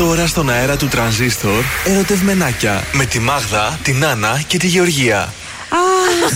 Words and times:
Τώρα 0.00 0.26
στον 0.26 0.50
αέρα 0.50 0.76
του 0.76 0.88
τρανζίστορ, 0.88 1.64
ερωτευμενάκια 1.84 2.82
με 2.92 3.04
τη 3.04 3.18
Μάγδα, 3.18 3.78
την 3.82 4.04
Άννα 4.04 4.42
και 4.46 4.58
τη 4.58 4.66
Γεωργία. 4.66 5.32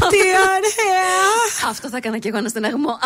Αχ, 0.03 0.09
τι 0.11 0.19
ωραία! 0.19 1.05
Αυτό 1.69 1.89
θα 1.89 1.97
έκανα 1.97 2.19
και 2.19 2.29
εγώ 2.29 2.37
ένα 2.37 2.49
στεναγμό. 2.49 2.99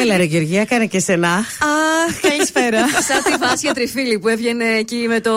Έλα, 0.00 0.16
ρε 0.16 0.22
Γεωργία, 0.22 0.64
κάνε 0.64 0.86
και 0.86 0.98
σένα. 1.00 1.28
Αχ, 1.28 2.20
καλησπέρα. 2.20 2.78
Σαν 3.08 3.22
τη 3.22 3.36
Βάσια 3.36 3.74
Τριφίλη 3.74 4.18
που 4.18 4.28
έβγαινε 4.28 4.64
εκεί 4.64 5.04
με 5.08 5.20
το. 5.20 5.32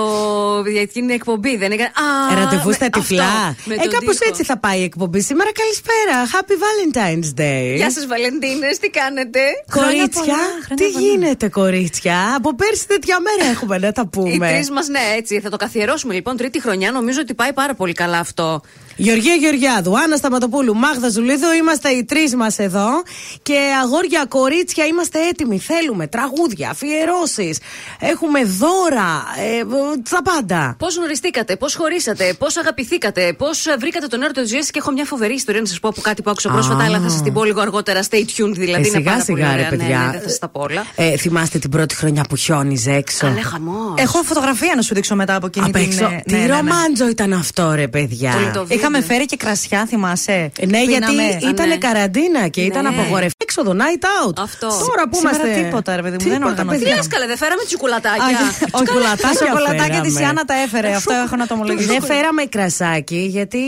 για 0.71 0.81
εκείνη 0.81 1.07
την 1.07 1.15
εκπομπή, 1.15 1.57
δεν 1.57 1.71
έκανε. 1.71 1.91
Ραντεβού 2.33 2.73
στα 2.73 2.89
τυφλά. 2.89 3.55
Ε, 3.83 3.87
κάπως 3.87 4.19
έτσι 4.19 4.43
θα 4.43 4.57
πάει 4.57 4.79
η 4.79 4.83
εκπομπή 4.83 5.21
σήμερα. 5.21 5.49
Καλησπέρα. 5.51 6.17
Happy 6.33 6.55
Valentine's 6.63 7.39
Day. 7.41 7.75
Γεια 7.75 7.91
σας, 7.91 8.05
Βαλεντίνες, 8.05 8.77
τι 8.77 8.89
κάνετε; 8.89 9.39
Κορίτσια, 9.71 10.37
τι 10.75 10.87
γίνεται, 10.87 11.49
κορίτσια; 11.49 12.35
Από 12.35 12.55
πέρσι 12.55 12.87
τέτοια 12.87 13.17
μέρα 13.19 13.51
έχουμε 13.51 13.77
να 13.77 13.91
τα 13.91 14.07
πούμε. 14.07 14.29
Οι 14.29 14.39
τρεις 14.39 14.71
μας, 14.71 14.87
ναι, 14.87 14.99
έτσι. 15.17 15.39
Θα 15.39 15.49
το 15.49 15.57
καθιερώσουμε 15.57 16.13
λοιπόν 16.13 16.37
τρίτη 16.37 16.61
χρονιά. 16.61 16.91
Νομίζω 16.91 17.19
ότι 17.21 17.33
πάει 17.33 17.53
πάρα 17.53 17.73
πολύ 17.73 17.93
καλά 17.93 18.19
αυτό. 18.19 18.61
Γεωργία 18.97 19.33
Γεωργιάδου, 19.33 19.97
Άννα 19.99 20.15
Σταματοπούλου, 20.15 20.75
Μάγδα 20.75 21.09
Ζουλίδου, 21.09 21.51
είμαστε 21.59 21.89
οι 21.89 22.03
τρεις 22.03 22.35
μας 22.35 22.59
εδώ. 22.59 22.87
Και 23.41 23.57
αγόρια, 23.83 24.25
κορίτσια, 24.27 24.85
είμαστε 24.85 25.19
έτοιμοι. 25.27 25.59
Θέλουμε 25.59 26.07
τραγούδια, 26.07 26.69
αφιερώσεις. 26.69 27.57
Έχουμε 27.99 28.43
δώρα. 28.43 29.23
Ε, 29.59 29.63
τα 30.09 30.21
πάντα. 30.21 30.75
Πώς 30.79 30.95
γνωριστήκατε, 30.97 31.55
πώς 31.55 31.75
χωρίσατε, 31.75 32.33
πώς 32.39 32.57
αγαπηθήκατε, 32.57 33.33
πώς 33.37 33.65
βρήκατε 33.79 34.07
τον 34.07 34.21
έρωτα 34.21 34.41
της 34.41 34.49
ζωής 34.49 34.71
και 34.71 34.79
έχω 34.79 34.91
μια 34.91 35.05
φοβερή 35.05 35.33
ιστορία 35.33 35.61
να 35.61 35.67
σας 35.67 35.79
πω 35.79 35.87
από 35.89 36.01
κάτι 36.01 36.21
που 36.21 36.29
άκουσα 36.29 36.49
πρόσφατα, 36.49 36.83
αλλά 36.83 36.99
θα 36.99 37.09
σας 37.09 37.21
την 37.21 37.33
πω 37.33 37.43
λίγο 37.43 37.61
αργότερα. 37.61 37.99
Stay 38.09 38.15
tuned, 38.15 38.53
δηλαδή. 38.53 38.81
Ε, 38.87 38.89
σιγά, 38.89 39.11
είναι 39.13 39.23
σιγά, 39.23 39.45
πάρα 39.45 39.55
ρε, 39.55 39.63
πολύ 39.63 39.77
παιδιά. 39.77 39.97
Ναι, 39.99 40.05
ναι, 40.05 40.19
θα 40.23 40.29
σας 40.29 40.39
τα 40.39 40.47
πω 40.47 40.61
όλα. 40.69 40.85
Ε, 40.95 41.17
θυμάστε 41.17 41.59
την 41.59 41.69
πρώτη 41.69 41.95
χρονιά 41.95 42.25
που 42.29 42.35
χιόνιζε 42.35 42.91
έξω; 42.91 43.27
Καλέ 43.27 43.41
χαμός. 43.41 43.93
Έχω 43.97 44.21
φωτογραφία 44.23 44.73
να 44.75 44.81
σου 44.81 44.93
δείξω 44.93 45.15
μετά 45.15 45.35
από 45.35 45.45
εκείνη 45.45 45.65
Απ' 45.65 45.73
την. 45.73 45.83
έξω. 45.83 46.05
ε, 46.05 46.21
Τι 46.25 46.33
ναι, 46.33 46.39
ναι, 46.39 46.45
ναι. 46.45 46.53
ρομάντζο 46.53 47.07
ήταν 47.09 47.33
αυτό, 47.33 47.71
ρε 47.75 47.87
παιδιά. 47.87 48.33
Πολύ 48.85 49.01
το 49.01 49.01
βίντεο. 49.01 49.01
Είχαμε 49.01 49.01
φέρει 49.13 49.25
και 49.25 49.37
κρασιά, 49.43 49.85
θυμάσαι; 49.91 50.51
Ε, 50.59 50.65
Ναι, 50.65 50.81
γιατί 50.83 51.05
Πίναμε. 51.05 51.37
ήταν 51.51 51.67
ναι. 51.67 51.77
καραντίνα 51.77 52.47
και 52.47 52.61
ήταν 52.61 52.83
Ναι. 52.83 52.89
απογορευτή. 52.89 53.33
Έξοδο, 53.47 53.71
night 53.83 54.03
out. 54.17 54.35
Αυτό. 54.47 54.67
Τώρα 54.89 55.03
που 55.09 55.15
Σήμερα 55.17 55.35
είμαστε. 55.37 55.61
τίποτα, 55.61 55.95
ρε 55.95 56.01
παιδί 56.01 56.15
μου, 56.19 56.23
δεν 56.23 56.31
Τίποτα, 56.33 56.49
οργανωθήκαμε. 56.51 56.77
Τι 56.77 56.83
παιδιά. 56.83 56.95
λες, 56.95 57.07
καλέ, 57.07 57.25
δεν 57.31 57.37
φέραμε 57.43 57.61
Α, 57.61 57.65
τσικουλατάκια. 57.69 58.37
Όχι, 58.77 58.85
Σοκολατάκια 58.87 59.27
τα 59.39 59.45
σοκολατάκια 59.45 60.01
της 60.05 60.13
φέραμε. 60.13 60.25
Ιάννα 60.25 60.43
τα 60.51 60.55
έφερε. 60.65 60.89
Αυτό 60.95 61.13
έχω 61.25 61.35
να 61.41 61.45
το 61.47 61.53
ομολογήσω. 61.53 61.87
Δεν 61.87 62.01
φέραμε 62.11 62.43
κρασάκι, 62.55 63.21
γιατί 63.37 63.61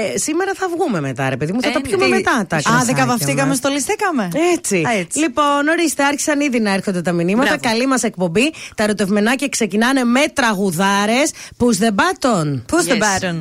ε, 0.00 0.18
σήμερα 0.26 0.52
θα 0.60 0.66
βγούμε 0.74 0.98
μετά, 1.08 1.28
ρε 1.28 1.36
παιδί 1.36 1.52
μου. 1.52 1.60
Θα 1.62 1.68
Ε, 1.68 1.72
τα 1.72 1.80
πιούμε 1.80 2.04
τι- 2.04 2.10
μετά 2.10 2.34
τα 2.48 2.56
Α, 2.56 2.60
κρασάκια 2.62 2.84
δεν 2.84 2.94
καβαφτήκαμε, 2.94 3.48
μας. 3.48 3.56
στολιστήκαμε. 3.56 4.24
Έτσι. 4.54 4.76
Α, 4.88 4.90
έτσι. 5.02 5.18
Λοιπόν, 5.18 5.60
ορίστε, 5.74 6.02
άρχισαν 6.04 6.40
ήδη 6.40 6.60
να 6.60 6.70
έρχονται 6.72 7.02
τα 7.02 7.12
μηνύματα. 7.12 7.48
Μπράβο. 7.48 7.60
Καλή 7.68 7.86
μας 7.86 8.02
εκπομπή. 8.02 8.52
Τα 8.76 8.82
ερωτευμενάκια 8.82 9.48
ξεκινάνε 9.48 10.04
με 10.04 10.20
τραγουδάρες. 10.32 11.30
Push 11.60 11.78
the 11.84 11.90
button. 12.00 12.46
Push 12.72 12.86
the 12.92 12.96
Yes. 12.98 13.04
button. 13.06 13.36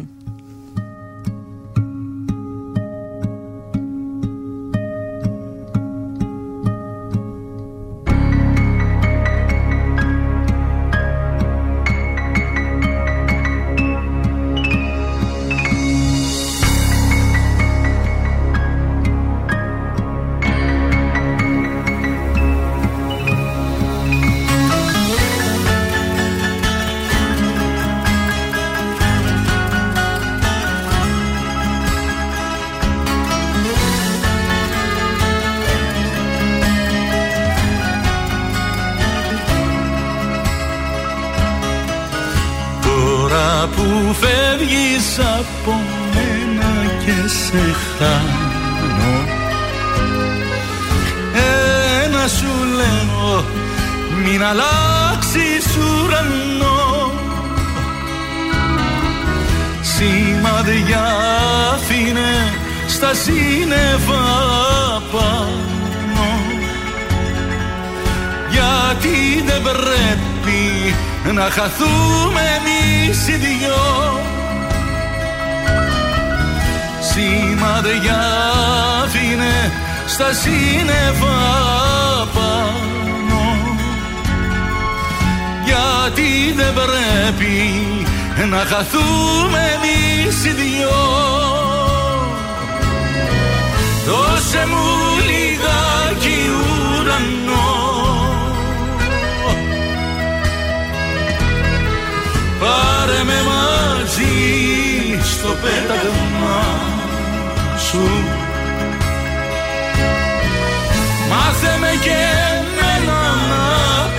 Και 112.08 112.14
εμένα 112.58 113.20
να 113.50 113.66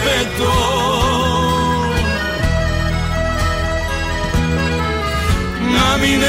πετώ. 0.02 0.58
Να 5.74 5.96
μην 5.96 6.22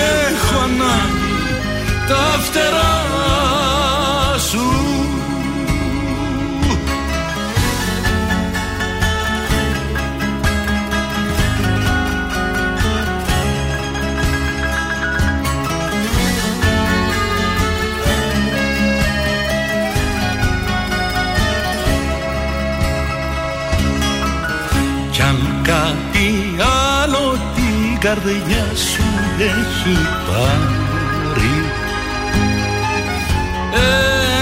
καρδιά 28.09 28.65
σου 28.75 29.03
έχει 29.37 29.97
πάρει. 30.27 31.55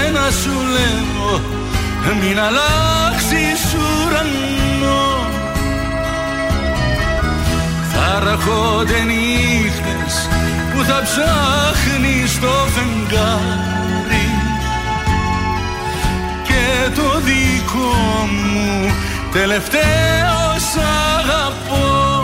Ένα 0.06 0.30
σου 0.30 0.50
λέω 0.74 1.40
μην 2.20 2.40
αλλάξεις 2.40 3.74
ουρανό. 3.74 5.26
Θα 7.92 8.18
ραχώνται 8.24 9.02
νύχτες 9.02 10.28
που 10.72 10.84
θα 10.84 11.02
ψάχνεις 11.02 12.40
το 12.40 12.54
φεγγάρι. 12.74 14.28
Και 16.42 16.90
το 16.94 17.20
δικό 17.20 17.94
μου 18.30 18.90
τελευταίο 19.32 20.58
σ' 20.58 20.78
αγαπώ 21.18 22.17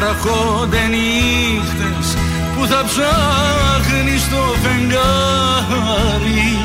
Θα 0.00 0.06
ραχώνται 0.06 0.78
νύχτες 0.78 2.16
που 2.56 2.66
θα 2.66 2.84
ψάχνεις 2.84 4.28
το 4.28 4.54
φεγγάρι. 4.62 6.58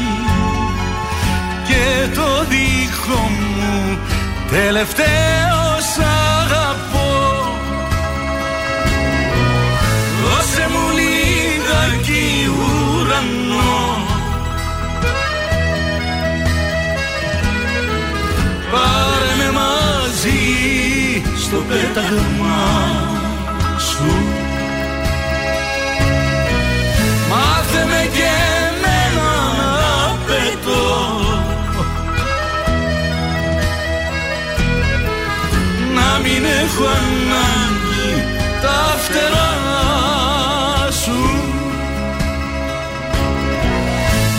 Και 1.67 2.07
το 2.15 2.45
δικό 2.49 3.29
μου 3.29 3.97
τελευταίο 4.49 5.79
σ' 5.93 5.99
αγαπώ. 6.41 7.13
Δώσε 10.23 10.67
μου 10.71 10.85
λίγα 10.97 11.81
ουρανό. 12.57 14.05
Πάρε 18.71 19.35
με 19.37 19.51
μαζί 19.51 20.55
πέταγμα 21.67 22.94
έχω 36.61 36.83
ανάγκη 36.83 38.25
τα 38.61 38.97
φτερά 38.97 39.51
σου. 40.91 41.19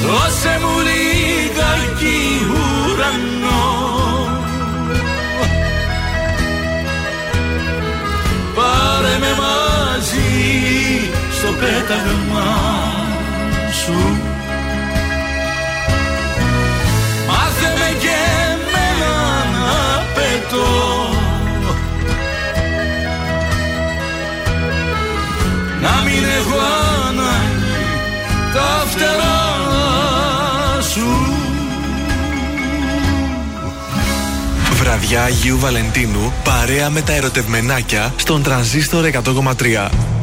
Δώσε 0.02 0.58
μου 0.60 0.74
λιγάκι 0.86 2.18
ουρανό. 2.50 3.74
Πάρε 8.54 9.18
με 9.20 9.30
μαζί 9.40 10.26
στο 11.32 11.48
πέταγμα 11.60 12.46
σου 13.82 14.15
ανάγκη 27.08 27.76
τα 28.54 28.86
φτερά 28.90 29.36
σου 30.80 31.26
Βραδιά 34.72 35.22
Αγίου 35.22 35.58
Βαλεντίνου, 35.58 36.32
παρέα 36.44 36.90
με 36.90 37.00
τα 37.00 37.12
ερωτευμενάκια 37.12 38.12
στον 38.16 38.42
τρανζίστορ 38.42 39.04
100,3. 39.24 40.15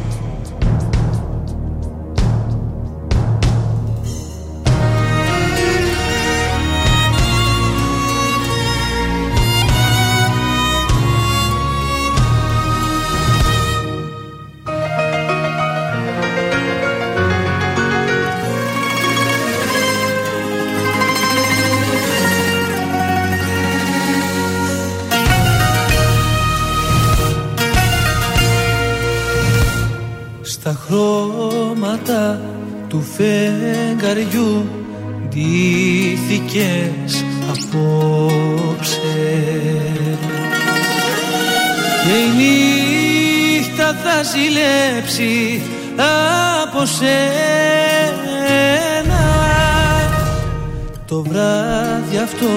Το 51.53 51.59
βράδυ 51.59 52.17
αυτό 52.17 52.49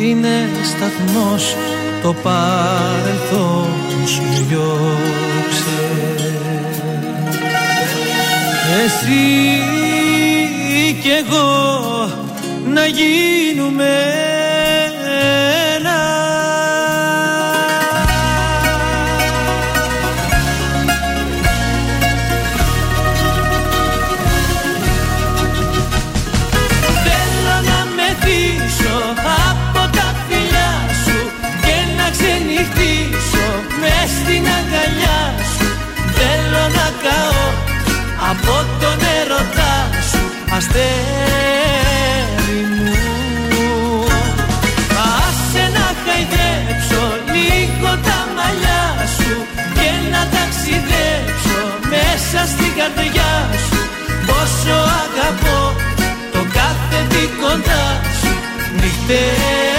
είναι 0.00 0.48
σταθμός 0.64 1.56
το 2.02 2.14
παρελθόν 2.22 3.68
σου 4.06 4.22
διώξε. 4.48 5.80
Εσύ 8.84 9.60
κι 11.02 11.08
εγώ 11.08 12.10
να 12.74 12.86
γίνουμε 12.86 13.90
από 38.42 38.66
τον 38.80 38.98
έρωτά 39.20 39.74
σου 40.10 40.22
αστέρι 40.56 40.82
μου. 42.76 44.04
Άσε 45.18 45.64
να 45.76 45.86
χαϊδέψω 46.02 47.02
λίγο 47.32 47.90
τα 48.06 48.18
μαλλιά 48.36 48.84
σου 49.16 49.34
και 49.76 49.88
να 50.12 50.22
ταξιδέψω 50.34 51.60
μέσα 51.92 52.40
στην 52.52 52.72
καρδιά 52.78 53.32
σου. 53.66 53.78
Πόσο 54.26 54.76
αγαπώ 55.02 55.60
το 56.32 56.40
κάθε 56.58 56.98
τι 57.08 57.22
κοντά 57.40 57.84
σου. 58.20 58.32
Νυχτέρι 58.80 59.71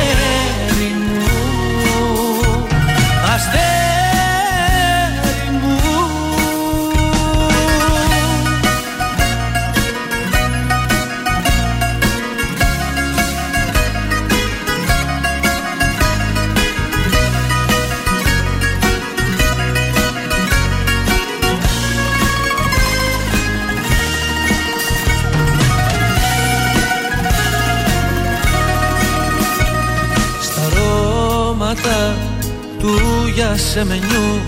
γιασεμενιού 33.54 34.42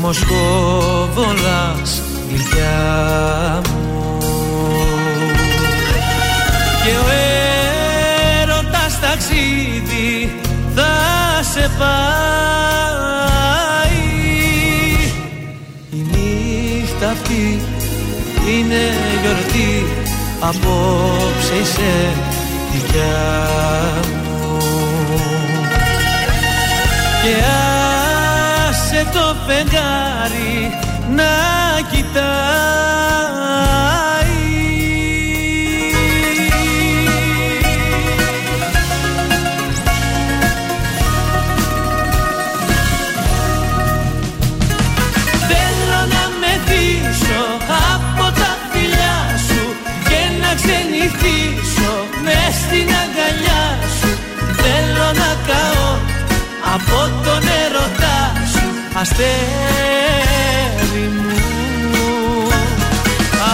Μοσκοβολάς 0.00 2.02
γλυκιά 2.28 3.60
μου. 3.68 4.18
Και 6.84 6.90
ο 6.90 7.06
έρωτας 8.42 9.00
ταξίδι 9.00 10.12
θα 10.74 10.92
σε 11.52 11.70
πάει. 11.78 11.94
Η 15.90 15.96
νύχτα 15.96 17.10
αυτή 17.10 17.60
είναι 18.48 18.82
γιορτή 19.22 19.72
Απόψε 20.40 21.54
είσαι 21.62 21.94
δικιά 22.72 23.18
μου. 24.12 24.58
Και 27.22 27.34
άσε 27.34 27.63
το 29.14 29.36
φεγγάρι 29.46 30.78
να 31.16 31.32
κοιτάει. 31.90 32.14
Θέλω 45.48 46.00
να 46.14 46.24
μεθύσω 46.40 47.44
από 47.94 48.24
τα 48.40 48.50
φιλιά 48.72 49.18
σου 49.48 49.64
και 50.08 50.20
να 50.42 50.54
ξενυχτήσω 50.54 51.92
μες 52.24 52.54
στην 52.64 52.88
αγκαλιά 53.02 53.64
σου. 53.98 54.10
Θέλω 54.62 55.08
να 55.22 55.30
καώ 55.46 55.88
από 56.74 56.98
τον 57.24 57.42
έρωτά 57.64 58.32
σου 58.36 58.43
αστέρι 59.00 59.26
μου 61.22 62.48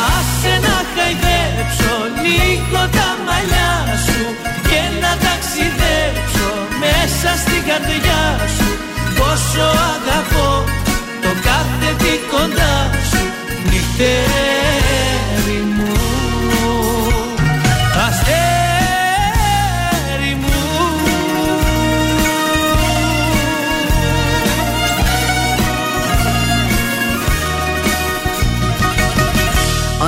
Άσε 0.08 0.54
να 0.66 0.76
χαϊδέψω 0.94 1.94
λίγο 2.24 2.82
τα 2.96 3.08
μαλλιά 3.26 3.74
σου 4.06 4.22
και 4.70 4.80
να 5.02 5.12
ταξιδέψω 5.24 6.48
μέσα 6.82 7.30
στην 7.42 7.62
καρδιά 7.68 8.22
σου. 8.56 8.68
Πόσο 9.18 9.66
αγαπώ 9.92 10.50
το 11.22 11.30
κάθε 11.46 11.90
τι 11.98 12.12
κοντά 12.32 12.74
σου 13.10 13.22
νυχτέρι 13.70 14.29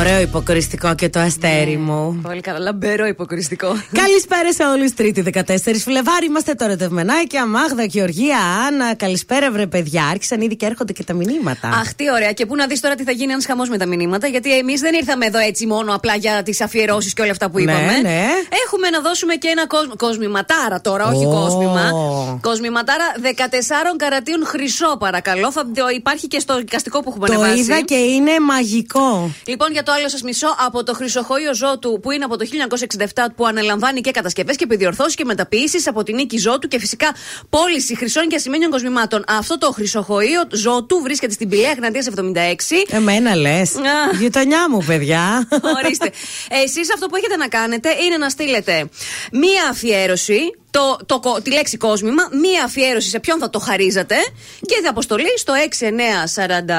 Ωραίο 0.03 0.21
υποκριστικό 0.21 0.95
και 0.95 1.09
το 1.09 1.21
αστέρι 1.21 1.77
μου. 1.77 2.21
Πολύ 2.23 2.41
καλά, 2.41 2.59
λαμπερό 2.59 3.07
υποκριστικό. 3.07 3.67
Καλησπέρα 3.93 4.53
σε 4.53 4.65
όλους. 4.65 4.95
Τρίτη 4.95 5.25
14 5.35 5.41
Φλεβάρι 5.85 6.27
είμαστε 6.27 6.55
τώρα 6.55 6.77
τευμενάκια. 6.77 7.47
Μάγδα, 7.47 7.85
Γεωργία, 7.85 8.39
Άννα. 8.67 8.95
Καλησπέρα, 8.95 9.51
βρε 9.51 9.67
παιδιά. 9.67 10.05
Άρχισαν 10.07 10.41
ήδη 10.41 10.57
και 10.57 10.67
έρχονται 10.67 10.93
και 10.93 11.05
τα 11.05 11.15
μηνύματα. 11.15 11.69
Αχ, 11.69 11.95
τι 11.95 12.11
ωραία. 12.13 12.33
Και 12.33 12.47
πού 12.47 12.57
να 12.57 12.67
δεις 12.67 12.81
τώρα 12.81 12.95
τι 12.95 13.05
θα 13.05 13.13
γίνει 13.13 13.33
ένας 13.33 13.47
χαμός 13.47 13.69
με 13.69 13.79
τα 13.79 13.87
μηνύματα. 13.87 14.27
Γιατί 14.27 14.57
εμείς 14.59 14.81
δεν 14.81 14.95
ήρθαμε 14.95 15.27
εδώ 15.27 15.39
έτσι 15.39 15.67
μόνο 15.67 15.95
απλά 15.95 16.15
για 16.15 16.43
τις 16.43 16.61
αφιερώσεις 16.61 17.13
και 17.13 17.23
όλα 17.23 17.31
αυτά 17.31 17.51
που 17.51 17.59
Ναι, 17.59 17.63
είπαμε. 17.63 17.99
ναι. 18.03 18.25
Έχουμε 18.67 18.89
να 18.91 19.01
δώσουμε 19.01 19.35
και 19.35 19.49
ένα 19.49 19.67
κόσμ... 19.67 19.91
κοσμηματάρα 19.97 20.81
τώρα, 20.81 21.07
όχι 21.07 21.25
Ω. 21.25 21.31
κόσμημα. 21.31 21.91
Κοσμηματάρα 22.41 23.05
14 23.23 23.97
καρατίων 23.97 24.47
χρυσό, 24.47 24.97
παρακαλώ. 24.99 25.53
Θα 25.53 25.63
το 25.75 25.89
υπάρχει 25.95 26.27
και 26.29 26.39
στο 26.39 26.57
δικαστικό 26.57 27.01
που 27.03 27.09
έχουμε 27.11 27.27
το 27.27 27.33
ανεβάσει. 27.35 27.59
είδα 27.61 27.81
και 27.81 27.95
είναι 27.95 28.31
μαγικό. 28.41 29.31
Λοιπόν, 29.47 29.73
για 29.73 29.83
το 29.83 29.92
άλλο 29.93 30.09
σας 30.09 30.23
μισό, 30.23 30.57
από 30.59 30.85
το 30.85 30.95
Χρυσοχώιο 30.95 31.55
Ζώτου 31.55 32.01
που 32.03 32.11
είναι 32.11 32.25
από 32.25 32.37
το 32.37 32.47
1967 33.15 33.27
που 33.37 33.47
αναλαμβάνει 33.47 34.01
και 34.01 34.11
κατασκευές 34.11 34.57
και 34.57 34.65
επιδιορθώσεις 34.65 35.15
και 35.15 35.25
μεταποιήσει 35.25 35.83
από 35.87 36.03
την 36.03 36.15
νίκη 36.15 36.39
Ζώτου 36.39 36.69
και 36.69 36.79
φυσικά 36.79 37.15
πώληση 37.49 37.97
χρυσών 37.97 38.29
και 38.29 38.37
ασημένιων 38.37 38.71
κοσμημάτων. 38.71 39.25
Αυτό 39.29 39.59
το 39.59 39.73
Χρυσοχώιο 39.73 40.43
Ζώτου 40.53 41.01
βρίσκεται 41.03 41.33
στην 41.33 41.49
Πηλαία 41.49 41.73
Γναντία 41.73 42.05
76. 42.17 42.25
Εμένα 42.89 43.35
λες. 43.35 43.75
Α. 43.77 44.17
Γειτονιά 44.21 44.71
μου, 44.71 44.85
παιδιά. 44.87 45.49
Ορίστε. 45.85 46.11
Εσείς 46.65 46.93
αυτό 46.95 47.07
που 47.07 47.17
έχετε 47.17 47.37
να 47.37 47.49
κάνετε 47.49 47.89
είναι 48.05 48.17
να 48.17 48.29
στείλετε 48.29 48.89
μία 49.33 49.69
αφιέρωση, 49.71 50.41
το, 50.73 50.99
το, 51.07 51.21
κο- 51.21 51.41
τη 51.43 51.53
λέξη 51.53 51.77
κόσμημα, 51.77 52.23
μία 52.43 52.65
αφιέρωση 52.65 53.09
σε 53.09 53.21
ποιον 53.21 53.39
θα 53.39 53.51
το 53.51 53.59
χαρίζατε 53.59 54.15
και 54.67 54.81
θα 54.85 54.91
αποστολή 54.91 55.39
στο 55.39 55.53
6943 55.55 55.61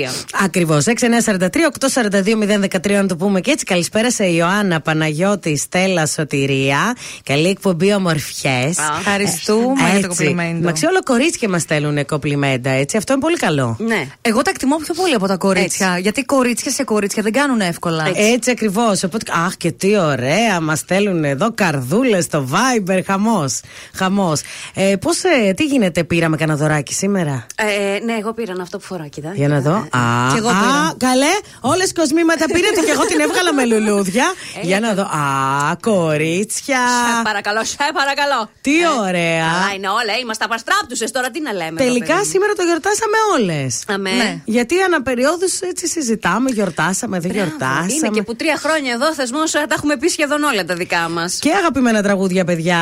Ακριβώς. 0.44 0.84
6943-842-013 0.86 2.90
να 2.90 3.06
το 3.06 3.16
πούμε 3.16 3.40
και 3.40 3.50
έτσι. 3.50 3.64
Καλησπέρα 3.64 4.10
σε 4.10 4.24
Ιωάννα, 4.24 4.80
Παναγιώτη, 4.80 5.56
Στέλλα, 5.56 6.06
Σωτηρία. 6.06 6.96
Καλή 7.22 7.48
εκπομπή, 7.48 7.94
ομορφιές. 7.94 8.78
Ευχαριστούμε 8.98 9.90
για 9.90 10.00
το 10.00 10.08
κομπλιμέντο. 10.08 10.64
Μαξί, 10.64 10.86
όλο 10.86 11.02
κορίτσια 11.02 11.48
μας 11.48 11.62
στέλνουν 11.62 12.06
κομπλιμέντα, 12.06 12.70
έτσι. 12.70 12.96
Αυτό 12.96 13.12
είναι 13.12 13.22
πολύ 13.22 13.36
καλό. 13.36 13.76
Ναι. 13.78 14.06
Εγώ 14.20 14.42
τα 14.42 14.50
εκτιμώ 14.50 14.76
πιο 14.76 14.94
πολύ 14.94 15.14
από 15.14 15.26
τα 15.26 15.36
κορίτσια. 15.36 15.98
Γιατί 15.98 16.24
κορίτσια 16.24 16.70
σε 16.70 16.84
κορίτσια 16.84 17.22
δεν 17.22 17.32
κάνουν 17.32 17.60
εύκολα. 17.60 18.10
Έτσι 18.14 18.50
ακριβώς. 18.50 19.02
Οπότε, 19.02 19.32
αχ, 19.46 19.56
και 19.56 19.70
τι 19.70 19.98
ωραία, 19.98 20.60
μας 20.60 20.78
στέλνουν 20.78 21.24
εδώ 21.24 21.52
καρδούλες 21.70 22.24
στο 22.24 22.48
Viber. 22.52 23.00
Χαμός. 23.06 23.60
Χαμός. 23.94 24.40
Ε, 24.74 24.96
Πώς, 25.00 25.16
τι 25.56 25.64
γίνεται, 25.64 26.04
πήραμε 26.04 26.36
κανένα 26.36 26.58
δωράκι 26.58 26.94
σήμερα; 26.94 27.46
Ε, 27.54 27.98
ναι, 28.04 28.12
εγώ 28.20 28.32
πήρα 28.32 28.52
αυτό 28.60 28.78
που 28.78 28.84
φορά, 28.84 29.06
κοιτά. 29.06 29.32
Για 29.34 29.48
να 29.48 29.60
δω. 29.60 29.70
Α, 29.74 30.30
Κι 30.32 30.36
εγώ 30.36 30.48
α, 30.48 30.52
πήρα. 30.60 30.94
καλέ. 31.10 31.32
Όλες 31.60 31.92
κοσμήματα 31.92 32.44
πήρατε 32.54 32.80
και 32.86 32.90
εγώ 32.90 33.04
την 33.06 33.20
έβγαλα 33.20 33.52
με 33.54 33.64
λουλούδια. 33.64 34.24
Για 34.62 34.80
να 34.80 34.94
δω. 34.94 35.02
Α, 35.02 35.76
κορίτσια. 35.82 36.78
Σε 37.16 37.22
παρακαλώ, 37.22 37.64
σε 37.64 37.76
παρακαλώ. 37.94 38.50
Τι 38.60 38.80
Ε, 38.82 38.86
ωραία. 39.08 39.44
Καλά 39.52 39.70
είναι 39.76 39.88
όλα, 39.88 40.12
είμαστε 40.22 40.44
απαστράπτουσες 40.44 41.10
τώρα, 41.10 41.30
τι 41.30 41.40
να 41.40 41.52
λέμε. 41.52 41.76
εδώ, 41.80 41.84
Τελικά 41.84 42.06
παιδί 42.14 42.18
μου. 42.18 42.30
σήμερα 42.32 42.52
το 42.58 42.62
γιορτάσαμε 42.68 43.16
όλες. 43.36 43.70
Αμέ. 43.94 44.10
Ναι. 44.10 44.40
Γιατί 44.44 44.74
αναπεριόδους 44.88 45.60
έτσι 45.60 45.86
συζητάμε, 45.94 46.50
γιορτάσαμε, 46.50 47.16
δεν 47.20 47.30
Μπράβο, 47.30 47.46
γιορτάσαμε. 47.48 47.92
Είναι 47.96 48.08
και 48.16 48.22
που 48.22 48.34
τρία 48.36 48.56
χρόνια 48.64 48.92
εδώ 48.92 49.14
θεσμός 49.14 49.50
τα 49.50 49.74
έχουμε 49.78 49.96
πει 49.96 50.08
σχεδόν 50.08 50.42
όλα 50.42 50.64
τα 50.64 50.74
δικά 50.74 51.08
μας. 51.16 51.30
Και 51.40 51.50
αγαπημένα 51.58 52.02
τραγούδια, 52.02 52.44
παιδιά. 52.44 52.78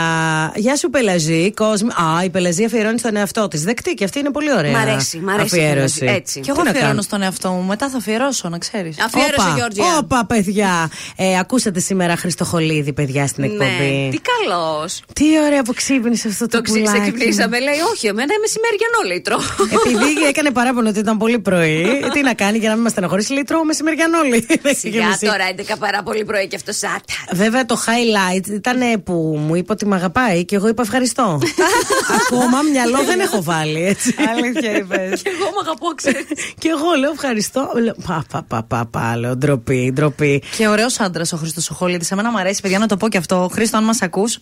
Γεια 0.57 0.77
σου, 0.77 0.91
Πελαζή. 0.91 1.53
Κόσμη. 1.53 1.89
Α, 1.91 2.25
η 2.25 2.31
Πελαζή 2.31 2.65
αφιερώνει 2.65 2.99
στον 2.99 3.17
εαυτό 3.17 3.49
της. 3.49 3.65
Δεκτή 3.65 3.95
και 3.95 4.05
αυτή 4.05 4.19
είναι 4.19 4.31
πολύ 4.31 4.53
ωραία. 4.53 4.71
Μ' 4.71 4.77
αρέσει, 4.77 5.19
μ' 5.19 5.29
αρέσει 5.29 5.57
η 5.57 5.65
Αφιέρωση. 5.65 5.99
Πελαζή, 5.99 6.17
έτσι. 6.19 6.41
Και 6.41 6.51
εγώ 6.51 6.59
Τι 6.59 6.65
να 6.65 6.71
αφιερώνω 6.71 6.91
κάνω; 6.93 7.03
στον 7.03 7.23
εαυτό 7.23 7.51
μου. 7.51 7.63
Μετά 7.63 7.89
θα 7.91 7.97
αφιερώσω, 7.97 8.49
να 8.49 8.59
ξέρεις. 8.59 8.97
Αφιέρωσε, 9.01 9.35
Όπα, 9.41 9.53
Γιώργια. 9.57 9.85
Όπα, 9.99 10.25
παιδιά. 10.27 10.91
Ε, 11.17 11.39
ακούσατε 11.39 11.81
σήμερα 11.81 12.17
Χριστοχολίδη, 12.17 12.93
παιδιά, 12.93 13.27
στην 13.27 13.45
εκπομπή. 13.45 13.65
Ναι, 14.05 14.11
τι 14.11 14.19
καλός. 14.31 15.03
Τι 15.13 15.25
ωραία 15.47 15.63
που 15.63 15.75
ξύπνησε 15.75 16.29
αυτό 16.29 16.47
το, 16.47 16.57
Το 16.57 16.63
ξύ- 16.63 16.85
πουλάκι. 16.85 17.01
ξεκυπνήσαμε, 17.01 17.59
λέει, 17.61 17.79
Όχι, 17.93 18.07
εμένα 18.07 18.33
μεσημεριανό 18.41 19.01
λέει 19.07 19.21
τρώω. 19.21 19.39
Επειδή 19.85 20.23
έκανε 20.31 20.51
παράπονο 20.51 20.89
ότι 20.89 20.99
ήταν 20.99 21.17
πολύ 21.19 21.39
πρωί, 21.39 21.87
τι 22.13 22.21
να 22.23 22.35
κάνει 22.35 22.59
για 22.59 22.69
να 22.69 22.75
μην 22.75 22.83
μας 22.83 22.93
στεναχωρήσει, 22.93 23.33
λέει 23.33 23.43
τρώω 23.43 23.65
μεσημεριανό. 23.65 24.23
λέει. 24.23 24.47
Σιγά 24.79 25.19
τώρα 25.21 25.45
11 25.57 25.75
παρά 25.79 26.03
πολύ 26.03 26.25
πρωί 26.25 26.47
και 26.47 26.57
αυτό 26.57 26.73
σάτα. 26.73 27.01
Βέβαια 27.33 27.65
το 27.65 27.77
highlight 27.87 28.61
ήταν 28.71 29.03
που 29.03 29.39
μου 29.47 29.55
είπε 29.55 29.73
ότι 29.73 29.87
με 29.87 29.95
αγαπάει 29.95 30.45
και 30.45 30.57
εγώ 30.57 30.69
είπα 30.69 30.83
ευχαριστώ. 30.83 31.39
Ακόμα 32.21 32.63
μυαλό 32.73 33.05
δεν 33.05 33.21
έχω 33.21 33.43
βάλει 33.43 33.85
έτσι. 33.85 34.15
Αλήθεια 34.31 34.77
είπες. 34.77 35.23
Και 35.23 35.31
εγώ 35.39 35.45
με 35.45 35.61
αγαπώ, 35.63 35.87
ξέρεις. 35.95 36.25
και 36.59 36.69
εγώ 36.69 36.95
λέω 37.01 37.11
ευχαριστώ. 37.11 37.71
Λέω, 37.83 37.95
Πα, 38.07 38.25
πα, 38.31 38.43
πα, 38.49 38.63
πα, 38.63 38.87
πα, 38.91 39.17
λέω 39.17 39.37
ντροπή, 39.37 39.91
ντροπή. 39.95 40.43
Και 40.57 40.69
ωραίος 40.69 41.01
άντρας 41.01 41.33
ο 41.33 41.37
Χρήστος 41.37 41.71
Οχολίδη. 41.71 42.07
Εμένα 42.11 42.31
μου 42.31 42.39
αρέσει, 42.39 42.61
παιδιά, 42.61 42.79
να 42.79 42.87
το 42.87 42.97
πω 42.97 43.09
και 43.09 43.19
αυτό. 43.19 43.49
Χρήστο, 43.53 43.77
αν 43.77 43.85
μας 43.85 44.03
ακούς. 44.03 44.39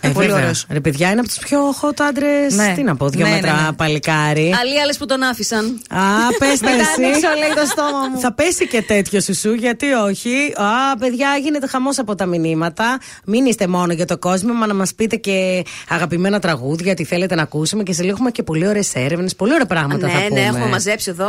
Ε, 0.00 0.08
πολύ 0.08 0.26
βέβαια. 0.26 0.42
ωραίος. 0.42 0.66
Ρε 0.70 0.80
παιδιά, 0.80 1.10
είναι 1.10 1.20
από 1.20 1.28
τους 1.28 1.38
πιο 1.38 1.74
hot 1.82 2.00
άντρες. 2.08 2.54
Ναι. 2.54 2.72
Τι 2.76 2.82
να 2.82 2.96
πω, 2.96 3.08
δύο 3.08 3.26
Ναι, 3.26 3.32
μέτρα 3.32 3.54
ναι, 3.54 3.60
ναι. 3.60 3.72
παλικάρι. 3.72 4.54
Άλλοι 4.60 4.80
άλλες 4.80 4.96
που 4.98 5.06
τον 5.06 5.22
άφησαν. 5.22 5.80
Α, 5.90 5.98
πες 6.38 6.58
τα 6.60 6.70
Μετά 6.70 6.82
εσύ. 6.82 7.04
ανοίξω, 7.04 7.28
λέει, 7.38 7.54
το 7.54 7.66
στόμα 7.70 8.08
μου. 8.12 8.18
Θα 8.20 8.32
πέσει 8.32 8.68
και 8.68 8.82
τέτοιο 8.82 9.20
σου, 9.20 9.52
γιατί 9.52 9.92
όχι. 9.92 10.52
Α, 10.56 10.96
παιδιά, 10.98 11.28
γίνεται 11.42 11.66
χαμός 11.66 11.98
από 11.98 12.14
τα 12.14 12.26
μηνύματα. 12.26 12.98
Μην 13.24 13.44
είστε 13.46 13.65
μόνο 13.66 13.92
για 13.92 14.04
το 14.06 14.18
κόσμο, 14.18 14.52
μα 14.54 14.66
να 14.66 14.74
μας 14.74 14.94
πείτε 14.94 15.16
και 15.16 15.64
αγαπημένα 15.88 16.38
τραγούδια, 16.38 16.94
τι 16.94 17.04
θέλετε 17.04 17.34
να 17.34 17.42
ακούσουμε. 17.42 17.82
Και 17.82 17.92
σε 17.92 18.02
λίγο 18.02 18.14
έχουμε 18.14 18.30
και 18.30 18.42
πολύ 18.42 18.68
ωραίες 18.68 18.94
έρευνες, 18.94 19.36
πολύ 19.36 19.52
ωραία 19.52 19.66
πράγματα 19.66 20.08
θα 20.08 20.18
Ναι, 20.18 20.26
πούμε. 20.28 20.40
ναι, 20.40 20.46
έχουμε 20.46 20.66
μαζέψει 20.66 21.10
εδώ. 21.10 21.26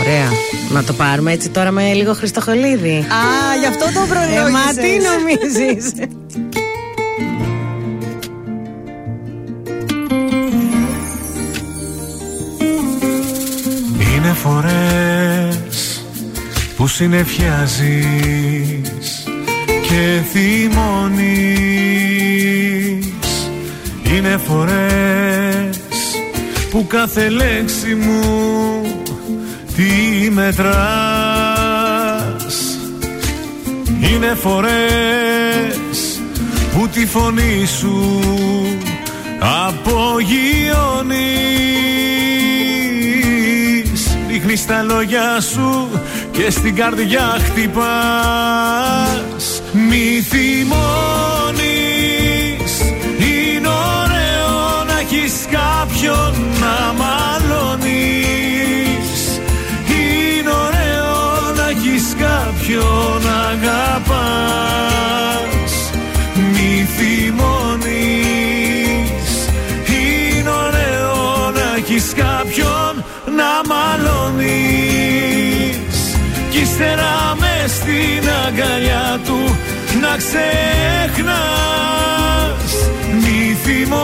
Ωραία. 0.00 0.28
Να 0.72 0.84
το 0.84 0.92
πάρουμε 0.92 1.32
έτσι 1.32 1.48
τώρα 1.48 1.70
με 1.70 1.92
λίγο 1.92 2.14
Χριστοχολίδη. 2.14 2.96
Α, 2.96 3.56
γι' 3.60 3.66
αυτό 3.66 3.84
το 3.84 4.00
Ε, 4.00 4.50
μα 4.50 4.60
τι 4.68 4.74
προλόγησες. 4.74 5.04
νομίζεις 5.12 5.92
Είναι 14.16 14.32
φορές 14.32 16.04
που 16.76 16.86
συνεφιάζεις 16.86 17.98
και 19.90 20.20
θυμώνεις. 20.32 21.50
Είναι 24.14 24.40
φορές 24.46 25.80
που 26.70 26.86
κάθε 26.86 27.28
λέξη 27.28 27.94
μου 27.94 28.22
τη 29.76 30.30
μετράς. 30.30 30.68
Είναι 34.00 34.34
φορές 34.34 36.20
που 36.74 36.88
τη 36.88 37.06
φωνή 37.06 37.66
σου 37.78 38.20
απογειώνεις. 39.38 40.20
Ρίχνεις 44.28 44.66
τα 44.66 44.82
λόγια 44.82 45.40
σου 45.40 45.88
και 46.32 46.50
στην 46.50 46.74
καρδιά 46.74 47.36
χτυπάς 47.44 49.20
Μη 49.72 50.22
θυμώνεις 50.28 51.60
Είναι 53.18 53.68
ωραίο 53.68 54.84
να 54.86 54.98
έχεις 55.00 55.34
κάποιον 55.50 56.34
να 56.60 56.92
μαλώνεις. 56.92 58.60
Είναι 59.88 60.50
ωραίο 60.50 61.18
να 61.56 61.68
έχεις 61.68 62.04
κάποιον 62.18 63.22
να 63.22 63.36
αγαπάς. 63.48 64.12
Μη 66.34 66.88
θυμώνεις 66.96 68.00
Είναι 69.88 70.50
ωραίο 70.50 71.50
να 71.54 71.66
έχεις 71.76 72.06
κάποιον 72.16 73.04
να 73.36 73.50
μαλώνεις. 73.74 74.98
Κι 76.50 76.60
ύστερα 76.60 77.36
μες 77.38 77.70
στην 77.70 78.24
αγκαλιά 78.46 79.20
του 79.24 79.59
να 80.10 80.16
ξεχνάς 80.16 81.50
Μη 83.20 83.56
θυμώνεις. 83.62 84.00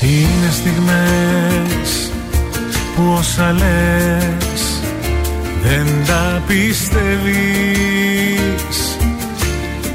Είναι 0.00 0.50
στιγμές 0.50 2.10
που 2.96 3.02
όσα 3.18 3.52
λες 3.52 4.11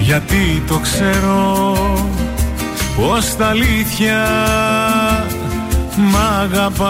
γιατί 0.08 0.64
το 0.68 0.80
ξέρω 0.80 1.78
πως 2.96 3.36
τα 3.36 3.48
αλήθεια 3.48 4.28
μ' 5.96 6.16
αγαπάς. 6.42 6.88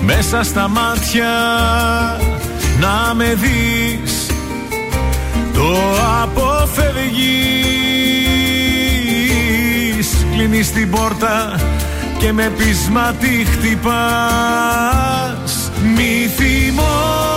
Με 0.00 0.14
μέσα 0.14 0.42
στα 0.42 0.68
μάτια 0.68 1.30
να 2.80 3.14
με 3.14 3.34
δεις 3.34 4.26
το 5.54 5.76
αποφεύγεις. 6.22 7.06
Κλείνεις 10.32 10.72
την 10.72 10.90
πόρτα 10.90 11.60
και 12.18 12.32
με 12.32 12.52
πείσματι 12.56 13.46
χτυπάς. 13.52 14.10
Μη 15.96 16.30
θυμώνεις 16.36 17.29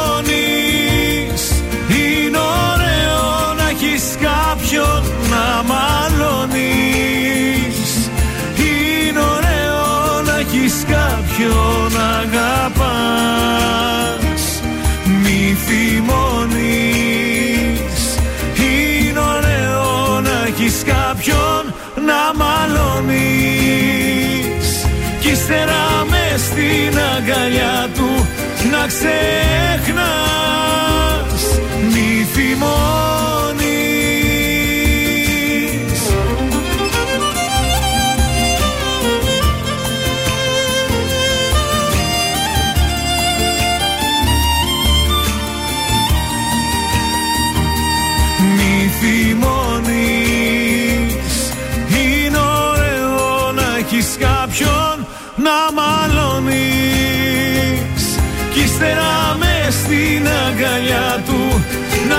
κάποιον 4.74 5.04
να 5.30 5.46
μαλώνεις. 5.64 6.60
Είναι 8.58 9.20
ωραίο 9.20 10.22
να 10.26 10.36
έχεις 10.40 10.76
κάποιον 10.88 11.92
να 11.94 12.08
αγαπάς. 12.18 12.84
Μη 15.06 15.58
θυμώνεις. 15.66 16.74
Είναι 18.58 19.20
ωραίο 19.20 20.20
να 20.22 20.36
έχεις 20.48 20.76
κάποιον 20.86 21.74
να 22.06 22.22
μαλώνεις. 22.44 23.08
Ύστερα 25.32 26.06
μες 26.10 26.42
στην 26.42 26.94
αγκαλιά 27.16 27.90
του 27.96 28.28
να 28.72 28.82
ξεχνάς. 28.88 30.14
Μη 31.92 32.10
θυμώνεις 32.34 33.63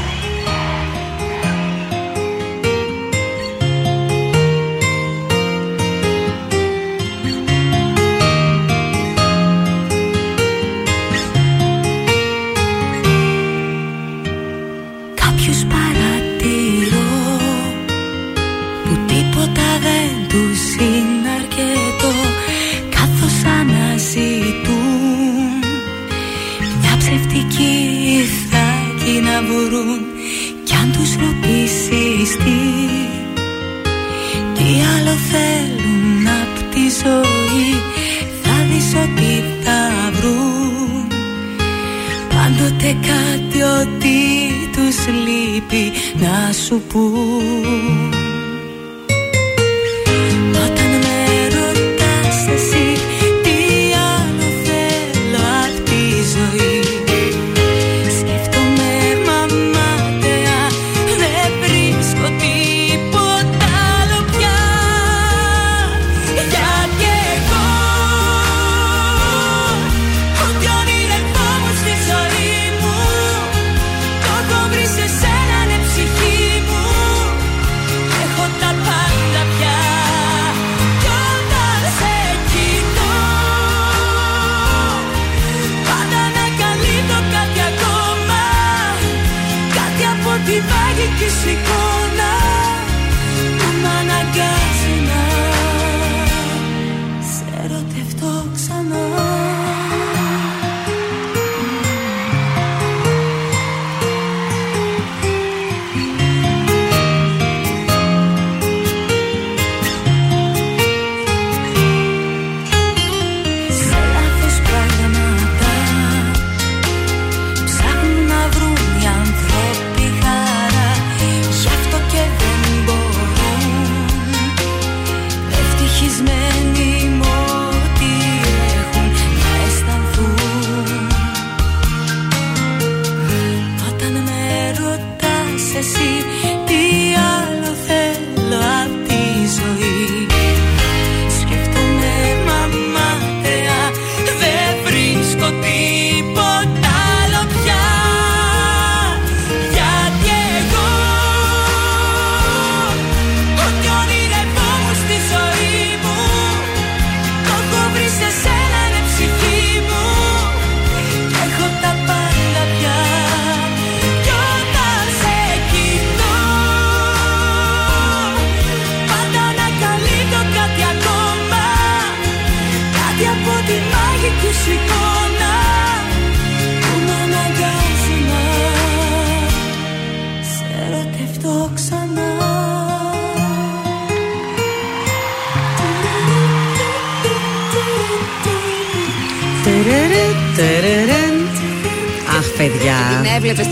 Κάτι 43.57 43.79
ότι 43.81 44.69
τους 44.71 45.07
λείπει 45.07 45.91
να 46.19 46.53
σου 46.53 46.81
πούν 46.87 48.06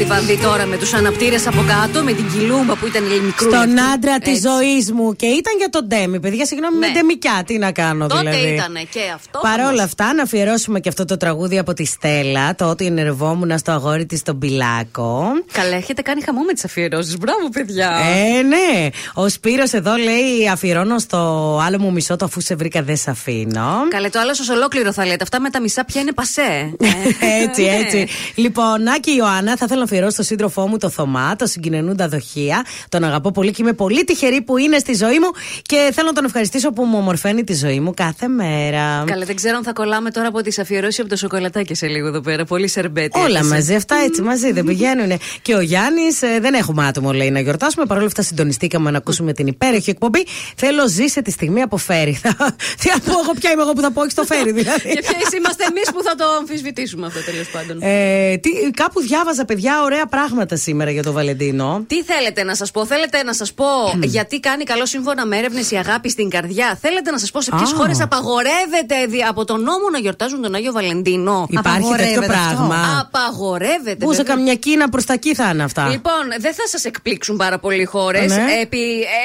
Festival. 0.08 0.14
Τη 0.25 0.31
βανδί 0.31 0.43
τώρα 0.47 0.65
με 0.65 0.77
τους 0.77 0.93
αναπτήρες 0.93 1.47
από 1.47 1.63
κάτω, 1.67 2.03
με 2.03 2.13
την 2.13 2.31
κιλούμπα 2.31 2.75
που 2.75 2.85
ήταν 2.88 3.03
μικρού. 3.03 3.49
Στον 3.49 3.79
άντρα 3.93 4.19
της 4.19 4.39
ζωής 4.41 4.91
μου. 4.91 5.15
Και 5.15 5.25
ήταν 5.25 5.53
για 5.57 5.69
τον 5.69 5.88
Ντέμι, 5.88 6.19
παιδιά. 6.19 6.45
Συγγνώμη, 6.45 6.77
Ναι. 6.77 6.88
με 6.88 6.93
Ντεμικιά. 6.93 7.43
Τι 7.45 7.57
να 7.57 7.71
κάνω, 7.71 8.07
Τότε 8.07 8.29
δηλαδή. 8.29 8.47
ήταν 8.53 8.73
και 8.89 8.99
αυτό. 9.15 9.39
Παρ' 9.41 9.59
όλα 9.59 9.65
χαμός. 9.67 9.81
αυτά, 9.81 10.13
να 10.13 10.21
αφιερώσουμε 10.23 10.79
και 10.79 10.89
αυτό 10.89 11.05
το 11.05 11.17
τραγούδι 11.17 11.57
από 11.57 11.73
τη 11.73 11.85
Στέλλα. 11.85 12.55
Το 12.55 12.65
ότι 12.69 12.85
ενερβόμουν 12.85 13.57
στο 13.57 13.71
αγόρι 13.71 14.05
της 14.05 14.19
στον 14.19 14.39
Πιλάκο. 14.39 15.23
Καλά, 15.51 15.75
έχετε 15.75 16.01
κάνει 16.01 16.21
χαμό 16.21 16.41
με 16.41 16.53
τις 16.53 16.65
αφιερώσεις. 16.65 17.17
Μπράβο, 17.17 17.49
παιδιά. 17.49 17.89
Ε, 18.38 18.41
ναι. 18.41 18.89
Ο 19.13 19.29
Σπύρος 19.29 19.71
εδώ 19.71 19.95
λέει: 19.95 20.49
Αφιερώνω 20.51 20.99
στο 20.99 21.17
άλλο 21.65 21.79
μου 21.79 21.91
μισό 21.91 22.15
το 22.15 22.25
αφού 22.25 22.41
σε 22.41 22.55
βρήκα 22.55 22.81
δεν 22.83 22.97
σε 22.97 23.09
αφήνω. 23.09 23.69
Καλέ, 23.89 24.09
το 24.09 24.19
άλλο 24.19 24.33
σας 24.33 24.49
ολόκληρο 24.49 24.93
θα 24.93 25.05
λέτε. 25.05 25.23
Αυτά 25.23 25.39
με 25.39 25.49
τα 25.49 25.61
μισά 25.61 25.85
πια 25.85 26.01
είναι 26.01 26.13
πασέ. 26.13 26.75
έτσι, 27.43 27.61
Ναι. 27.61 27.67
έτσι. 27.83 28.07
Λοιπόν, 28.35 28.83
Νάκη 28.83 29.11
Ιωάννα, 29.15 29.57
θα 29.57 29.63
ήθελα 29.65 29.79
να 29.79 29.85
αφιερώσω 29.85 30.14
στο 30.15 30.23
σύντροφό 30.23 30.67
μου 30.67 30.78
το 30.78 30.89
Θωμά, 30.89 31.36
το 31.36 31.45
συγκινενούντα 31.45 32.08
δοχεία. 32.08 32.65
Τον 32.89 33.04
αγαπώ 33.04 33.32
πολύ 33.32 33.51
και 33.51 33.62
είμαι 33.62 33.73
πολύ 33.73 34.04
τυχερή 34.04 34.41
που 34.41 34.58
είναι 34.58 34.78
στη 34.78 34.93
ζωή 34.93 35.19
μου 35.19 35.30
και 35.62 35.89
θέλω 35.93 36.08
να 36.08 36.13
τον 36.13 36.25
ευχαριστήσω 36.25 36.71
που 36.71 36.84
μου 36.84 36.97
ομορφαίνει 36.97 37.43
τη 37.43 37.54
ζωή 37.54 37.80
μου 37.80 37.93
κάθε 37.95 38.28
μέρα. 38.28 39.04
Καλά, 39.06 39.25
δεν 39.25 39.36
ξέρω 39.36 39.58
αν 39.58 39.63
θα 39.63 39.73
κολλάμε 39.73 40.12
τώρα 40.12 40.28
από 40.28 40.41
τις 40.41 40.60
αφιερώσεις 40.60 40.99
από 40.99 41.10
το 41.10 41.15
σοκολατάκι 41.15 41.73
σε 41.75 41.88
λίγο 41.88 42.08
εδώ 42.08 42.21
πέρα. 42.21 42.45
Πολύ 42.45 42.67
σερμπέτι. 42.67 43.19
Όλα 43.19 43.28
έπεσε. 43.39 43.54
μαζί, 43.54 43.75
αυτά 43.75 43.95
έτσι 44.06 44.21
μαζί 44.21 44.51
δεν 44.51 44.63
πηγαίνουν. 44.65 45.19
Και 45.41 45.56
ο 45.56 45.60
Γιάννης, 45.60 46.19
δεν 46.41 46.54
έχουμε 46.54 46.86
άτομο 46.88 47.12
λέει 47.13 47.32
να 47.32 47.39
γιορτάσουμε. 47.39 47.86
Παρ' 47.86 47.97
όλα 47.97 48.08
αυτά 48.08 48.21
συντονιστήκαμε 48.21 48.91
να 48.91 48.97
ακούσουμε 48.97 49.34
την 49.34 49.47
υπέροχη 49.47 49.89
εκπομπή. 49.89 50.25
Θέλω 50.56 50.88
ζήσε 50.88 51.21
τη 51.21 51.32
στιγμή 51.32 51.62
από 51.62 51.78
φέρι. 51.78 52.13
Θα- 52.13 52.56
Τι 52.82 52.89
να 52.93 52.99
πω, 52.99 53.12
εγώ 53.23 53.34
ποια 53.39 53.51
είμαι 53.51 53.62
εγώ 53.62 53.73
που 53.73 53.82
θα 53.82 53.91
πω, 53.91 54.01
όχι 54.01 54.12
στο 54.12 54.23
φέρι 54.23 54.51
δηλαδή. 54.51 54.82
Και 54.93 55.01
ποιε 55.01 55.38
είμαστε 55.38 55.63
εμείς 55.69 55.84
που 55.93 56.04
θα 56.04 56.15
το 56.15 56.25
αμφισβητήσουμε 56.39 57.06
αυτό 57.08 57.19
τέλος 57.23 57.47
πάντων. 57.49 57.78
Ε, 57.82 58.38
τι, 58.38 58.49
κάπου 58.71 59.01
διάβαζα, 59.01 59.45
παιδιά, 59.45 59.82
ωραία 59.84 60.05
πράγματα 60.08 60.56
σήμερα 60.56 60.91
για 60.91 61.04
το 61.04 61.12
Βαλεντίνο. 61.12 61.84
Τι 61.88 62.04
θέλετε 62.04 62.44
να 62.44 62.56
σας 62.56 62.72
πω, 62.72 62.86
θέλετε 62.86 63.24
να 63.24 63.34
σας 63.34 63.54
πω 63.54 63.65
γιατί 64.04 64.39
κάνει 64.39 64.63
καλό 64.63 64.86
σύμφωνα 64.86 65.26
με 65.26 65.38
έρευνες 65.38 65.72
η 65.72 65.76
αγάπη 65.76 66.10
στην 66.10 66.30
καρδιά. 66.30 66.78
Θέλετε 66.82 67.12
να 67.12 67.18
σας 67.18 67.32
πω 67.32 67.41
σε 67.41 67.52
ποιες 67.56 67.72
Α. 67.72 67.76
χώρες 67.76 68.02
απαγορεύεται 68.02 69.06
δι- 69.08 69.26
από 69.30 69.46
τον 69.46 69.62
νόμο 69.62 69.89
να 69.91 69.98
γιορτάζουν 69.98 70.41
τον 70.41 70.56
Άγιο 70.56 70.72
Βαλεντίνο; 70.72 71.46
Υπάρχει 71.50 71.70
τέτοιο 71.72 71.89
Απαγορεύεται 71.89 72.26
πράγμα. 72.26 73.00
Απαγορεύεται. 73.02 74.06
Πού 74.06 74.12
σε 74.12 74.18
βέβαια. 74.18 74.36
καμιά 74.36 74.56
Κίνα 74.56 74.89
προς 74.89 75.06
τα 75.06 75.13
εκεί 75.13 75.36
θα 75.36 75.50
είναι 75.54 75.63
αυτά. 75.63 75.88
Λοιπόν, 75.89 76.24
δεν 76.39 76.54
θα 76.54 76.68
σας 76.68 76.86
εκπλήξουν 76.86 77.38
πάρα 77.38 77.60
πολλοί 77.60 77.84
χώρες. 77.86 78.36
Ναι. 78.36 78.46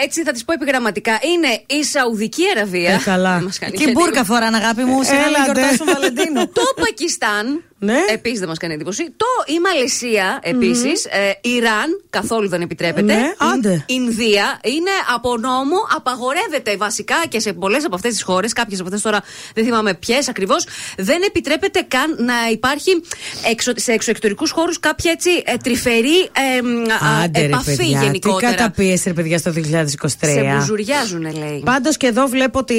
έτσι 0.05 0.23
θα 0.23 0.33
τις 0.33 0.45
πω 0.45 0.53
επιγραμματικά. 0.53 1.13
Είναι 1.35 1.81
η 1.81 1.85
Σαουδική 1.85 2.43
Αραβία. 2.57 2.91
Ε, 2.93 3.01
καλά. 3.05 3.35
Δεν 3.35 3.45
μας 3.45 3.59
κάνει 3.59 3.77
Και 3.77 3.85
και 3.85 3.91
μπουρκα 3.91 4.09
εντύπωση. 4.09 4.31
φοράνε, 4.31 4.57
αγάπη 4.57 4.85
μου, 4.85 5.03
σιγά 5.03 5.17
να 5.19 5.25
Έλατε. 5.27 5.43
γιορτάσουν 5.45 5.87
Βαλεντίνο. 5.95 6.47
Το 6.49 6.63
Πακιστάν. 6.81 7.63
Ναι. 7.83 7.99
Επίσης 8.13 8.39
δεν 8.39 8.49
μας 8.49 8.59
κάνει 8.59 8.75
εντύπωση. 8.75 9.05
Το 9.17 9.27
η 9.47 9.59
Μαλαισία 9.61 10.39
επίσης, 10.43 11.05
Ε, 11.05 11.49
Ιράν 11.49 12.03
καθόλου 12.11 12.49
δεν 12.49 12.61
επιτρέπεται. 12.61 13.15
Ναι, 13.15 13.33
άντε. 13.55 13.85
Ινδία 13.87 14.61
είναι 14.65 14.91
από 15.15 15.37
νόμο, 15.37 15.77
απαγορεύεται 15.97 16.77
βασικά 16.77 17.15
και 17.29 17.39
σε 17.41 17.53
πολλές 17.53 17.85
από 17.85 17.95
αυτές 17.95 18.13
τις 18.13 18.23
χώρες. 18.23 18.53
Κάποιες 18.53 18.79
από 18.79 18.89
αυτές 18.89 19.03
τώρα 19.03 19.23
δεν 19.55 19.65
θυμάμαι 19.65 19.95
ποιες 19.95 20.29
ακριβώς. 20.29 20.67
Δεν 20.97 21.23
επιτρέπεται 21.23 21.85
καν 21.89 22.17
να 22.25 22.35
υπάρχει 22.53 23.03
εξω, 23.51 23.73
σε 23.77 23.93
εξωτερικούς 23.93 24.51
χώρους 24.51 24.81
κάποια 24.81 25.11
έτσι 25.11 25.31
ε, 25.45 25.57
τρυφερή 25.57 26.19
ε, 26.57 26.63
μ, 26.63 26.91
α, 27.05 27.23
Άντε, 27.23 27.41
ρε, 27.41 27.47
επαφή 27.47 27.77
παιδιά. 27.77 27.99
Τι 27.99 28.05
γενικότερα. 28.05 28.55
καταπίεση, 28.55 29.03
ρε 29.09 29.15
παιδιά, 29.15 29.39
στο 29.39 29.53
2023. 29.53 30.07
Σε 30.19 30.55
μπουζουριάζουν, 30.55 31.21
λέει. 31.23 31.63
Πάντως 31.65 31.97
και 31.97 32.07
εδώ 32.07 32.27
βλέπω 32.27 32.59
ότι 32.59 32.75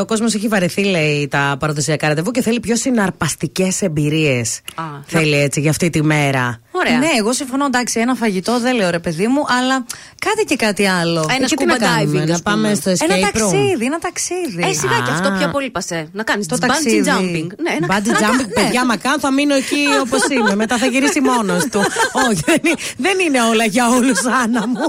ο 0.00 0.04
κόσμος 0.04 0.34
έχει 0.34 0.48
βαρεθεί, 0.48 0.84
λέει, 0.84 1.28
τα 1.30 1.56
παραδοσιακά 1.58 2.08
ραντεβού 2.08 2.30
και 2.30 2.42
θέλει 2.42 2.60
πιο 2.60 2.76
συναρπαστικές 2.76 3.82
εμπειρίες. 3.82 4.45
Α, 4.74 4.84
Θέλει 5.06 5.36
έτσι 5.36 5.60
για 5.60 5.70
αυτή 5.70 5.90
τη 5.90 6.02
μέρα. 6.02 6.60
Ωραία. 6.78 6.98
Ναι, 6.98 7.08
εγώ 7.18 7.32
συμφωνώ. 7.32 7.64
Εντάξει, 7.66 8.00
ένα 8.00 8.14
φαγητό 8.14 8.60
δεν 8.60 8.74
λέω 8.74 8.90
ρε 8.90 8.98
παιδί 8.98 9.26
μου, 9.26 9.44
αλλά 9.58 9.84
κάτι 10.26 10.44
και 10.46 10.56
κάτι 10.56 10.86
άλλο. 10.86 11.26
Ένα 11.36 11.46
και 11.46 11.54
τι 11.56 11.64
να 11.64 11.74
scuba 11.74 11.78
κάνουμε, 11.78 12.22
diving, 12.22 12.26
να 12.26 12.34
ας 12.34 12.42
πάμε 12.42 12.62
πούμε. 12.62 12.74
στο 12.74 12.90
escape 12.90 13.10
Ένα 13.16 13.28
room. 13.28 13.32
ταξίδι, 13.32 13.84
ένα 13.84 13.98
ταξίδι. 13.98 14.62
Ε, 14.68 14.72
σιγά 14.72 14.98
και 15.04 15.10
Α. 15.10 15.14
αυτό 15.14 15.30
πια 15.38 15.50
πολύ 15.50 15.70
πασέ. 15.70 16.08
Να 16.12 16.22
κάνεις 16.22 16.46
Το 16.46 16.58
το 16.58 16.66
bungee 16.66 16.68
ταξίδι. 16.68 17.02
jumping. 17.10 17.46
Ναι, 17.62 17.70
ένα 17.76 17.86
Bungee 17.86 18.06
να- 18.06 18.18
jumping, 18.18 18.46
ναι. 18.46 18.62
παιδιά, 18.62 18.84
μα 18.86 18.96
καν 18.96 19.20
θα 19.20 19.32
μείνω 19.32 19.54
εκεί 19.54 19.84
όπως 20.00 20.20
είμαι. 20.28 20.54
Μετά 20.54 20.78
θα 20.78 20.86
γυρίσει 20.86 21.20
μόνος 21.20 21.64
του. 21.64 21.78
Όχι, 22.28 22.40
δεν 22.46 22.60
είναι, 22.64 22.74
δεν 22.96 23.18
είναι 23.26 23.42
όλα 23.42 23.64
για 23.64 23.88
όλους, 23.88 24.18
Άννα 24.42 24.66
μου. 24.66 24.80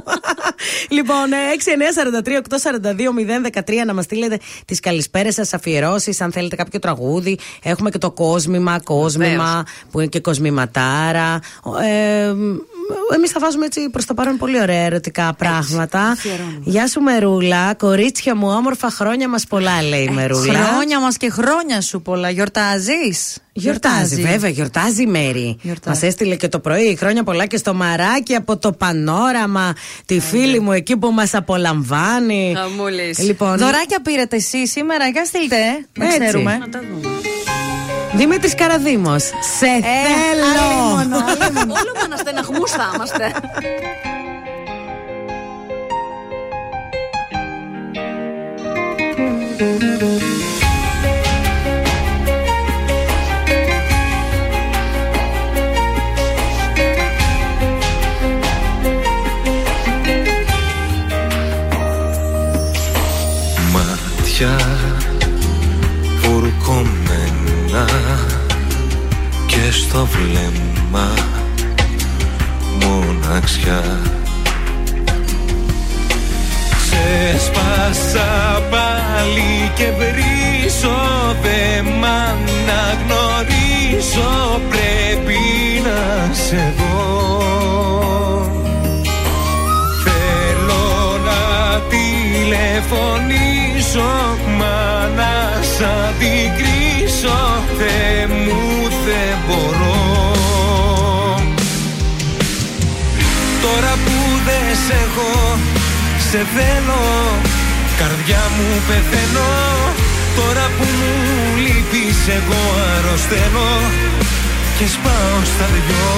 λοιπόν, 0.97 1.31
ε, 1.33 1.37
6, 1.57 1.71
9, 1.71 1.91
43, 1.93 2.37
8, 2.37 2.57
42, 2.57 3.11
0, 3.13 3.45
13 3.81 3.85
να 3.85 3.93
μας 3.93 4.03
στείλετε 4.03 4.39
τις 4.65 4.79
καλησπέρες 4.79 5.33
σας, 5.33 5.53
αφιερώσεις, 5.53 6.21
αν 6.21 6.31
θέλετε 6.31 6.55
κάποιο 6.55 6.79
τραγούδι. 6.79 7.39
Έχουμε 7.63 7.89
και 7.89 7.97
το 7.97 8.11
κόσμημα, 8.11 8.79
κόσμημα, 8.83 9.25
Βεβαίως. 9.27 9.63
που 9.91 9.99
είναι 9.99 10.09
και 10.09 10.19
κοσμηματάρα. 10.19 11.39
Ε, 11.81 12.33
Εμείς 13.15 13.31
θα 13.31 13.39
βάζουμε 13.39 13.65
έτσι 13.65 13.89
προς 13.89 14.05
το 14.05 14.13
παρόν 14.13 14.37
πολύ 14.37 14.61
ωραία 14.61 14.85
ερωτικά 14.85 15.33
πράγματα. 15.37 15.99
αφιερώνουμε. 15.99 16.61
Γεια 16.63 16.87
σου, 16.87 17.01
Μερούλα. 17.01 17.73
Κορίτσια 17.73 18.35
μου, 18.35 18.47
όμορφα 18.49 18.89
χρόνια 18.89 19.29
μας 19.29 19.43
πολλά, 19.45 19.81
λέει 19.83 20.03
η 20.03 20.09
Μερούλα. 20.09 20.53
Χρόνια 20.53 20.99
μας 20.99 21.17
και 21.17 21.29
χρόνια 21.29 21.81
σου 21.81 22.01
πολλά. 22.01 22.29
Γιορτάζεις; 22.29 23.37
Γιορτάζει, 23.53 24.21
βέβαια, 24.21 24.49
γιορτάζει 24.49 25.01
η 25.01 25.05
Μέρη. 25.05 25.57
Γιορτάζει. 25.61 25.89
Μας 25.99 26.01
έστειλε 26.09 26.35
και 26.35 26.47
το 26.47 26.59
πρωί 26.59 26.95
χρόνια 26.99 27.23
πολλά 27.23 27.45
και 27.45 27.57
στο 27.57 27.73
μαράκι 27.73 28.35
από 28.35 28.57
το 28.57 28.71
πανόραμα. 28.71 29.73
Τη 30.05 30.19
φίλη 30.19 30.59
μου 30.59 30.71
εκεί 30.71 30.97
που 30.97 31.11
μας 31.11 31.33
απολαμβάνει. 31.33 32.53
Χαμούλης. 32.57 33.19
Λοιπόν, 33.19 33.57
Δωράκια 33.57 34.01
πήρατε 34.01 34.35
εσείς 34.35 34.71
σήμερα, 34.71 35.07
για 35.07 35.25
στείλτε, 35.25 35.55
ε, 35.55 35.99
να 35.99 36.05
Έτσι. 36.05 36.19
ξέρουμε. 36.19 36.57
Να 36.57 36.69
τα 36.69 36.79
δούμε. 36.79 37.17
Δημήτρη 38.17 38.55
Καραδήμο. 38.55 39.19
Σε 39.19 39.67
θέλω! 39.81 40.95
Όλο 41.79 41.91
με 41.93 42.01
αναστεναγμούς 42.05 42.71
θα 42.71 42.91
είμαστε. 42.95 43.31
Μάτια 63.73 64.76
στο 69.77 70.05
βλέμμα 70.05 71.13
μοναξιά. 72.81 73.83
Ξέσπασα 76.77 78.29
πάλι 78.69 79.71
και 79.75 79.87
βρίσω 79.97 80.97
δε 81.41 81.81
μ' 81.81 82.05
αναγνωρίζω 82.05 83.41
πρέπει 84.69 85.39
να 85.83 86.33
σε 86.33 86.73
δω. 86.77 86.95
Θέλω 90.03 90.85
να 91.25 91.41
τηλεφωνήσω 91.89 93.57
Μα 94.57 95.07
να 95.15 95.33
σ' 95.61 95.81
αντικρίσω 95.81 96.66
δεν 104.87 104.95
σε 104.95 105.03
έχω 105.05 105.57
Σε 106.29 106.41
θέλω. 106.55 107.03
Καρδιά 108.01 108.43
μου 108.55 108.69
πεθαίνω. 108.87 109.51
Τώρα 110.39 110.65
που 110.77 110.85
μου 110.99 111.13
λείπεις 111.63 112.19
εγώ 112.37 112.61
αρρωσταίνω. 112.95 113.69
Και 114.77 114.87
σπάω 114.95 115.37
στα 115.51 115.67
δυο. 115.73 116.11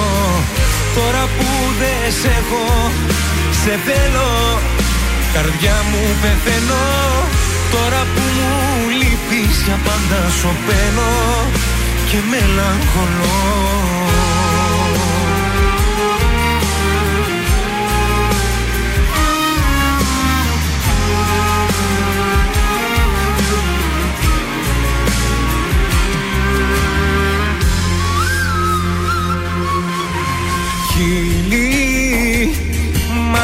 Τώρα 0.97 1.23
που 1.35 1.47
δεν 1.81 2.03
σε 2.19 2.29
έχω 2.39 2.65
Σε 3.61 3.73
θέλω. 3.85 4.31
Καρδιά 5.35 5.77
μου 5.89 6.03
πεθαίνω. 6.21 6.85
Τώρα 7.73 8.01
που 8.13 8.23
μου 8.37 8.53
λείπεις 8.99 9.55
για 9.65 9.77
πάντα 9.85 10.21
σωπαίνω. 10.39 11.11
Και 12.09 12.19
μελαγχολώ 12.31 13.37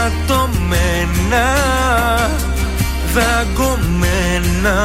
ματωμένα 0.05 1.47
δαγκωμένα 3.13 4.77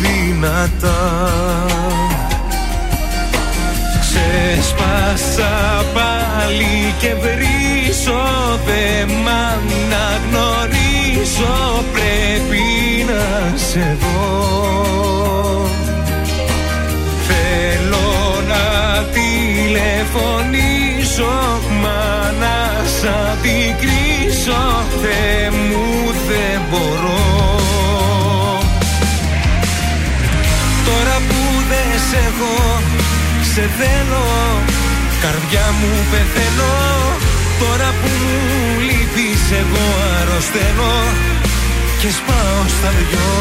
δυνατά. 0.00 1.02
Ξέσπασα 4.00 5.84
πάλι 5.94 6.20
πάλι 6.50 6.94
και 6.98 7.14
βρίσω 7.14 8.22
Δεν 8.66 9.08
μ' 9.08 9.28
αναγνωρίζω 9.28 11.54
Πρέπει 11.92 12.64
να 13.06 13.56
σε 13.56 13.96
δω. 14.00 15.68
Θέλω 17.26 18.08
να 18.48 18.64
τηλεφωνήσω 19.02 21.49
αντικρίσω 24.50 24.86
Θεέ 25.02 25.50
μου 25.50 26.12
δεν 26.28 26.60
μπορώ. 26.70 27.22
Τώρα 30.88 31.16
που 31.28 31.40
δεν 31.70 31.90
σε 32.08 32.16
έχω 32.28 32.56
Σε 33.52 33.64
θέλω. 33.78 34.26
Καρδιά 35.24 35.66
μου 35.80 35.92
πεθαίνω. 36.10 36.74
Τώρα 37.60 37.88
που 38.00 38.10
μου 38.22 38.80
λείπεις 38.86 39.42
εγώ 39.60 39.86
αρρωσταίνω. 40.20 40.92
Και 42.00 42.10
σπάω 42.18 42.60
στα 42.76 42.90
δυο. 42.98 43.32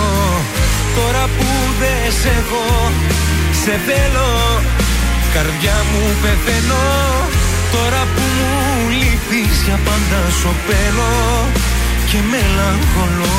Τώρα 0.97 1.23
που 1.37 1.47
δεν 1.81 2.11
σε 2.21 2.29
έχω 2.39 2.65
Σε 3.63 3.73
θέλω. 3.87 4.29
Καρδιά 5.33 5.77
μου 5.91 6.03
πεθαίνω. 6.21 6.85
Τώρα 7.71 8.01
που 8.13 8.23
μου 8.37 8.68
λείπεις 8.89 9.61
για 9.65 9.79
πάντα 9.85 10.21
σωπαίνω 10.41 11.11
Και 12.09 12.17
μελαγχολώ. 12.31 13.37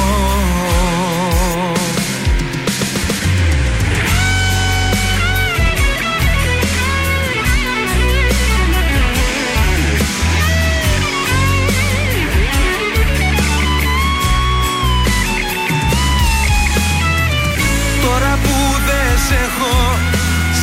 Τώρα 18.03 18.39
που 18.43 18.57
δεν 18.87 19.19
σε 19.27 19.35
έχω 19.35 19.99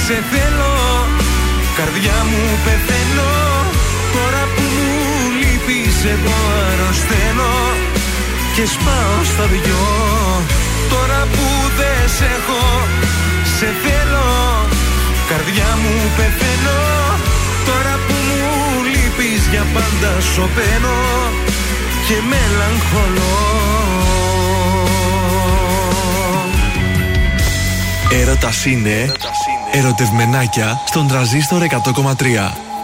Σε 0.06 0.24
θέλω. 0.32 0.76
Καρδιά 1.78 2.18
μου 2.30 2.44
πεθαίνω. 2.64 3.32
Τώρα 4.14 4.44
που 4.56 4.67
μου 5.68 5.74
λείπεις 5.74 6.04
εγώ 6.04 6.38
αρρωσταίνω 6.72 7.54
Και 8.56 8.66
σπάω 8.66 9.24
στα 9.24 9.46
δυο. 9.46 9.86
Τώρα 10.90 11.22
που 11.34 11.46
δεν 11.80 12.10
σε 12.18 12.26
έχω 12.38 12.64
Σε 13.58 13.68
θέλω. 13.84 14.28
Καρδιά 15.30 15.70
μου 15.82 15.94
πεθαίνω. 16.18 16.80
Τώρα 17.66 17.94
που 18.08 18.16
μου 18.28 18.84
λείπεις 18.92 19.48
για 19.52 19.66
πάντα 19.74 20.22
σωπαίνω 20.34 21.00
Και 22.08 22.18
μελαγχολώ. 22.32 23.38
Έρωτας 28.22 28.66
είναι 28.66 29.12
ερωτευμενάκια 29.72 30.82
στον 30.86 31.08
τραζίστορ 31.08 31.62
100,3. 31.62 32.77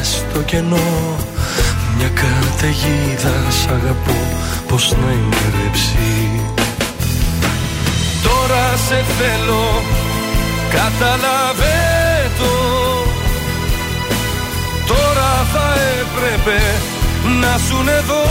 Φιλιά 0.00 0.06
μες 0.06 0.08
στο 0.08 0.40
κενό. 0.40 1.16
Μια 1.96 2.08
καταιγίδα 2.08 3.50
σ' 3.50 3.66
αγαπώ 3.66 4.18
Πώς 4.68 4.90
να 4.90 5.12
ηρεψεί 5.12 6.40
Τώρα 8.22 8.76
σε 8.88 9.04
θέλω 9.18 9.82
Καταλαβέ 10.70 12.30
το 12.38 12.52
Τώρα 14.86 15.46
θα 15.52 15.74
έπρεπε 16.00 16.60
να 17.40 17.58
σου 17.58 17.76
εδώ. 17.98 18.24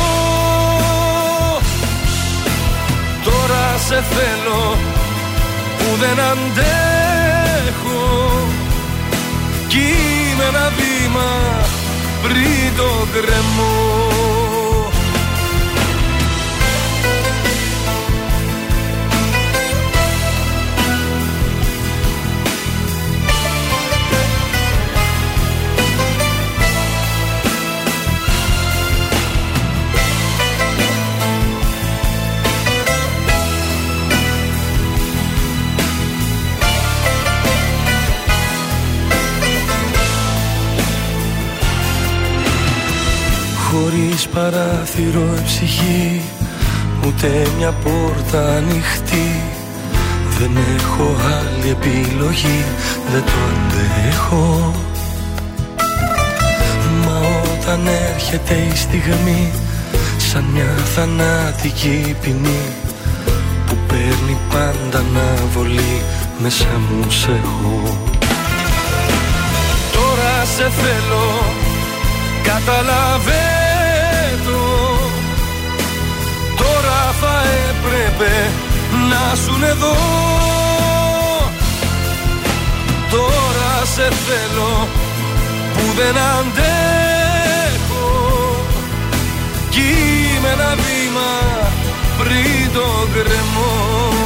Τώρα 3.24 3.78
σε 3.88 4.04
θέλω 4.10 4.78
που 5.78 5.96
δεν 6.00 6.20
αντέχω. 6.32 8.00
Κι 9.68 9.78
είμαι 9.78 10.19
ένα 10.48 10.72
βήμα 10.78 11.30
πριν 12.22 12.76
το 12.78 13.08
κρεμό 13.14 14.39
παράθυρο 44.40 45.26
η 45.40 45.44
ψυχή. 45.46 46.22
Ούτε 47.06 47.48
μια 47.58 47.72
πόρτα 47.72 48.56
ανοιχτή. 48.56 49.42
Δεν 50.40 50.52
έχω 50.78 51.16
άλλη 51.38 51.70
επιλογή. 51.70 52.64
Δεν 53.12 53.24
το 53.24 53.40
αντέχω. 53.52 54.74
Μα 57.06 57.20
όταν 57.54 57.88
έρχεται 58.14 58.54
η 58.74 58.76
στιγμή 58.76 59.52
Σαν 60.18 60.44
μια 60.54 60.74
θανάτικη 60.96 62.16
ποινή 62.22 62.66
Που 63.66 63.78
παίρνει 63.88 64.38
πάντα 64.50 65.04
να 65.14 65.48
βολεί 65.54 66.02
Μέσα 66.40 66.68
μου 66.90 67.12
σε 67.12 67.32
έχω. 67.32 67.98
Τώρα 69.94 70.46
σε 70.56 70.72
θέλω. 70.82 71.44
Καταλαβέ 72.44 73.49
θα 77.22 77.42
έπρεπε 77.70 78.34
να 79.10 79.36
σου 79.36 79.56
εδώ. 79.64 79.96
Τώρα 83.12 83.86
σε 83.96 84.08
θέλω 84.26 84.88
που 85.74 85.86
δεν 85.96 86.18
αντέχω. 86.18 88.08
Κι 89.70 89.80
είμαι 89.80 90.50
ένα 90.50 90.76
βήμα 90.76 91.32
πριν 92.18 92.74
το 92.74 93.08
γκρεμό 93.12 94.19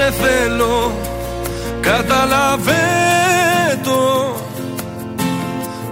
σε 0.00 0.10
θέλω. 0.10 0.92
Καταλαβέ 1.80 2.74
το 3.82 4.34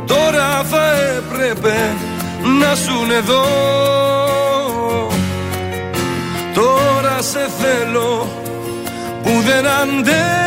Τώρα 0.06 0.64
θα 0.70 0.92
έπρεπε 1.16 1.76
να 2.60 2.74
σου 2.74 3.06
εδώ. 3.16 3.44
Τώρα 6.54 7.22
σε 7.22 7.50
θέλω 7.58 8.28
που 9.22 9.30
δεν 9.46 9.66
αντέχω. 9.82 10.38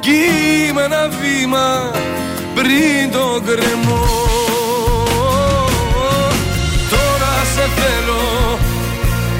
Κι 0.00 0.10
είμαι 0.68 0.82
ένα 0.82 1.08
βήμα 1.08 1.90
πριν 2.54 3.12
το 3.12 3.40
κρεμό 3.46 4.04
Τώρα 6.90 7.34
σε 7.54 7.68
θέλω. 7.76 8.58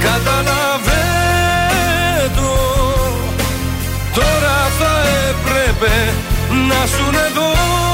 Καταλαβαίνω 0.02 0.71
έπρεπε 5.84 6.12
να 6.68 6.86
σου 6.86 7.04
εδώ 7.26 7.91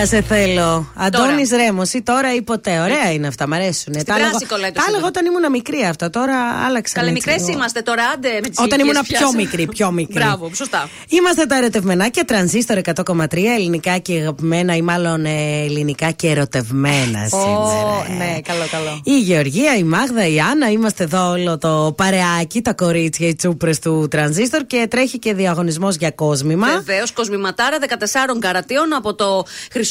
Τώρα 0.00 0.12
σε 0.12 0.22
θέλω. 0.22 0.92
Αντώνης 0.94 1.50
Ρέμος 1.50 1.92
ή 1.92 2.02
τώρα 2.02 2.34
ή 2.34 2.42
ποτέ. 2.42 2.78
Ωραία 2.80 3.12
είναι 3.12 3.26
αυτά, 3.26 3.46
μ' 3.48 3.52
αρέσουν. 3.52 3.92
Τα 3.92 4.14
έλεγα- 4.14 4.30
πράσικο 4.30 4.56
λέτε 4.56 4.72
Τα 4.72 4.80
σε 4.82 4.86
έλεγα 4.90 5.06
όταν 5.06 5.26
ήμουν 5.26 5.50
μικρή 5.50 5.82
αυτά. 5.84 6.10
Τώρα 6.10 6.36
άλλαξαν. 6.66 7.02
Καλέ, 7.02 7.10
έτσι 7.10 7.12
μικρές 7.28 7.46
λίγο. 7.46 7.58
είμαστε 7.58 7.80
τώρα, 7.82 8.02
άντε 8.14 8.28
με 8.42 8.48
τις 8.48 8.58
Όταν 8.58 8.78
ηλικίες 8.78 8.94
ήμουν 8.94 9.02
πιο 9.06 9.16
πιάσαμε. 9.18 9.42
μικρή, 9.42 9.66
πιο 9.66 9.90
μικρή. 9.90 10.14
Μπράβο, 10.24 10.50
σωστά. 10.54 10.88
Είμαστε 11.08 11.46
τα 11.46 11.56
ερωτευμενάκια 11.56 12.24
τρανζίστορ 12.24 12.76
100,3 12.78 13.50
ελληνικά 13.54 13.98
και 13.98 14.12
αγαπημένα 14.12 14.76
ή 14.76 14.82
μάλλον 14.82 15.24
ε, 15.24 15.62
ελληνικά 15.64 16.10
και 16.10 16.28
ερωτευμένα 16.28 17.26
σήμερα. 17.28 18.06
ναι, 18.18 18.40
καλό, 18.40 18.64
καλό. 18.70 19.00
Η 19.04 19.18
Γεωργία, 19.18 19.76
η 19.76 19.82
Μάγδα, 19.82 20.26
η 20.26 20.40
Άννα, 20.40 20.70
είμαστε 20.70 21.04
εδώ 21.04 21.30
όλο 21.30 21.58
το 21.58 21.94
παρεάκι, 21.96 22.60
τα 22.62 22.72
κορίτσια, 22.74 23.28
οι 23.28 23.34
τσούπρες 23.34 23.78
του 23.78 24.08
τρανζίστορ 24.10 24.62
και 24.66 24.86
τρέχει 24.90 25.18
και 25.18 25.34
διαγωνισμός 25.34 25.96
για 25.96 26.10
κόσμημα. 26.10 26.66
Βεβαίως, 26.68 27.12
κοσμηματάρα 27.12 27.78
14 27.78 28.38
καρατίων 28.38 28.92
από 28.94 29.14
το 29.14 29.44
χρυσοχώριο, 29.72 29.88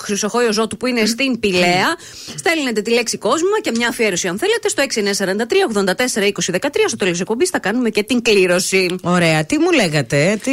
χρυσοχώριο 0.00 0.52
ζώτου 0.52 0.76
που 0.76 0.86
είναι 0.86 1.04
στην 1.06 1.40
Πηλαία. 1.40 1.96
Στέλνετε 2.36 2.80
τη 2.80 2.90
λέξη 2.90 3.18
κόσμημα 3.18 3.60
και 3.60 3.70
μια 3.74 3.88
αφιέρωση 3.88 4.28
αν 4.28 4.38
θέλετε 4.38 4.68
στο 4.68 4.82
6943 4.82 5.76
84 5.76 6.22
20 6.22 6.54
13. 6.54 6.68
Στο 6.86 6.96
τέλος 6.96 7.20
εκπομπής 7.20 7.48
θα 7.50 7.58
κάνουμε 7.58 7.90
και 7.90 8.02
την 8.02 8.22
κλήρωση. 8.22 8.96
Ωραία, 9.02 9.44
τι 9.44 9.58
μου 9.58 9.70
λέγατε, 9.70 10.38
τι 10.42 10.52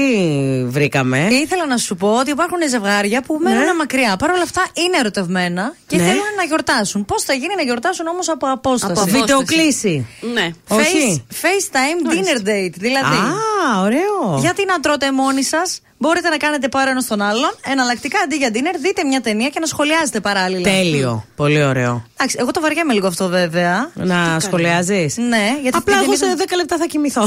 βρήκαμε; 0.66 1.28
Ήθελα 1.32 1.66
να 1.66 1.78
σου 1.78 1.96
πω 1.96 2.18
ότι 2.20 2.32
υπάρχουν 2.32 2.58
ζευγάρια 2.70 3.22
που 3.22 3.38
μένουν 3.44 3.76
μακριά. 3.76 4.16
Παρ' 4.20 4.30
όλα 4.30 4.42
αυτά 4.44 4.64
είναι 4.74 4.98
ερωτευμένα 5.00 5.76
και 5.88 5.98
Ναι. 5.98 6.04
θέλουν 6.04 6.34
να 6.38 6.44
γιορτάσουν. 6.44 7.06
Πώς 7.06 7.24
θα 7.24 7.34
γίνει 7.34 7.56
να 7.56 7.62
γιορτάσουν 7.62 8.08
όμως 8.08 8.30
από 8.30 8.48
απόσταση; 8.52 8.92
Από 8.92 9.02
απόσταση. 9.02 9.20
Βιντεοκλήση. 9.20 10.08
Ναι. 10.34 10.50
Όχι. 10.68 11.26
Face, 11.32 11.44
FaceTime 11.44 12.12
dinner 12.14 12.48
date. 12.48 12.74
Δηλαδή. 12.78 13.16
Α, 13.16 13.82
ωραίο. 13.82 14.40
Γιατί 14.40 14.66
να 14.66 14.80
τρώτε 14.80 15.12
μόνοι 15.12 15.44
σας, 15.44 15.82
μπορείτε 16.02 16.30
να 16.30 16.38
κάνετε 16.38 16.68
πάρα 16.68 16.90
ένα 16.92 17.02
στον 17.02 17.22
άλλον. 17.22 17.52
Εναλλακτικά 17.74 18.20
αντί 18.26 18.36
για 18.36 18.50
dinner, 18.54 18.76
δείτε 18.82 19.04
μια 19.04 19.22
ταινία 19.22 19.50
και 19.50 19.60
να 19.60 19.66
σχολιάζετε 19.66 20.20
παράλληλα. 20.20 20.64
Τέλειο. 20.72 21.26
Πολύ 21.36 21.64
ωραίο. 21.64 21.94
Εντάξει, 22.18 22.38
εγώ 22.40 22.52
το 22.52 22.62
βαριέμαι 22.62 22.94
λίγο 22.94 23.08
αυτό 23.08 23.28
βέβαια. 23.28 23.92
Να 23.94 24.40
σχολιάζεις; 24.40 25.18
Ναι, 25.18 25.46
γιατί 25.62 25.78
Απλά 25.78 25.96
δεν 25.96 26.04
εγώ 26.04 26.14
είδα- 26.14 26.28
σε 26.28 26.36
10 26.38 26.56
λεπτά 26.56 26.78
θα 26.78 26.86
κοιμηθώ. 26.86 27.22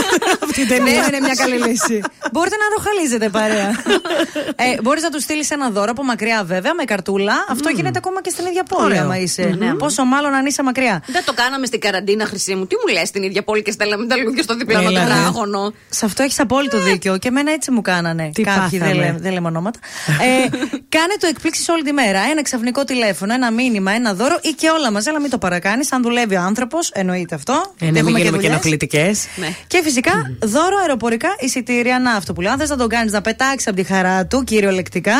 Αυτή 0.44 0.60
η 0.60 0.66
ταινία 0.66 1.04
είναι 1.06 1.20
μια 1.20 1.34
καλή 1.34 1.56
λύση. 1.56 2.00
Μπορείτε 2.32 2.56
να 2.56 2.66
ροχαλίζετε 2.76 3.28
παρέα. 3.28 3.70
ε, 4.74 4.80
Μπορείς 4.82 5.02
να 5.02 5.10
τους 5.10 5.22
στείλεις 5.22 5.50
ένα 5.50 5.70
δώρο 5.70 5.90
από 5.90 6.04
μακριά 6.04 6.44
βέβαια 6.44 6.74
με 6.74 6.84
καρτούλα. 6.84 7.34
Αυτό 7.48 7.68
γίνεται 7.68 7.98
ακόμα 7.98 8.20
και 8.22 8.30
στην 8.30 8.46
ίδια 8.46 8.62
πόλη, 8.62 8.84
Ωραίο. 8.84 9.02
άμα 9.02 9.18
είσαι. 9.18 9.58
Πόσο 9.78 10.04
μάλλον 10.04 10.34
αν 10.34 10.46
είσαι 10.46 10.62
μακριά. 10.62 11.02
Δεν 11.06 11.24
το 11.24 11.32
κάναμε 11.34 11.66
στην 11.66 11.80
καραντίνα, 11.80 12.26
Χρυσή 12.26 12.54
μου. 12.54 12.66
Τι 12.66 12.74
μου 12.86 12.92
λες 12.92 13.10
την 13.10 13.22
ίδια 13.22 13.42
πόλη 13.42 13.62
και 13.62 13.70
στέλναμε 13.70 14.06
τα 14.06 14.16
λουλούδια 14.16 14.42
στο 14.42 14.54
διπλανό 14.56 14.88
Έλα, 14.88 15.00
ρε. 15.00 15.06
τετράγωνο; 15.06 15.72
Σε 15.88 16.04
αυτό 16.04 16.22
έχεις 16.22 16.40
απόλυτο 16.40 16.78
δίκιο. 16.82 17.16
Και 17.18 17.28
εμένα 17.28 17.52
έτσι 17.52 17.70
μου 17.70 17.80
κάνανε. 17.82 18.15
Τι 18.24 18.42
Κάποιοι 18.42 18.78
δεν, 18.78 18.88
πάθαμε. 18.88 19.04
λέ, 19.04 19.14
δεν 19.18 19.32
λέμε 19.32 19.46
ονόματα. 19.48 19.78
ε, 20.08 20.48
κάνε 20.88 21.14
το 21.20 21.26
εκπλήξεις 21.26 21.68
όλη 21.68 21.82
τη 21.82 21.92
μέρα. 21.92 22.20
Ένα 22.30 22.42
ξαφνικό 22.42 22.84
τηλέφωνο, 22.84 23.34
ένα 23.34 23.50
μήνυμα, 23.52 23.92
ένα 23.92 24.14
δώρο 24.14 24.38
ή 24.42 24.48
και 24.48 24.68
όλα 24.78 24.92
μαζί. 24.92 25.08
Αλλά 25.08 25.20
μην 25.20 25.30
το 25.30 25.38
παρακάνεις. 25.38 25.92
Αν 25.92 26.02
δουλεύει 26.02 26.36
ο 26.36 26.40
άνθρωπος, 26.40 26.90
εννοείται 26.94 27.34
αυτό. 27.34 27.52
Ε, 27.78 27.84
να 27.84 27.90
μην 27.90 27.96
Έχουμε 27.96 28.10
γίνουμε 28.18 28.20
και 28.20 28.30
δουλειές. 28.34 28.50
ενοχλητικές. 28.52 29.26
Ναι. 29.36 29.48
Και 29.66 29.80
φυσικά 29.84 30.12
δώρο 30.42 30.76
αεροπορικά 30.80 31.28
εισιτήρια 31.38 31.98
ναύτοπουλου. 31.98 32.48
Αν 32.50 32.58
θες 32.58 32.68
να 32.68 32.76
τον 32.76 32.88
κάνεις 32.88 33.12
να 33.12 33.20
πετάξεις 33.20 33.66
από 33.66 33.76
τη 33.76 33.82
χαρά 33.82 34.26
του 34.26 34.44
κυριολεκτικά, 34.44 35.14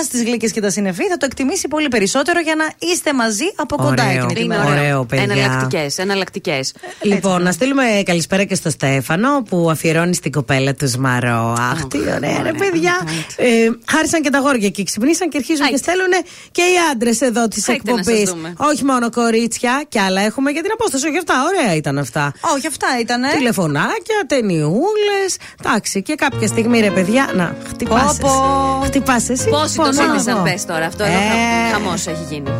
ας 0.00 0.08
τις 0.08 0.22
γλύκε 0.22 0.48
και 0.48 0.60
τα 0.60 0.70
συνεφή, 0.70 1.02
θα 1.08 1.16
το 1.16 1.26
εκτιμήσει 1.30 1.68
πολύ 1.68 1.88
περισσότερο 1.88 2.40
για 2.40 2.54
να 2.54 2.64
είστε 2.92 3.12
μαζί 3.14 3.44
από 3.56 3.76
κοντά 3.76 4.04
Ωραίο. 4.06 4.16
εκείνη 4.24 4.34
τη 4.34 4.40
Είναι 4.42 4.56
μέρα. 4.56 4.70
Ωραίο, 4.70 5.04
παιδιά. 5.04 5.24
Εναλλακτικές, 5.24 5.98
εναλλακτικές. 5.98 6.74
Λοιπόν, 7.02 7.42
να 7.42 7.52
στείλουμε 7.52 7.84
καλησπέρα 8.04 8.44
και 8.44 8.54
στο 8.54 8.70
Στέφανο 8.70 9.42
που 9.42 9.70
αφιερώνει 9.70 10.14
στην 10.14 10.32
κοπέλα 10.32 10.74
του 10.74 10.88
Σμαρό. 10.88 11.56
Αχ, 11.58 11.84
τι 11.86 11.98
ωραία, 11.98 12.31
ρε 12.42 12.52
παιδιά. 12.52 12.94
Ε, 13.36 13.68
χάρισαν 13.90 14.22
και 14.22 14.30
τα 14.30 14.38
γόρια 14.38 14.68
και 14.68 14.82
ξυπνήσαν 14.82 15.28
και 15.28 15.36
αρχίζουν 15.36 15.66
και 15.66 15.72
Άιτε. 15.72 15.76
στέλνουν 15.78 16.12
και 16.52 16.62
οι 16.62 16.74
άντρες 16.92 17.20
εδώ 17.20 17.48
της 17.48 17.68
Άιτε 17.68 17.82
να 17.92 17.98
εκπομπής. 17.98 18.20
σας 18.20 18.30
δούμε. 18.36 18.54
Όχι 18.56 18.84
μόνο 18.84 19.10
κορίτσια, 19.10 19.82
και 19.88 20.00
άλλα 20.00 20.20
έχουμε 20.20 20.50
για 20.50 20.62
την 20.62 20.70
απόσταση. 20.72 21.06
Όχι 21.08 21.18
αυτά, 21.18 21.34
ωραία 21.48 21.74
ήταν 21.74 21.98
αυτά. 21.98 22.32
Όχι, 22.56 22.66
αυτά 22.66 22.86
ήταν. 23.00 23.22
Τηλεφωνάκια, 23.36 24.18
ταινιούλες. 24.26 25.36
Εντάξει, 25.64 26.02
και 26.02 26.14
κάποια 26.14 26.46
στιγμή 26.46 26.80
ρε 26.80 26.90
παιδιά. 26.90 27.30
Να, 27.34 27.56
χτυπά. 27.68 28.16
Πω, 28.20 28.28
πω. 28.28 28.82
Χτυπά 28.84 29.14
εσύ. 29.14 29.48
Πόσοι 29.48 29.76
το 29.76 29.82
πονάω 29.82 30.10
ζήτησαν, 30.10 30.34
εγώ. 30.36 30.42
πες 30.42 30.64
τώρα. 30.64 30.86
Αυτό 30.86 31.04
εδώ 31.04 31.12
Ε, 31.12 31.72
χαμός 31.72 32.06
έχει 32.06 32.24
γίνει. 32.30 32.50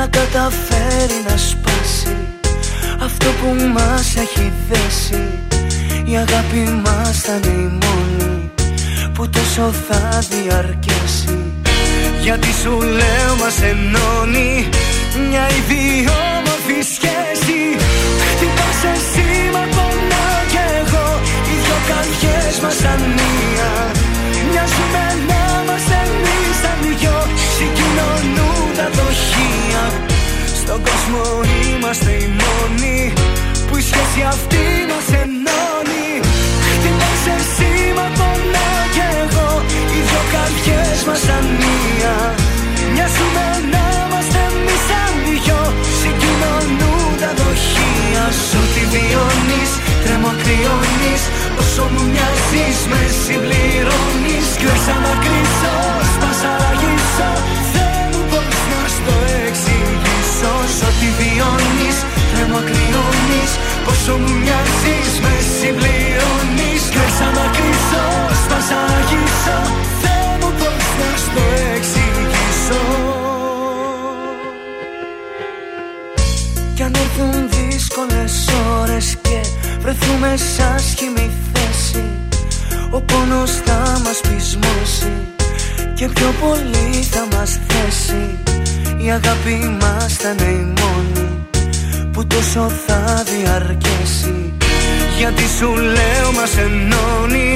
Να 0.00 0.06
καταφέρει 0.06 1.18
να 1.28 1.36
σπάσει 1.36 2.16
Αυτό 3.02 3.26
που 3.26 3.72
μας 3.72 4.16
έχει 4.16 4.52
δέσει. 4.70 5.28
Η 6.04 6.16
αγάπη 6.16 6.80
μας 6.84 7.20
θα 7.20 7.32
είναι 7.32 7.46
η 7.46 7.78
μόνη 7.82 8.50
Που 9.14 9.28
τόσο 9.28 9.72
θα 9.88 10.22
διαρκέσει. 10.30 11.38
Γιατί 12.22 12.48
σου 12.62 12.80
λέω 12.80 13.34
μας 13.40 13.62
ενώνει 13.62 14.68
Μια 15.28 15.46
ιδιόμορφη 15.60 16.80
σχέση. 16.94 17.60
Χτυπάς 18.28 18.80
εσύ 18.94 19.50
μα 19.52 19.62
πονάω 19.74 20.40
κι 20.52 20.60
εγώ. 20.80 21.20
Οι 21.48 21.54
δυο 21.62 21.78
καρδιές 21.88 22.60
μας 22.62 22.84
ανία 22.92 23.99
είμαστε 31.90 32.12
οι 32.24 32.30
μόνοι 32.42 33.12
Που 33.66 33.74
η 33.82 33.82
σχέση 33.88 34.20
αυτή 34.34 34.64
μας 34.90 35.08
ενώνει. 35.22 36.10
Χτυπάς 36.74 37.24
εσύ 37.36 37.72
μα 37.98 38.06
πονάω 38.18 38.84
κι 38.94 39.04
εγώ 39.22 39.50
Οι 39.94 39.98
δυο 40.06 40.22
καρδιές 40.32 40.98
μας 41.08 41.24
ανία. 41.36 42.14
Μοιάζουμε 42.92 43.46
να 43.72 43.84
είμαστε 44.00 44.40
εμείς 44.50 44.82
σαν 44.88 45.12
δυο 45.26 45.62
Συγκοινωνούν 46.00 47.10
τα 47.22 47.30
δοχεία. 47.38 48.24
Σ' 48.46 48.54
ό,τι 48.62 48.82
βιώνεις 48.92 49.70
Τρέμω 50.02 50.32
κρυώνεις 50.42 51.22
Όσο 51.62 51.84
μου 51.92 52.02
μοιάζεις 52.12 52.78
με 52.90 53.02
συμπληρώνεις. 53.22 54.46
Κλαίσα 54.60 54.94
να 55.04 55.12
κρίσω, 55.24 55.74
Τρέμω 62.60 62.72
κρυώνεις 62.72 63.52
Όσο 63.90 64.12
μου 64.18 64.32
μοιάζεις 64.42 65.12
με 65.22 65.34
συμπληρώνεις. 65.56 66.82
Κλαίσα 66.92 67.28
να 67.36 67.46
κρίσω, 67.56 68.04
σπάσα 68.42 68.80
να 68.88 68.96
αγγίσω 69.00 69.58
Δεν 70.02 70.26
μου 70.40 70.50
πώς 70.58 70.84
να 71.00 71.10
στο 71.24 71.44
εξηγήσω. 71.76 72.82
Κι 76.74 76.82
αν 76.82 76.94
έρθουν 76.94 77.48
δύσκολες 77.50 78.48
ώρες 78.80 79.16
και 79.20 79.40
βρεθούμε 79.80 80.36
σε 80.36 80.62
άσχημη 80.74 81.30
θέση 81.52 82.04
Ο 82.90 82.96
Ο 82.96 83.00
πόνος 83.00 83.52
θα 83.64 84.00
μας 84.04 84.20
πεισμώσει 84.28 85.12
Και 85.94 86.08
πιο 86.08 86.34
πολύ 86.40 87.02
θα 87.10 87.26
μας 87.36 87.58
θέσει. 87.68 88.38
Η 89.04 89.10
αγάπη 89.10 89.76
μας 89.80 90.14
θα 90.14 90.28
είναι 90.30 90.50
η 90.50 90.74
μόνη 90.80 91.39
Που 92.20 92.26
τόσο 92.26 92.70
θα 92.86 93.22
διαρκέσει. 93.30 94.52
Γιατί 95.18 95.44
σου 95.58 95.68
λέω 95.96 96.28
μας 96.38 96.52
ενώνει 96.66 97.50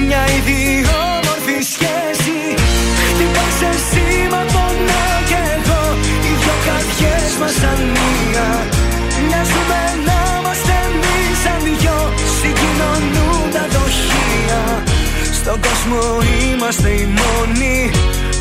Μια 0.00 0.22
ιδιόμορφη 0.38 1.58
σχέση. 1.72 2.38
Χτυπάς 3.08 3.58
εσύ 3.70 4.06
μα 4.32 4.42
πονάω 4.54 5.18
κι 5.28 5.38
εγώ 5.54 5.82
Οι 6.26 6.32
δυο 6.40 6.56
καρδιές 6.66 7.32
μας 7.40 7.54
σαν 7.60 7.80
μία. 7.94 8.48
Μοιάζουμε 9.26 9.80
να 10.06 10.18
είμαστε 10.34 10.74
εμείς 10.88 11.34
σαν 11.44 11.60
δυο 11.66 11.98
Συγκοινωνούν 12.38 13.44
τα 13.54 13.64
δοχεία. 13.74 14.60
Στον 15.38 15.58
κόσμο 15.66 16.02
είμαστε 16.42 16.88
οι 16.98 17.06
μόνοι 17.18 17.90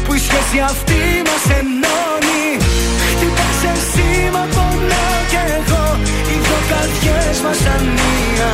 Που 0.06 0.14
η 0.14 0.20
σχέση 0.26 0.58
αυτή 0.72 1.02
μας 1.28 1.44
ενώνει 1.60 2.11
καρδιές 6.70 7.38
μας 7.44 7.58
σαν 7.64 7.84
μία 7.98 8.52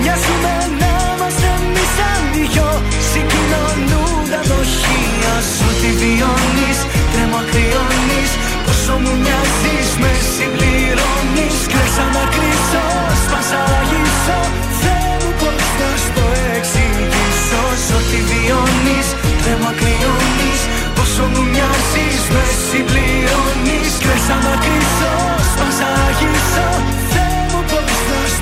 Μοιάζουμε 0.00 0.54
να 0.80 0.92
είμαστε 1.10 1.48
εμείς 1.58 1.90
σαν 1.96 2.22
δυο. 2.34 2.70
Συγκοινωνούν 3.10 4.22
τα 4.32 4.40
δοχεία 4.50 5.34
Σου 5.54 5.68
τη 5.80 5.90
βιώνεις, 6.00 6.78
τρέμω 7.12 7.38
ακριώνεις. 7.42 8.30
Πόσο 8.64 8.94
μου 9.02 9.12
μοιάζεις, 9.22 9.88
με 10.02 10.12
συμπληρώνεις. 10.34 11.56
Κλαίσα 11.70 12.04
να 12.16 12.24
κρίσω, 12.34 12.84
σπάσα 13.22 13.60
αγίσω 13.78 14.40
Θεέ 14.80 15.12
μου 15.22 15.32
πώς 15.40 15.64
να 15.78 15.90
στο 16.04 16.24
εξηγήσω. 16.56 17.62
Σ' 17.84 17.92
ό,τι 17.98 18.18
βιώνεις, 18.28 19.06
τρέμω 19.40 19.68
ακριώνεις. 19.72 20.60
Πόσο 20.96 21.24
μου 21.32 21.42
μοιάζεις, 21.52 22.22
με 22.34 22.44
συμπληρώνεις. 22.66 23.92
Κλαίσα 24.02 24.36
να 24.46 24.54
κρίσω, 24.64 25.12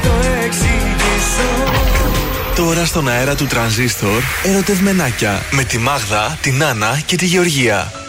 να 0.05 0.23
στο 0.23 0.29
εξηγήσω 0.45 1.71
Τώρα 2.55 2.85
στον 2.85 3.09
αέρα 3.09 3.35
του 3.35 3.47
τρανζίστορ 3.47 4.23
ερωτευμενάκια 4.43 5.43
με 5.51 5.65
τη 5.65 5.79
Μάγδα, 5.79 6.39
την 6.41 6.65
Άννα 6.65 7.01
και 7.07 7.17
τη 7.17 7.27
Γεωργία. 7.27 8.00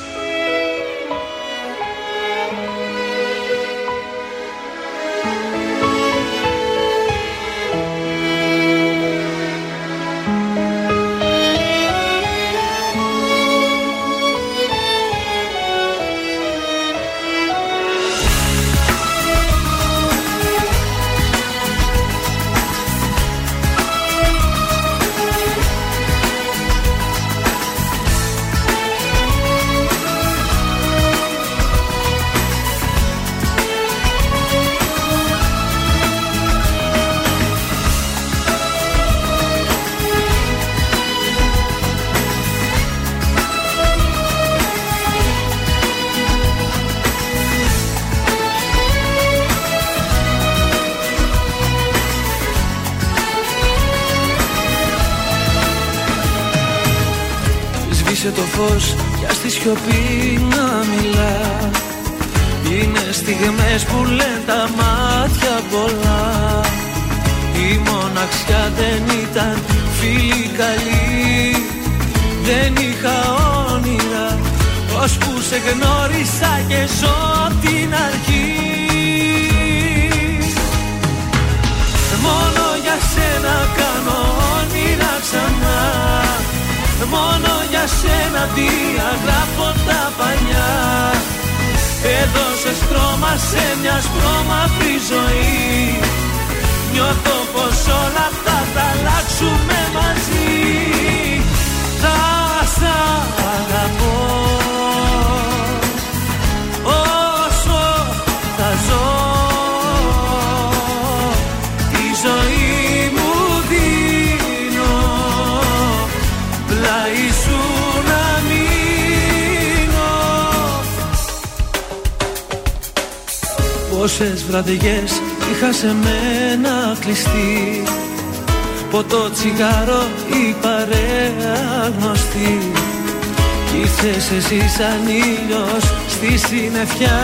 Ήρθες 134.52 134.64
εσύ 134.64 134.78
σαν 134.78 135.08
ήλιος 135.08 135.84
στη 136.08 136.38
συννεφιά 136.38 137.22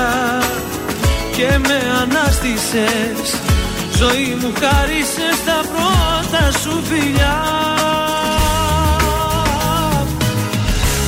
Και 1.36 1.58
με 1.58 1.80
ανάστησες. 2.02 3.28
Ζωή 3.98 4.38
μου 4.42 4.52
χάρισες 4.60 5.38
τα 5.46 5.60
πρώτα 5.72 6.52
σου 6.62 6.84
φιλιά. 6.90 7.40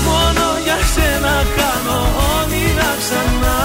Μόνο 0.07 0.45
για 0.63 0.79
σένα 0.93 1.35
κάνω 1.57 1.99
όνειρα 2.35 2.91
ξανά. 3.01 3.61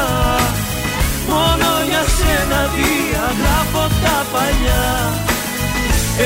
Μόνο 1.29 1.69
για 1.89 2.05
σένα 2.17 2.61
διαγράφω 2.75 3.85
τα 4.03 4.19
παλιά. 4.33 4.89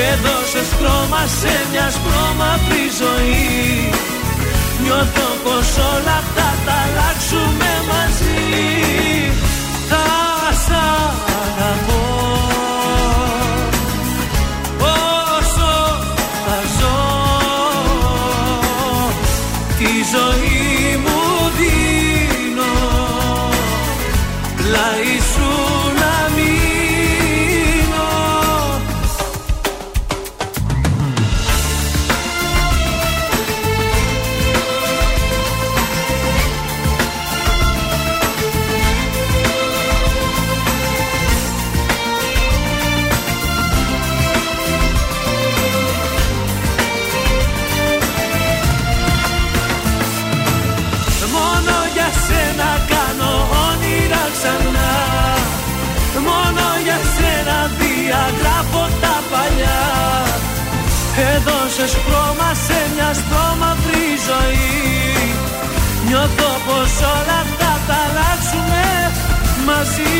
Έδωσες 0.09 0.69
χρώμα 0.77 1.23
σε 1.39 1.53
μια 1.71 1.87
σπρώμαυρη 1.95 2.83
ζωή 2.99 4.08
Νιώθω 4.99 5.29
πως 5.43 5.77
όλα 5.77 6.15
αυτά 6.23 6.47
θα 6.65 6.73
αλλάξουμε 6.85 7.68
ζωή. 64.29 64.77
Νιώθω 66.07 66.49
πως 66.67 66.91
όλα 67.15 67.37
αυτά 67.45 67.71
θα 67.87 67.97
αλλάξουμε 68.05 68.83
μαζί. 69.67 70.17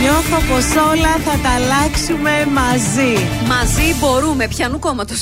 Νιώθω 0.00 0.38
πως 0.48 0.66
όλα 0.90 1.14
θα 1.26 1.34
τα 1.44 1.50
αλλάξουμε 2.18 2.60
μαζί. 2.60 3.12
Μαζί 3.46 3.94
μπορούμε. 4.00 4.48
Πιανού 4.48 4.78
κόμματος 4.78 5.20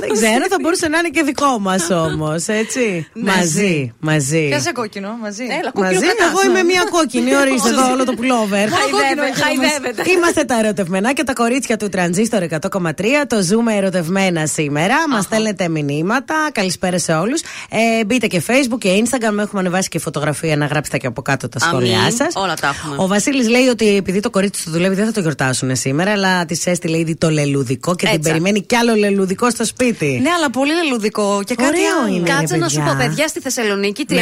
Δεν 0.00 0.12
ξέρω, 0.12 0.44
θα 0.50 0.56
μπορούσε 0.60 0.88
να 0.88 0.98
είναι 0.98 1.08
και 1.08 1.22
δικό 1.22 1.58
μας 1.58 1.90
όμως, 1.90 2.46
έτσι. 2.46 3.06
Ναι. 3.12 3.32
μαζί, 3.32 3.92
μαζί. 4.00 4.48
Πιάσε 4.48 4.72
κόκκινο 4.72 5.16
μαζί. 5.22 5.42
Έλα, 5.42 5.70
κόκκινο 5.72 5.84
Μαζί, 6.00 6.06
κατάστημα. 6.06 6.30
εγώ 6.30 6.50
είμαι 6.50 6.62
μία 6.62 6.84
κόκκινη. 6.90 7.34
Ορίστε 7.36 7.68
εδώ 7.68 7.92
όλο 7.92 8.04
το 8.04 8.12
πουλόβερ. 8.12 8.68
Χαϊδεύε- 8.68 9.36
Χαϊδεύεται. 9.42 10.02
Είμαστε 10.10 10.44
τα 10.44 10.58
ερωτευμένα 10.58 11.12
και 11.12 11.24
τα 11.24 11.32
κορίτσια 11.32 11.76
του 11.76 11.88
Τρανζίστορ 11.88 12.42
100,3. 12.42 13.26
Το 13.26 13.42
ζούμε 13.42 13.74
ερωτευμένα 13.74 14.46
σήμερα. 14.46 14.94
Μας 15.08 15.24
στέλνετε 15.24 15.68
μηνύματα. 15.68 16.34
Καλησπέρα 16.52 16.98
σε 16.98 17.12
όλους. 17.12 17.40
Ε, 17.70 18.04
μπείτε 18.04 18.26
και 18.26 18.42
Facebook 18.46 18.78
και 18.78 18.88
Instagram. 19.04 19.38
Έχουμε 19.38 19.60
ανεβάσει 19.60 19.88
και 19.88 19.98
φωτογραφία 19.98 20.56
να 20.56 20.66
γράψετε 20.66 20.96
και 20.98 21.06
από 21.06 21.22
κάτω 21.22 21.48
τα 21.48 21.58
σχόλιά 21.58 21.98
Αμήν. 21.98 22.16
σας. 22.16 22.32
Όλα 22.36 22.54
τα 22.54 22.66
έχουμε. 22.66 22.96
Ο 22.98 23.06
Βασίλης 23.06 23.48
λέει 23.48 23.66
ότι 23.66 23.96
επειδή 23.96 24.20
το 24.20 24.30
κορίτσι 24.30 24.64
του 24.64 24.70
δουλεύει 24.70 24.94
δεν 24.94 25.04
θα 25.06 25.12
το 25.12 25.20
γιορτάσουν 25.20 25.76
σήμερα, 25.76 26.11
αλλά 26.12 26.44
της 26.44 26.66
έστειλε 26.66 26.98
ήδη 26.98 27.16
το 27.16 27.30
λελουδικό 27.30 27.90
και 27.94 28.06
την 28.06 28.14
Έτσι. 28.16 28.30
περιμένει 28.30 28.60
κι 28.62 28.76
άλλο 28.76 28.94
λελουδικό 28.94 29.50
στο 29.50 29.64
σπίτι. 29.64 30.18
Ναι, 30.22 30.30
αλλά 30.30 30.50
πολύ 30.50 30.72
λελουδικό 30.74 31.42
και 31.46 31.54
κάτι 31.54 31.68
Ωραίο 31.78 32.02
άλλο. 32.04 32.14
είναι. 32.16 32.28
Κάτσε 32.30 32.54
ρε, 32.54 32.60
να 32.60 32.68
σου 32.68 32.76
παιδιά. 32.76 32.92
πω, 32.92 32.98
παιδιά, 33.06 33.28
στη 33.28 33.40
Θεσσαλονίκη 33.40 34.04
300.000 34.08 34.14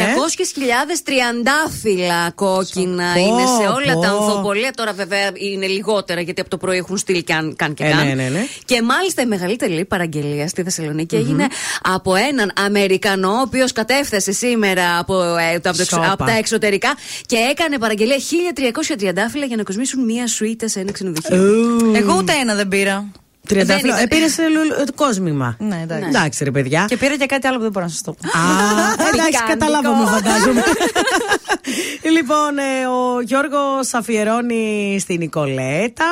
Ναι. 0.87 0.97
τριαντάφυλλα 1.03 2.31
κόκκινα 2.35 3.13
Πω, 3.13 3.19
είναι 3.19 3.45
σε 3.45 3.67
όλα 3.67 3.93
πω. 3.93 3.99
τα 4.01 4.07
ανθοπολία. 4.09 4.71
Τώρα, 4.71 4.93
βέβαια, 4.93 5.31
είναι 5.33 5.67
λιγότερα 5.67 6.21
γιατί 6.21 6.41
από 6.41 6.49
το 6.49 6.57
πρωί 6.57 6.77
έχουν 6.77 6.97
στείλει 6.97 7.23
καν, 7.23 7.55
καν 7.55 7.73
και 7.73 7.83
Ε, 7.83 7.89
καν. 7.89 8.07
ναι, 8.07 8.13
ναι, 8.13 8.29
ναι. 8.29 8.45
Και 8.65 8.81
μάλιστα 8.81 9.21
η 9.21 9.25
μεγαλύτερη 9.25 9.85
παραγγελία 9.85 10.47
στη 10.47 10.63
θεσσαλονικη 10.63 11.15
έγινε 11.15 11.47
από 11.81 12.15
έναν 12.15 12.51
Αμερικανό, 12.65 13.29
ο 13.31 13.41
οποίος 13.41 13.71
κατέφθασε 13.71 14.31
σήμερα 14.31 14.97
από, 14.99 15.21
ε, 15.23 15.53
από, 15.55 15.61
το 15.63 15.69
εξω- 15.69 15.85
Σόπα. 15.85 16.11
από 16.11 16.23
τα 16.25 16.31
εξωτερικά 16.37 16.93
και 17.25 17.35
έκανε 17.51 17.77
παραγγελία 17.77 18.17
1300 18.19 18.95
τριαντάφυλλα 18.97 19.45
για 19.45 19.55
να 19.55 19.63
κοσμήσουν 19.63 20.03
μία 20.03 20.27
σουίτα 20.27 20.67
σε 20.67 20.79
ένα 20.79 20.91
ξενοδοχείο. 20.91 21.37
Εγώ 21.93 22.15
ούτε 22.17 22.33
ένα 22.33 22.55
δεν 22.55 22.67
πήρα. 22.67 23.11
Τριαντάφυλλο. 23.47 23.93
Δεν 23.93 24.03
Ε, 24.03 24.07
πήρε 24.07 24.25
κόσμημα. 24.95 25.55
Ναι, 25.59 25.79
εντάξει. 25.83 26.07
Εντάξει, 26.07 26.43
ρε 26.43 26.51
παιδιά. 26.51 26.85
Και 26.87 26.97
πήρα 26.97 27.17
και 27.17 27.25
κάτι 27.25 27.47
άλλο 27.47 27.55
που 27.57 27.61
δεν 27.61 27.71
μπορώ 27.71 27.85
να 27.85 27.91
σας 27.91 28.01
το 28.01 28.13
πω. 28.13 28.27
Α, 28.27 28.31
εντάξει, 28.93 29.11
Πικάντικο. 29.25 29.43
καταλάβαμε, 29.47 30.05
φαντάζομαι. 30.09 30.63
λοιπόν, 32.17 32.57
ε, 32.57 32.87
ο 32.87 33.21
Γιώργος 33.21 33.93
αφιερώνει 33.93 34.97
στην 34.99 35.17
Νικολέτα. 35.17 36.05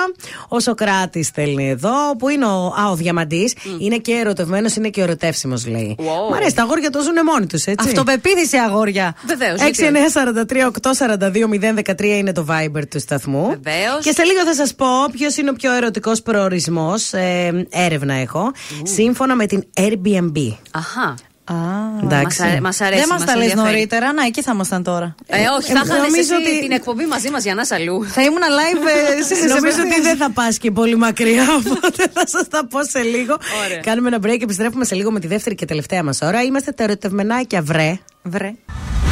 Ο 0.48 0.60
Σοκράτη 0.60 1.24
στέλνει 1.24 1.70
εδώ, 1.70 2.16
που 2.18 2.30
είναι 2.30 2.46
ο, 2.46 2.66
α, 2.80 2.90
ο 2.92 2.96
Διαμαντής. 2.96 3.54
Είναι 3.80 3.98
και 3.98 4.12
ερωτευμένος, 4.14 4.76
είναι 4.76 4.90
και 4.90 5.02
ερωτεύσιμος, 5.02 5.68
λέει. 5.68 5.96
Wow. 6.00 6.04
Μ' 6.32 6.34
αρέσει, 6.34 6.56
τα 6.56 6.62
αγόρια 6.64 6.90
το 6.90 7.02
ζουν 7.02 7.14
μόνοι 7.26 7.46
τους, 7.46 7.66
έτσι. 7.66 7.88
Αυτοπεποίθηση, 7.88 8.58
αγόρια. 8.58 9.16
Βεβαίως. 9.26 9.60
694-842-013 9.62 12.04
είναι 12.04 12.32
το 12.32 12.46
Viber 12.50 12.82
του 12.90 13.00
σταθμού. 13.00 13.48
Βεβαίως. 13.48 14.04
Και 14.04 14.12
σε 14.12 14.24
λίγο 14.24 14.44
θα 14.46 14.54
σας 14.54 14.76
πω 14.76 14.88
ποιος 15.12 15.38
είναι 15.38 15.50
ο 15.50 15.54
πιο 15.54 15.74
ερωτικός 15.76 16.22
προορισμός. 16.22 17.14
Ε, 17.20 17.66
έρευνα 17.70 18.14
έχω. 18.14 18.52
Σύμφωνα 18.84 19.36
με 19.36 19.46
την 19.46 19.64
Airbnb. 19.78 20.38
Αχά. 20.72 21.16
Α, 21.54 21.56
Εντάξει. 22.04 22.42
Μας, 22.42 22.50
αρέ- 22.50 22.60
μας 22.62 22.82
αρέσει. 22.82 23.00
δεν 23.00 23.10
μας 23.10 23.20
μας 23.20 23.28
τα 23.30 23.36
λες 23.36 23.48
ενδιαφέρει. 23.50 23.74
νωρίτερα. 23.74 24.14
Να, 24.14 24.24
εκεί 24.26 24.42
θα 24.42 24.52
ήμασταν 24.56 24.84
τώρα. 24.84 25.16
Ε, 25.28 25.38
όχι, 25.60 25.72
Ε, 25.72 25.74
θα 25.76 25.82
είχαν 25.86 25.98
νομίζω 26.02 26.20
εσύ 26.22 26.34
ότι- 26.34 26.60
την 26.62 26.72
εκπομπή 26.72 27.06
μαζί 27.06 27.30
μας 27.30 27.44
για 27.44 27.54
να 27.56 27.62
είσαι 27.62 27.76
αλλού. 27.76 28.06
Θα 28.16 28.22
ήμουν 28.22 28.44
live 28.60 28.84
ε, 29.20 29.24
σε 29.48 29.54
Νομίζω 29.56 29.78
ότι 29.88 30.02
δεν 30.02 30.18
θα 30.18 30.30
πας 30.32 30.58
και 30.58 30.72
πολύ 30.72 30.96
μακριά, 30.98 31.44
οπότε 31.60 32.04
θα 32.14 32.24
σας 32.28 32.48
τα 32.50 32.62
πω 32.68 32.84
σε 32.84 33.00
λίγο. 33.02 33.34
Ωραία. 33.66 33.80
Κάνουμε 33.80 34.08
ένα 34.08 34.18
break, 34.26 34.42
επιστρέφουμε 34.42 34.86
σε 34.86 34.96
λίγο 34.96 35.12
με 35.12 35.20
τη 35.20 35.28
δεύτερη 35.28 35.56
και 35.56 35.66
τελευταία 35.66 36.04
μας 36.04 36.22
ώρα. 36.22 36.42
Είμαστε 36.44 36.72
τα 36.72 36.84
ερωτευμενάκια, 36.84 37.62
βρε. 37.62 38.00
Βρε. 38.24 38.54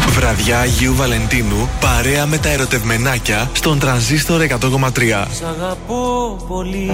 Βραδιά 0.10 0.60
Αγίου 0.60 0.96
Βαλεντίνου, 0.96 1.70
παρέα 1.82 2.26
με 2.26 2.38
τα 2.38 2.50
ερωτευμενάκια 2.50 3.50
στον 3.54 3.80
τρανζίστορ 3.80 4.42
100,3. 4.42 5.28
Σ' 5.32 5.42
αγαπώ 5.42 6.46
πολύ 6.48 6.92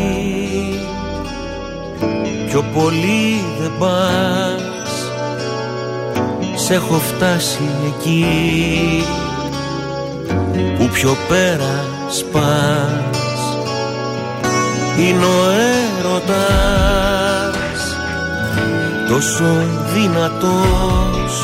Πιο 2.49 2.63
πολύ 2.73 3.43
δεν 3.59 3.71
πας 3.79 4.61
Σ' 6.55 6.69
έχω 6.69 6.93
φτάσει 6.93 7.69
εκεί 7.87 8.25
Που 10.77 10.89
πιο 10.93 11.17
πέρα 11.27 11.85
σπάς. 12.09 13.57
Είναι 14.97 15.25
ο 15.25 15.49
έρωτας 15.99 16.63
Τόσο 19.09 19.43
δυνατός. 19.93 21.43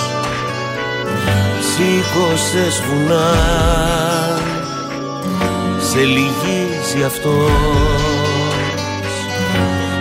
Σήκωσες 1.62 2.82
βουνά 2.90 3.38
σε 5.92 6.00
λυγίζει 6.00 7.04
αυτός. 7.06 7.42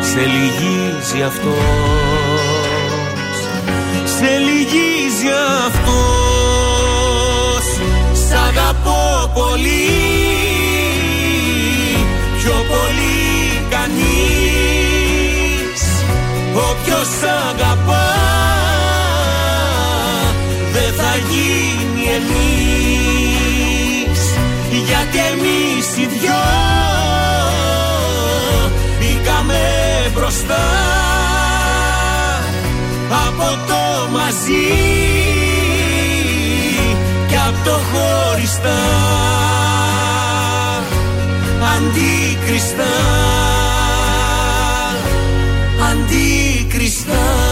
Σε 0.00 0.20
λυγίζει 0.20 1.22
αυτός. 1.22 1.54
Σε 4.04 4.38
λυγίζει 4.38 4.87
αυτός. 5.66 5.96
Σ' 8.12 8.32
αγαπώ 8.32 9.30
πολύ. 9.34 9.90
Πιο 12.38 12.64
πολύ 12.68 13.66
κανείς. 13.70 15.82
Όποιος 16.54 17.06
σ' 17.06 17.24
αγαπά 17.50 18.06
Δεν 20.72 20.92
θα 20.96 21.12
γίνει 21.30 22.04
εμείς. 22.18 24.20
Γιατί 24.86 25.18
εμείς 25.18 25.86
οι 25.96 26.06
δυο 26.06 26.42
Μπήκαμε 28.98 29.60
μπροστά. 30.14 30.46
Από 30.50 31.27
το 33.66 34.08
μαζί. 34.10 34.68
Και 37.28 37.36
από 37.36 37.64
το 37.64 37.70
χωριστά. 37.70 38.78
Αντίκριστα. 41.76 42.92
Αντίκριστα 45.90 47.47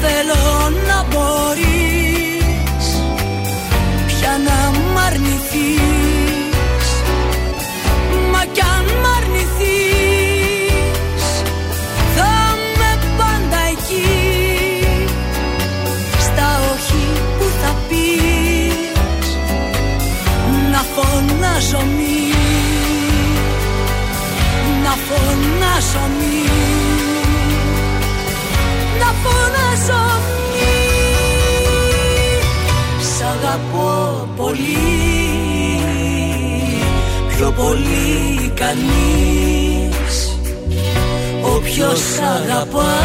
Δεν 0.00 0.10
θέλω 0.10 0.39
πιο 37.40 37.50
πολύ 37.50 38.52
κανείς. 38.54 40.38
Όποιος 41.56 42.00
αγαπά 42.36 42.98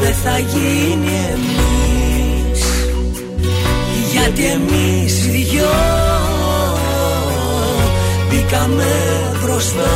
δεν 0.00 0.14
θα 0.14 0.38
γίνει 0.38 1.12
εμείς. 1.32 2.62
Γιατί 4.12 4.44
εμείς 4.44 5.24
οι 5.24 5.46
δυο 5.50 5.74
μπήκαμε 8.28 8.92
μπροστά. 9.42 9.92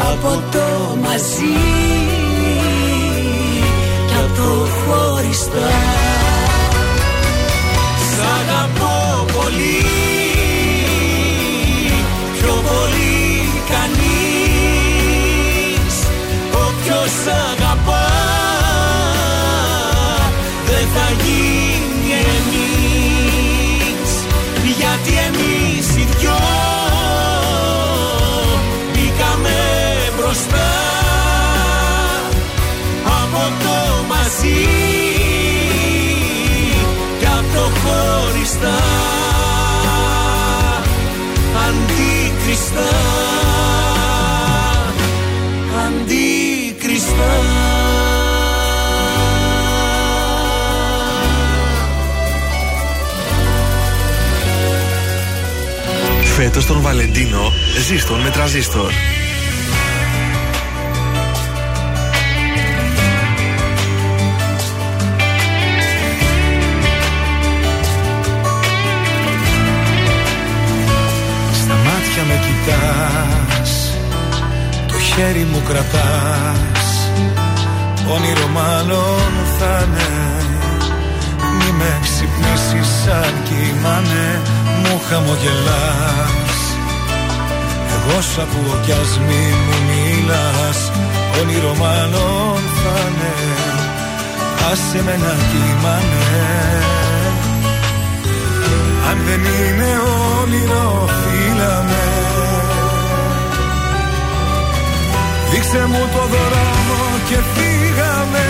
Από 0.00 0.42
το 0.52 0.96
μαζί 1.02 1.58
και 4.06 4.14
από 4.14 4.36
το 4.36 4.66
χωριστά. 4.86 5.97
Πολύ 9.58 9.84
Πιο 12.32 12.52
πολύ 12.52 13.50
κανείς. 13.72 15.14
Όποιος 16.52 17.12
αγαπά 17.50 18.10
Δεν 20.66 20.86
θα 20.94 21.06
γίνει 21.22 22.10
εμείς. 22.36 24.10
Γιατί 24.78 25.12
εμείς 25.26 25.86
οι 25.96 26.08
δυο 26.18 26.40
Μπήκαμε 28.92 29.58
μπροστά. 30.16 30.70
Από 33.04 33.52
το 33.62 34.04
μαζί 34.08 34.66
Κι 37.18 37.26
απ' 37.26 37.54
το 37.54 37.70
χωριστά 37.80 39.27
Αντίκριστα 42.58 42.88
Αντίκριστα 45.86 47.32
Φέτος 56.36 56.66
τον 56.66 56.80
Βαλεντίνο 56.80 57.52
ζήστον 57.86 58.20
με 58.20 58.30
τραζίστορ. 58.30 59.17
Χέρι 75.18 75.44
μου 75.52 75.62
κρατάς. 75.68 76.86
Όνειρο 78.14 78.48
μάλλον 78.58 79.30
θα 79.58 79.74
είναι. 79.84 80.10
Μη 81.56 81.70
με 81.78 81.92
ξυπνήσεις 82.04 82.88
σαν 83.02 83.32
κοιμάμαι 83.46 84.26
Μου 84.82 85.00
χαμογελάς. 85.08 86.58
Εγώ 87.94 88.20
σ' 88.20 88.38
ακούω 88.44 88.76
κι 88.84 88.92
ας 88.92 89.12
μη 89.26 89.44
μου 89.64 89.76
μιλάς. 89.88 90.80
Όνειρο 91.40 91.74
μάλλον 91.84 92.60
θα 92.80 92.96
είναι. 93.08 93.34
Άσε 94.70 95.02
με 95.06 95.16
να 95.24 95.34
κοιμάμαι 95.50 96.26
αν 99.10 99.18
δεν 99.26 99.40
είναι 99.40 99.90
όνειρο 100.40 101.08
φύλαμε 101.20 101.97
Δείξε 105.50 105.82
μου 105.92 106.02
το 106.14 106.22
δρόμο 106.32 107.00
και 107.28 107.38
φύγαμε. 107.54 108.46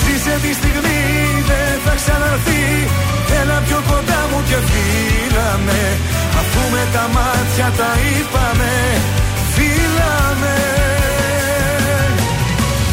Ζήσε 0.00 0.34
τη 0.44 0.52
στιγμή 0.60 1.02
δεν 1.50 1.72
θα 1.84 1.94
ξαναρθεί. 2.00 2.64
Έλα 3.40 3.62
πιο 3.66 3.80
κοντά 3.90 4.20
μου 4.30 4.40
και 4.48 4.58
φύλαμε 4.70 5.80
Αφού 6.40 6.60
με 6.74 6.84
τα 6.94 7.04
μάτια 7.16 7.68
τα 7.78 7.90
είπαμε 8.06 8.74
Φύλαμε 9.54 10.56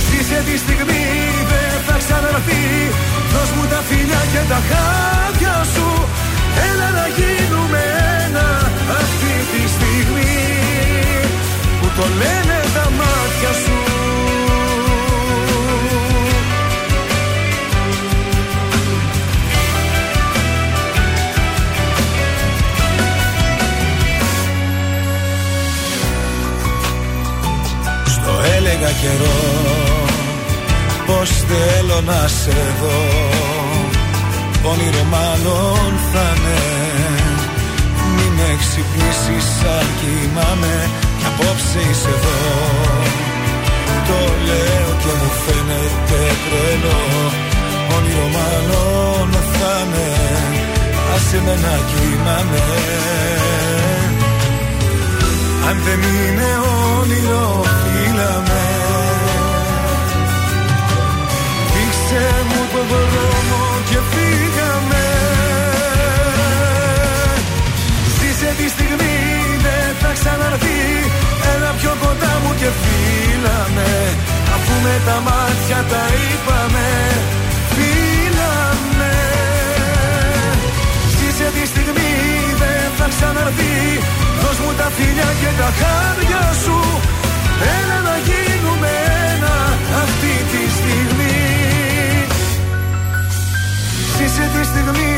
Ζήσε 0.05 0.39
τη 0.47 0.57
στιγμή 0.63 1.05
δεν 1.51 1.73
θα 1.87 1.95
ξαναρθεί. 2.03 2.65
Δώσ' 3.33 3.53
μου 3.55 3.65
τα 3.71 3.81
φιλιά 3.87 4.21
και 4.33 4.41
τα 4.51 4.59
χάδια 4.69 5.55
σου. 5.73 5.87
Έλα 6.69 6.89
να 6.99 7.05
γίνουμε 7.17 7.81
ένα 8.25 8.47
αυτή 8.99 9.33
τη 9.51 9.61
στιγμή. 9.75 10.35
Που 10.57 10.76
το 11.97 12.03
λένε 12.03 12.59
τα 12.73 12.89
μάτια 12.89 13.51
σου. 13.63 13.77
Στο 28.05 28.31
έλεγα 28.57 28.91
καιρό 28.91 29.39
Πως 31.05 31.29
θέλω 31.29 32.01
να 32.05 32.27
σε 32.27 32.51
δω. 32.81 32.99
Όνειρο 34.71 35.03
μάλλον 35.09 35.93
θα 36.13 36.33
είναι. 36.35 36.59
Μη 38.15 38.27
με 38.35 38.57
ξυπνήσεις 38.59 39.49
σαν 39.59 39.85
κοιμάμαι 39.99 40.89
Κι 41.01 41.06
απόψε 41.39 41.79
είσαι 41.89 42.09
εδώ. 42.17 42.37
Το 44.07 44.19
λέω 44.47 44.89
και 45.01 45.11
μου 45.19 45.31
φαίνεται 45.43 46.21
τρελό 46.45 47.01
Όνειρο 47.95 48.27
μάλλον 48.37 49.29
θα 49.53 49.75
είναι 49.85 50.07
Άσε 51.15 51.41
με 51.45 51.51
να 51.51 51.75
κοιμάμαι. 51.89 52.63
Αν 55.67 55.77
δεν 55.85 55.99
είναι 56.01 56.49
όνειρο 56.99 57.63
φύλαμε. 57.81 58.65
Δείξε 61.73 62.25
μου 62.49 62.61
το 62.71 62.81
δρόμο 62.91 63.61
και 63.89 63.99
φύγαμε. 64.11 65.05
Ζήσε 68.19 68.53
τη 68.57 68.69
στιγμή 68.69 69.17
δεν 69.61 69.95
θα 69.99 70.13
ξαναρθεί. 70.13 70.77
Έλα 71.07 71.26
πιο 71.87 71.95
κοντά 72.07 72.33
μου 72.43 72.51
και 72.61 72.69
φύλαμε 72.81 73.89
Αφού 74.55 74.73
με 74.85 74.95
τα 75.07 75.17
μάτια 75.27 75.79
τα 75.91 76.03
είπαμε 76.21 76.87
Φύλαμε 77.75 79.15
Ζήσε 81.15 81.47
τη 81.55 81.63
στιγμή 81.71 82.13
δεν 82.61 82.85
θα 82.97 83.07
ξαναρθεί 83.13 83.77
Δώσ' 84.41 84.59
μου 84.63 84.71
τα 84.79 84.87
φιλιά 84.95 85.29
και 85.41 85.51
τα 85.59 85.69
χάρια 85.79 86.43
σου. 86.63 86.77
Έλα 87.77 87.97
να 88.09 88.15
γίνουμε 88.27 88.91
ένα 89.31 89.55
αυτή 90.03 90.33
τη 90.51 90.63
στιγμή. 90.77 91.39
Ζήσε 94.15 94.45
τη 94.53 94.61
στιγμή 94.71 95.13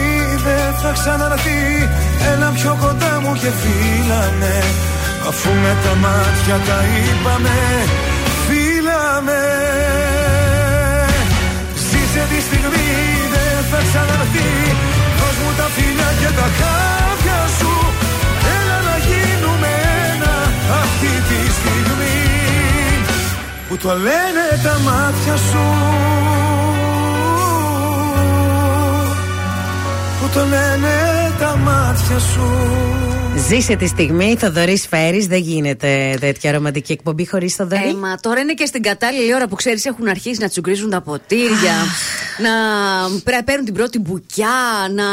δεν 0.46 0.70
θα 0.82 0.92
ξαναρθεί 0.98 1.62
Έλα 2.32 2.50
πιο 2.58 2.78
κοντά 2.84 3.14
μου 3.24 3.34
και 3.42 3.52
φύλαμε 3.62 4.56
Αφού 5.30 5.50
με 5.64 5.78
τα 5.84 5.96
μάτια 5.96 6.58
τα 6.68 6.80
είπαμε 6.96 7.58
Φύλαμε. 8.46 9.44
Ζήσε 11.88 12.24
τη 12.32 12.40
στιγμή 12.48 12.90
δεν 13.34 13.58
θα 13.72 13.80
ξαναρθεί 13.88 14.52
Δώσ' 15.20 15.40
μου 15.42 15.52
τα 15.58 15.68
φιλιά 15.76 16.10
και 16.20 16.32
τα 16.40 16.48
χάρια 16.60 17.42
σου. 17.58 17.74
Έλα 18.58 18.78
να 18.90 18.96
γίνουμε 19.08 19.72
ένα 20.12 20.36
αυτή 20.82 21.14
τη 21.30 21.40
στιγμή. 21.58 22.20
Που 23.68 23.78
το 23.78 23.90
λένε 24.06 24.46
τα 24.64 24.76
μάτια 24.88 25.36
σου. 25.48 25.66
Που 30.20 30.28
το 30.34 30.40
λένε 30.40 30.96
τα 31.40 31.58
μάτια 31.66 32.20
σου 32.20 33.19
Ζήσε 33.48 33.76
τη 33.76 33.88
στιγμή, 33.88 34.36
Θοδωρής 34.40 34.88
Φέρης. 34.88 35.28
Δεν 35.28 35.40
γίνεται 35.40 36.18
τέτοια 36.20 36.52
ρομαντική 36.52 36.92
εκπομπή 36.92 37.28
χωρίς 37.28 37.56
Θοδωρή. 37.56 37.90
Ε, 37.90 37.94
μα 37.94 38.16
τώρα 38.22 38.40
είναι 38.40 38.54
και 38.54 38.66
στην 38.66 38.82
κατάλληλη 38.82 39.36
ώρα 39.36 39.48
που 39.48 39.56
ξέρεις 39.56 39.86
έχουν 39.86 40.08
αρχίσει 40.08 40.42
να 40.42 40.48
τσουγκρίζουν 40.48 40.90
τα 40.90 41.02
ποτήρια, 41.02 41.74
να 42.42 42.50
πρέ- 43.24 43.44
παίρνουν 43.44 43.66
την 43.66 43.74
πρώτη 43.74 44.00
μπουκιά, 44.00 44.48
να 44.94 45.04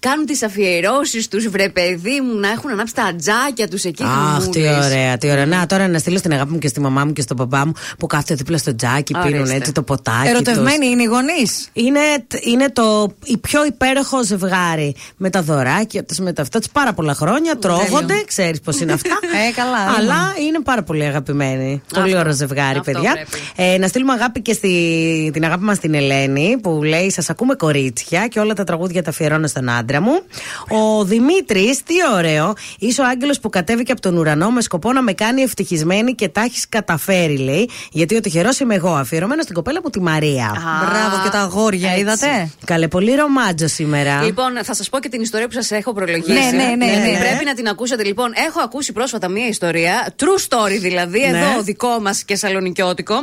κάνουν 0.00 0.26
τις 0.26 0.42
αφιερώσεις 0.42 1.28
τους, 1.28 1.48
βρε 1.48 1.68
παιδί 1.68 2.20
μου, 2.20 2.38
να 2.38 2.48
έχουν 2.50 2.70
ανάψει 2.70 2.94
τα 2.94 3.14
τζάκια 3.18 3.68
τους 3.68 3.84
εκεί. 3.84 4.02
Αχ, 4.02 4.48
τι 4.48 4.60
χαμούλες. 4.60 4.86
ωραία, 4.86 5.18
τι 5.18 5.30
ωραία. 5.30 5.46
Να, 5.46 5.66
τώρα 5.66 5.88
να 5.88 5.98
στείλω 5.98 6.18
στην 6.18 6.32
αγάπη 6.32 6.52
μου 6.52 6.58
και 6.58 6.68
στη 6.68 6.80
μαμά 6.80 7.04
μου 7.04 7.12
και 7.12 7.20
στον 7.22 7.36
παπά 7.36 7.66
μου 7.66 7.72
που 7.98 8.06
κάθεται 8.06 8.34
δίπλα 8.34 8.58
στο 8.58 8.74
τζάκι, 8.74 9.14
Ορίστε. 9.16 9.30
πίνουν 9.38 9.50
έτσι 9.50 9.72
το 9.72 9.82
ποτάκι. 9.82 10.28
Ερωτευμένοι 10.28 10.86
είναι 10.86 11.02
οι 11.02 11.06
γονείς. 11.06 11.50
τους. 11.52 11.68
Είναι, 11.84 12.00
είναι 12.40 12.70
το 12.70 13.14
η 13.24 13.36
πιο 13.36 13.64
υπέροχο 13.66 14.24
ζευγάρι 14.24 14.94
με 15.16 15.30
τα 15.30 15.42
δωράκια 15.42 16.04
τους, 16.04 16.18
με 16.18 16.32
τα 16.32 16.42
αυτά 16.42 16.58
τους 16.58 16.68
πάρα 16.72 16.92
πολλά 16.92 17.14
χρόνια. 17.14 17.28
χρόνια, 17.30 17.58
τρώγονται, 17.58 18.22
ξέρεις 18.26 18.60
πώς 18.60 18.80
είναι 18.80 18.92
αυτά. 18.92 19.08
Ε, 19.48 19.52
καλά, 19.52 19.78
Αλλά 19.98 20.34
είναι 20.48 20.60
πάρα 20.64 20.82
πολύ 20.82 21.04
αγαπημένοι. 21.04 21.82
Πολύ 21.94 22.16
ωραίο 22.16 22.32
ζευγάρι, 22.32 22.78
Αυτό 22.78 22.92
παιδιά. 22.92 23.12
πρέπει. 23.12 23.38
Ε, 23.74 23.78
να 23.78 23.86
στείλουμε 23.88 24.12
αγάπη 24.12 24.40
και 24.40 24.52
στη, 24.52 25.30
την 25.32 25.44
αγάπη 25.44 25.62
μας 25.64 25.76
στην 25.76 25.94
Ελένη 25.94 26.58
που 26.60 26.82
λέει: 26.82 27.10
Σας 27.10 27.30
ακούμε 27.30 27.54
κορίτσια 27.54 28.26
και 28.26 28.40
όλα 28.40 28.54
τα 28.54 28.64
τραγούδια 28.64 29.02
τα 29.02 29.10
αφιερώνω 29.10 29.46
στον 29.46 29.68
άντρα 29.68 30.00
μου. 30.00 30.22
Ο 30.68 31.04
Δημήτρης, 31.04 31.82
τι 31.82 31.94
ωραίο, 32.14 32.52
είσαι 32.78 33.00
ο 33.00 33.04
άγγελος 33.06 33.40
που 33.40 33.48
κατέβηκε 33.50 33.92
από 33.92 34.00
τον 34.00 34.16
ουρανό 34.16 34.50
με 34.50 34.60
σκοπό 34.60 34.92
να 34.92 35.02
με 35.02 35.12
κάνει 35.12 35.42
ευτυχισμένη 35.42 36.14
και 36.14 36.28
τα 36.28 36.40
έχεις 36.40 36.68
καταφέρει, 36.68 37.36
λέει. 37.38 37.68
Γιατί 37.92 38.16
ο 38.16 38.20
τυχερό 38.20 38.50
είμαι 38.62 38.74
εγώ, 38.74 38.94
αφιερωμένο 38.94 39.42
στην 39.42 39.54
κοπέλα 39.54 39.80
μου 39.84 39.90
τη 39.90 40.00
Μαρία. 40.00 40.52
Μπράβο 40.88 41.22
και 41.24 41.30
τα 41.30 41.38
αγόρια, 41.38 41.88
έτσι. 41.88 42.00
είδατε. 42.00 42.50
Καλέ, 42.64 42.88
πολύ 42.88 43.14
ρομάτζο 43.14 43.66
σήμερα. 43.68 44.22
Λοιπόν, 44.22 44.52
θα 44.62 44.74
σας 44.74 44.88
πω 44.88 44.98
και 44.98 45.08
την 45.08 45.20
ιστορία 45.20 45.46
που 45.46 45.52
σας 45.52 45.70
έχω 45.70 45.92
προλογίσει. 45.92 46.32
Ναι, 46.32 46.64
ναι, 46.64 46.86
ναι, 46.86 46.86
ναι. 46.86 47.18
Πρέπει 47.18 47.44
να 47.44 47.54
την 47.54 47.68
ακούσετε. 47.68 48.04
Λοιπόν, 48.04 48.32
έχω 48.46 48.60
ακούσει 48.60 48.92
πρόσφατα 48.92 49.28
μία 49.28 49.46
ιστορία, 49.46 50.14
true 50.16 50.48
story 50.48 50.78
δηλαδή, 50.80 51.18
Ναι. 51.18 51.26
εδώ 51.26 51.62
δικό 51.62 51.98
μας 52.00 52.24
και 52.24 52.36
σαλονικιώτικο, 52.36 53.14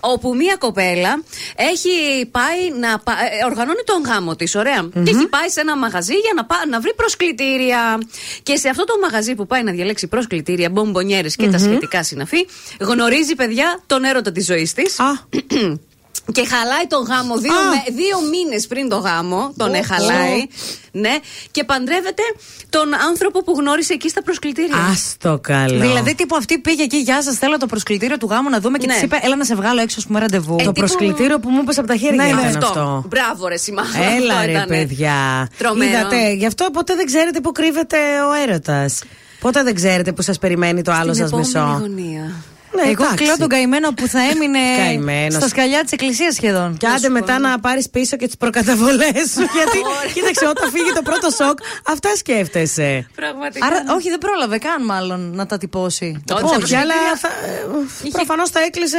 όπου 0.00 0.34
μία 0.34 0.56
κοπέλα 0.58 1.22
έχει 1.56 2.26
πάει 2.30 2.65
να. 2.78 2.98
πα- 2.98 3.12
ε, 3.40 3.44
οργανώνει 3.44 3.82
τον 3.84 4.02
γάμο 4.02 4.36
της, 4.36 4.54
ωραία. 4.54 4.88
Και 4.92 5.10
έχει 5.10 5.26
πάει 5.28 5.48
σε 5.48 5.60
ένα 5.60 5.76
μαγαζί 5.76 6.14
για 6.14 6.32
να, 6.36 6.44
πά- 6.44 6.66
να 6.70 6.80
βρει 6.80 6.94
προσκλητήρια. 6.94 7.98
Και 8.42 8.56
σε 8.56 8.68
αυτό 8.68 8.84
το 8.84 8.94
μαγαζί 9.02 9.34
που 9.34 9.46
πάει 9.46 9.62
να 9.62 9.72
διαλέξει 9.72 10.06
προσκλητήρια, 10.06 10.70
μπομπονιέρες 10.70 11.36
και 11.36 11.48
τα 11.48 11.58
σχετικά 11.58 12.02
συναφή, 12.02 12.46
γνωρίζει 12.80 13.34
παιδιά 13.34 13.80
τον 13.86 14.04
έρωτα 14.04 14.32
της 14.32 14.44
ζωής 14.46 14.72
της. 14.72 14.98
Α, 15.00 15.04
Και 16.32 16.46
χαλάει 16.46 16.86
τον 16.88 17.02
γάμο 17.04 17.36
δύο, 17.38 17.52
Α. 17.52 17.68
με, 17.68 17.94
δύο 17.94 18.16
μήνες 18.30 18.66
πριν 18.66 18.88
το 18.88 18.96
γάμο. 18.96 19.52
Τον 19.56 19.74
εχαλάει. 19.74 20.46
Ναι. 20.92 21.14
Και 21.50 21.64
παντρεύεται 21.64 22.22
τον 22.68 22.94
άνθρωπο 23.08 23.42
που 23.44 23.54
γνώρισε 23.58 23.92
εκεί 23.92 24.08
στα 24.08 24.22
προσκλητήρια. 24.22 24.76
άστο 24.92 25.38
καλό. 25.42 25.80
Δηλαδή, 25.80 26.14
τύπου 26.14 26.36
αυτή 26.36 26.58
πήγε 26.58 26.82
εκεί, 26.82 26.96
Γεια 26.96 27.22
σας, 27.22 27.36
θέλω 27.36 27.56
το 27.56 27.66
προσκλητήριο 27.66 28.16
του 28.18 28.26
γάμου 28.30 28.48
να 28.50 28.60
δούμε 28.60 28.78
και 28.78 28.86
Ναι. 28.86 28.92
της 28.92 29.02
είπε, 29.02 29.18
Έλα 29.22 29.36
να 29.36 29.44
σε 29.44 29.54
βγάλω 29.54 29.80
έξω, 29.80 29.96
ας 29.98 30.06
πούμε, 30.06 30.18
ραντεβού. 30.18 30.52
Ε, 30.52 30.56
το 30.56 30.72
τύπου- 30.72 30.74
προσκλητήριο 30.74 31.38
που 31.40 31.50
μου 31.50 31.60
είπες 31.62 31.78
από 31.78 31.86
τα 31.86 31.96
χέρια 31.96 32.22
Ναι, 32.24 32.28
ήταν 32.28 32.40
ναι, 32.40 32.46
αυτό. 32.46 32.66
αυτό. 32.66 33.04
Μπράβο, 33.08 33.46
ρε 33.48 33.56
Σιμά. 33.56 33.82
Έλα 34.16 34.34
Αυτό 34.34 34.44
ρε 34.46 34.50
ήτανε. 34.52 34.66
παιδιά. 34.76 35.48
Τρομερό. 35.58 35.90
Είδατε, 35.90 36.32
γι' 36.32 36.46
αυτό 36.46 36.70
ποτέ 36.72 36.94
δεν 36.94 37.06
ξέρετε 37.06 37.40
που 37.40 37.52
κρύβεται 37.52 37.96
ο 38.30 38.32
έρωτας. 38.48 39.02
Ποτέ 39.40 39.62
δεν 39.62 39.74
ξέρετε 39.74 40.12
που 40.12 40.22
σας 40.22 40.38
περιμένει 40.38 40.82
το 40.82 40.92
άλλο 40.92 41.14
Στην 41.14 41.28
σα 41.28 41.36
επόμενη 41.36 41.48
μισό. 41.48 41.78
γωνία. 41.80 42.32
Ναι, 42.82 42.90
Εγώ 42.90 43.04
εντάξει. 43.04 43.24
κλαίω 43.24 43.36
τον 43.36 43.48
καημένο 43.48 43.88
που 43.92 44.06
θα 44.06 44.20
έμεινε 44.32 44.58
Καημένος. 44.84 45.32
στα 45.34 45.48
σκαλιά 45.48 45.80
της 45.82 45.92
εκκλησίας 45.92 46.34
σχεδόν. 46.34 46.76
Και 46.76 46.86
άντε 46.86 47.08
μετά 47.08 47.38
να 47.38 47.60
πάρεις 47.60 47.90
πίσω 47.90 48.16
και 48.16 48.26
τις 48.26 48.36
προκαταβολές 48.36 49.16
σου. 49.34 49.44
γιατί 49.58 49.78
κοίταξε, 50.14 50.46
όταν 50.46 50.70
φύγει 50.70 50.92
το 50.94 51.02
πρώτο 51.02 51.30
σοκ, 51.30 51.58
αυτά 51.86 52.16
σκέφτεσαι. 52.16 53.06
Πραγματικά. 53.14 53.66
Άρα, 53.66 53.84
όχι, 53.96 54.08
δεν 54.08 54.18
πρόλαβε 54.18 54.58
καν 54.58 54.84
μάλλον 54.84 55.30
να 55.34 55.46
τα 55.46 55.58
τυπώσει. 55.58 56.22
Τότε 56.26 56.42
Όχι, 56.44 56.54
προσκλητήρια- 56.54 56.80
αλλά 56.82 58.10
προφανώς 58.12 58.50
τα 58.50 58.60
έκλεισε 58.60 58.98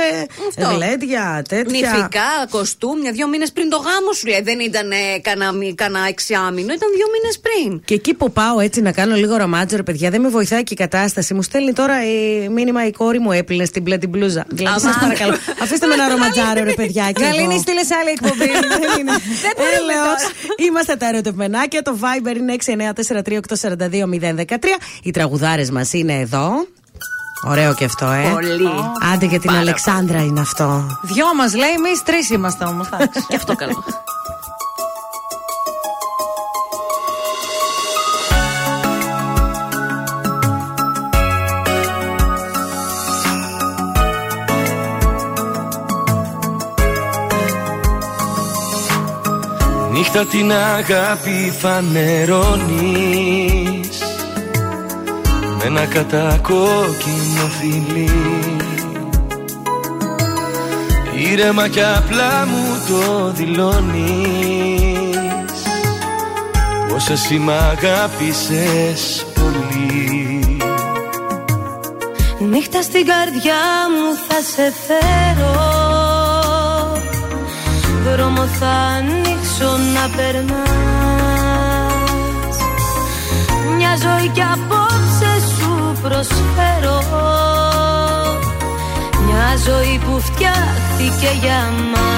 Αυτό. 0.50 0.76
γλέντια, 0.76 1.44
τέτοια. 1.50 1.72
Νηφικά, 1.72 2.30
κοστούμια, 2.50 3.12
δύο 3.12 3.28
μήνες 3.28 3.52
πριν 3.52 3.70
το 3.70 3.78
γάμο 3.78 4.12
σου 4.14 4.28
λέει. 4.28 4.42
Δεν 4.42 4.60
ήταν 4.60 4.92
ε, 4.92 4.96
κανένα 5.22 5.52
μη- 5.52 5.76
κανένα 5.76 6.08
εξάμηνο, 6.08 6.74
ήταν 6.74 6.90
δύο 6.96 7.06
μήνες 7.14 7.40
πριν. 7.40 7.82
Και 7.86 7.94
εκεί 7.94 8.14
που 8.14 8.32
πάω 8.32 8.60
έτσι 8.60 8.82
να 8.82 8.92
κάνω 8.92 9.16
λίγο 9.16 9.36
ρομάτζο, 9.38 9.76
ρε 9.76 9.84
παιδιά, 9.84 10.10
δεν 10.10 10.22
με 10.22 10.30
βοηθάει 10.30 10.64
και 10.64 10.74
η 10.74 10.78
κατάσταση. 10.78 11.34
Μου 11.34 11.42
στέλνει 11.42 11.74
τώρα 11.74 12.06
η 12.06 12.48
μήνυμα 12.50 12.86
η 12.88 12.92
κόρη 12.92 13.20
μου 13.20 13.32
έπλυνε 13.32 13.66
στην 13.68 13.82
μπλε 13.82 13.98
την 13.98 14.10
μπλούζα. 14.10 14.46
Δηλαδή, 14.48 14.80
σας 14.80 14.96
Αμάν. 14.96 15.00
παρακαλώ, 15.00 15.36
αφήστε 15.64 15.88
με 15.88 15.94
ένα 15.94 16.08
ρομαντζάρο, 16.10 16.64
ρε 16.64 16.74
παιδιά. 16.74 17.12
και 17.12 17.24
Γαλήνη, 17.24 17.54
εγώ. 17.54 17.62
στείλε 17.62 17.84
σε 17.84 17.96
άλλη 18.00 18.10
εκπομπή. 18.10 18.50
Δεν 18.74 18.82
είναι. 19.00 19.12
Δεν 19.44 19.54
μπορούμε 19.58 19.76
Έλεος. 19.80 20.06
τώρα. 20.06 20.18
Είμαστε 20.68 20.96
τα 20.96 21.08
ερωτευμενάκια. 21.08 21.82
Το 21.82 21.98
Viber 22.04 22.36
είναι 22.38 22.56
6943842 22.66 24.76
Οι 25.04 25.12
τραγουδάρες 25.12 25.70
μας 25.72 25.94
είναι 25.94 26.14
εδώ. 26.14 26.50
Ωραίο 27.44 27.74
και 27.74 27.86
αυτό, 27.86 28.06
ε. 28.06 28.30
Πολύ. 28.34 28.70
Άντε 29.14 29.26
για 29.26 29.40
την 29.40 29.48
Πάρα 29.50 29.60
Αλεξάνδρα 29.60 30.20
είναι 30.20 30.40
αυτό. 30.40 31.00
Δυο 31.02 31.36
μας 31.36 31.56
λέει, 31.56 31.70
εμείς 31.70 32.04
τρεις 32.04 32.30
είμαστε 32.30 32.66
όμως. 32.66 32.90
Και 33.30 33.36
αυτό 33.36 33.56
καλό. 33.56 33.84
Νύχτα 50.18 50.38
την 50.38 50.52
αγάπη 50.52 51.54
φανερώνεις 51.60 52.68
Με 55.58 55.64
ένα 55.66 55.86
κατακόκκινο 55.86 57.48
φιλί. 57.60 58.10
Ήρεμα 61.32 61.68
και 61.68 61.84
απλά 61.84 62.48
μου 62.48 62.84
το 62.88 63.32
δηλώνεις. 63.32 63.92
Πως 66.90 67.10
εσύ 67.10 67.38
μ' 67.38 67.50
αγάπησες 67.50 69.26
πολύ. 69.34 70.58
Νύχτα 72.40 72.82
στην 72.82 73.06
καρδιά 73.06 73.64
μου 73.90 74.16
θα 74.28 74.42
σε 74.42 74.74
φέρω 74.88 75.67
Δρόμο 78.16 78.44
θα 78.60 78.68
ανοίξω 78.68 79.70
να 79.94 80.10
περνάς. 80.16 80.58
Μια 83.78 83.94
ζωή 84.02 84.28
κι 84.28 84.42
απόψε 84.42 85.32
σου 85.58 85.72
προσφέρω. 86.02 87.00
Μια 89.26 89.50
ζωή 89.66 90.00
που 90.06 90.20
φτιάχτηκε 90.20 91.30
για 91.42 91.72
μας. 91.94 92.16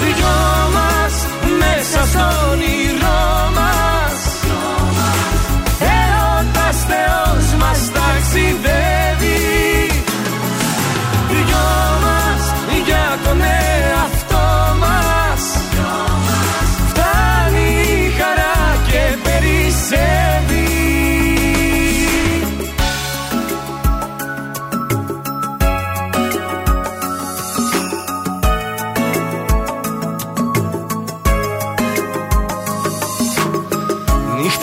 Δυο 0.00 0.36
μας 0.72 1.14
μέσα 1.58 2.06
στο 2.06 2.24
όνειρό 2.50 3.35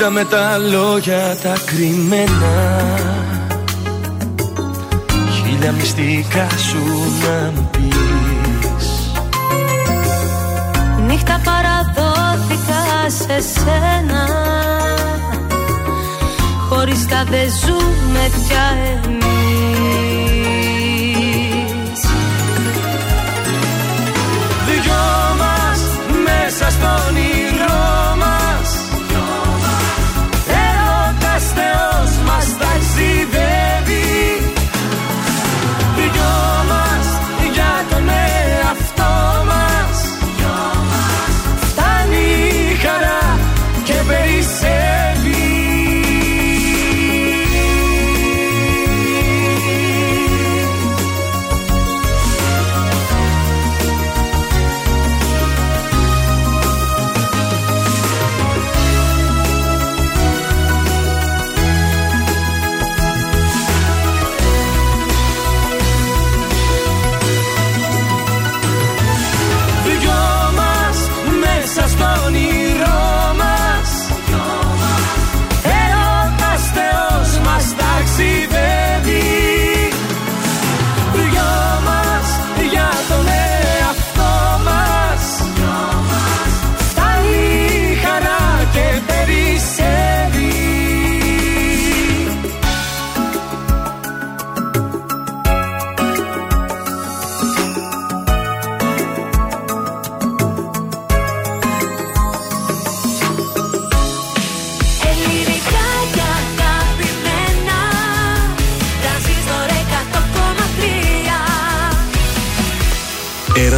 Νύχτα 0.04 0.20
με 0.20 0.26
τα 0.26 0.58
λόγια 0.58 1.38
τα 1.44 1.54
κρυμμένα. 1.66 2.86
Χίλια 5.34 5.72
μυστικά 5.72 6.48
σου 6.58 6.84
να 7.24 7.52
μου 7.56 7.70
πεις. 7.72 8.88
Νύχτα 11.08 11.42
παραδόθηκα 11.44 13.10
σε 13.10 13.42
σένα. 13.54 14.28
Χωρίς 16.70 17.08
τα 17.08 17.24
δεν 17.30 17.50
ζούμε 17.66 18.30
πια 18.48 18.78
εμείς. 19.04 20.02
Δυο 24.66 25.04
μας 25.38 25.82
μέσα 26.24 26.70
στο 26.72 26.88
όνειρό 27.08 28.03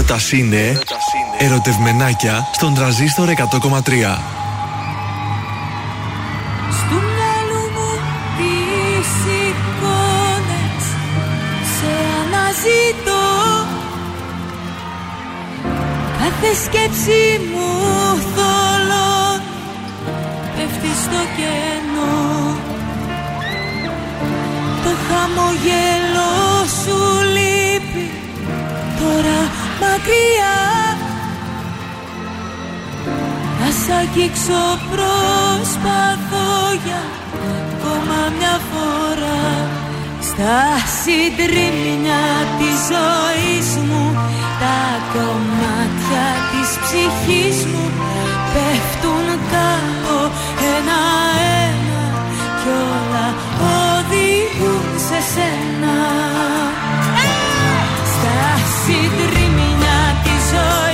έρωτα 0.06 0.38
είναι 0.38 0.80
ερωτευμενάκια 1.38 2.48
στον 2.54 2.74
τραζίστορ 2.74 3.30
100,3. 3.30 4.35
Αγγίξω 34.16 34.64
προσπαθώ 34.92 36.48
για 36.86 37.04
ακόμα 37.68 38.20
μια 38.38 38.60
φορά 38.70 39.44
Στα 40.22 40.60
συντρίμμια 41.00 42.26
της 42.58 42.78
ζωής 42.92 43.70
μου 43.88 44.06
Τα 44.62 44.82
κομμάτια 45.14 46.28
της 46.52 46.70
ψυχής 46.84 47.66
μου 47.66 47.86
Πέφτουν 48.54 49.28
κάτω 49.52 50.18
ένα-ένα 50.76 52.04
Κι 52.62 52.70
όλα 52.70 53.28
οδηγούν 53.74 54.88
σε 55.08 55.20
σένα. 55.34 55.98
Στα 58.14 58.48
συντρίμμια 58.82 60.00
της 60.24 60.42
ζωής 60.52 60.85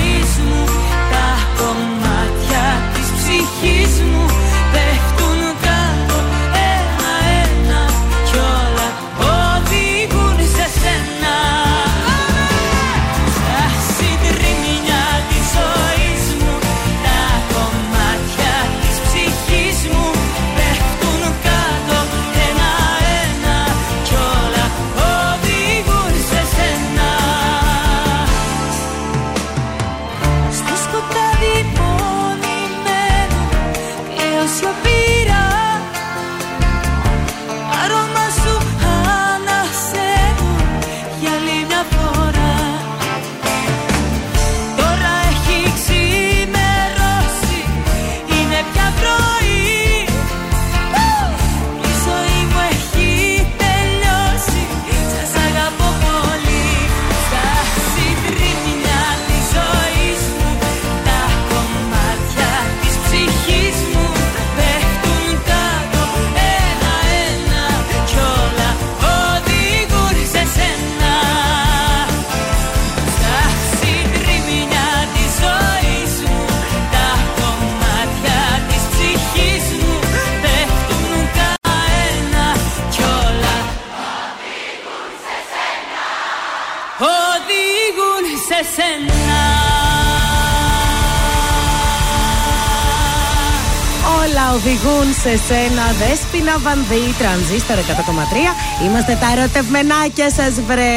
σε 95.31 95.37
σένα. 95.37 95.83
Δέσπινα 95.99 96.57
βανδύ, 96.57 97.03
τρανζίστορ 97.19 97.77
100,3. 97.77 98.83
Είμαστε 98.85 99.17
τα 99.21 99.27
ερωτευμενάκια 99.35 100.29
σας, 100.29 100.53
βρε. 100.67 100.93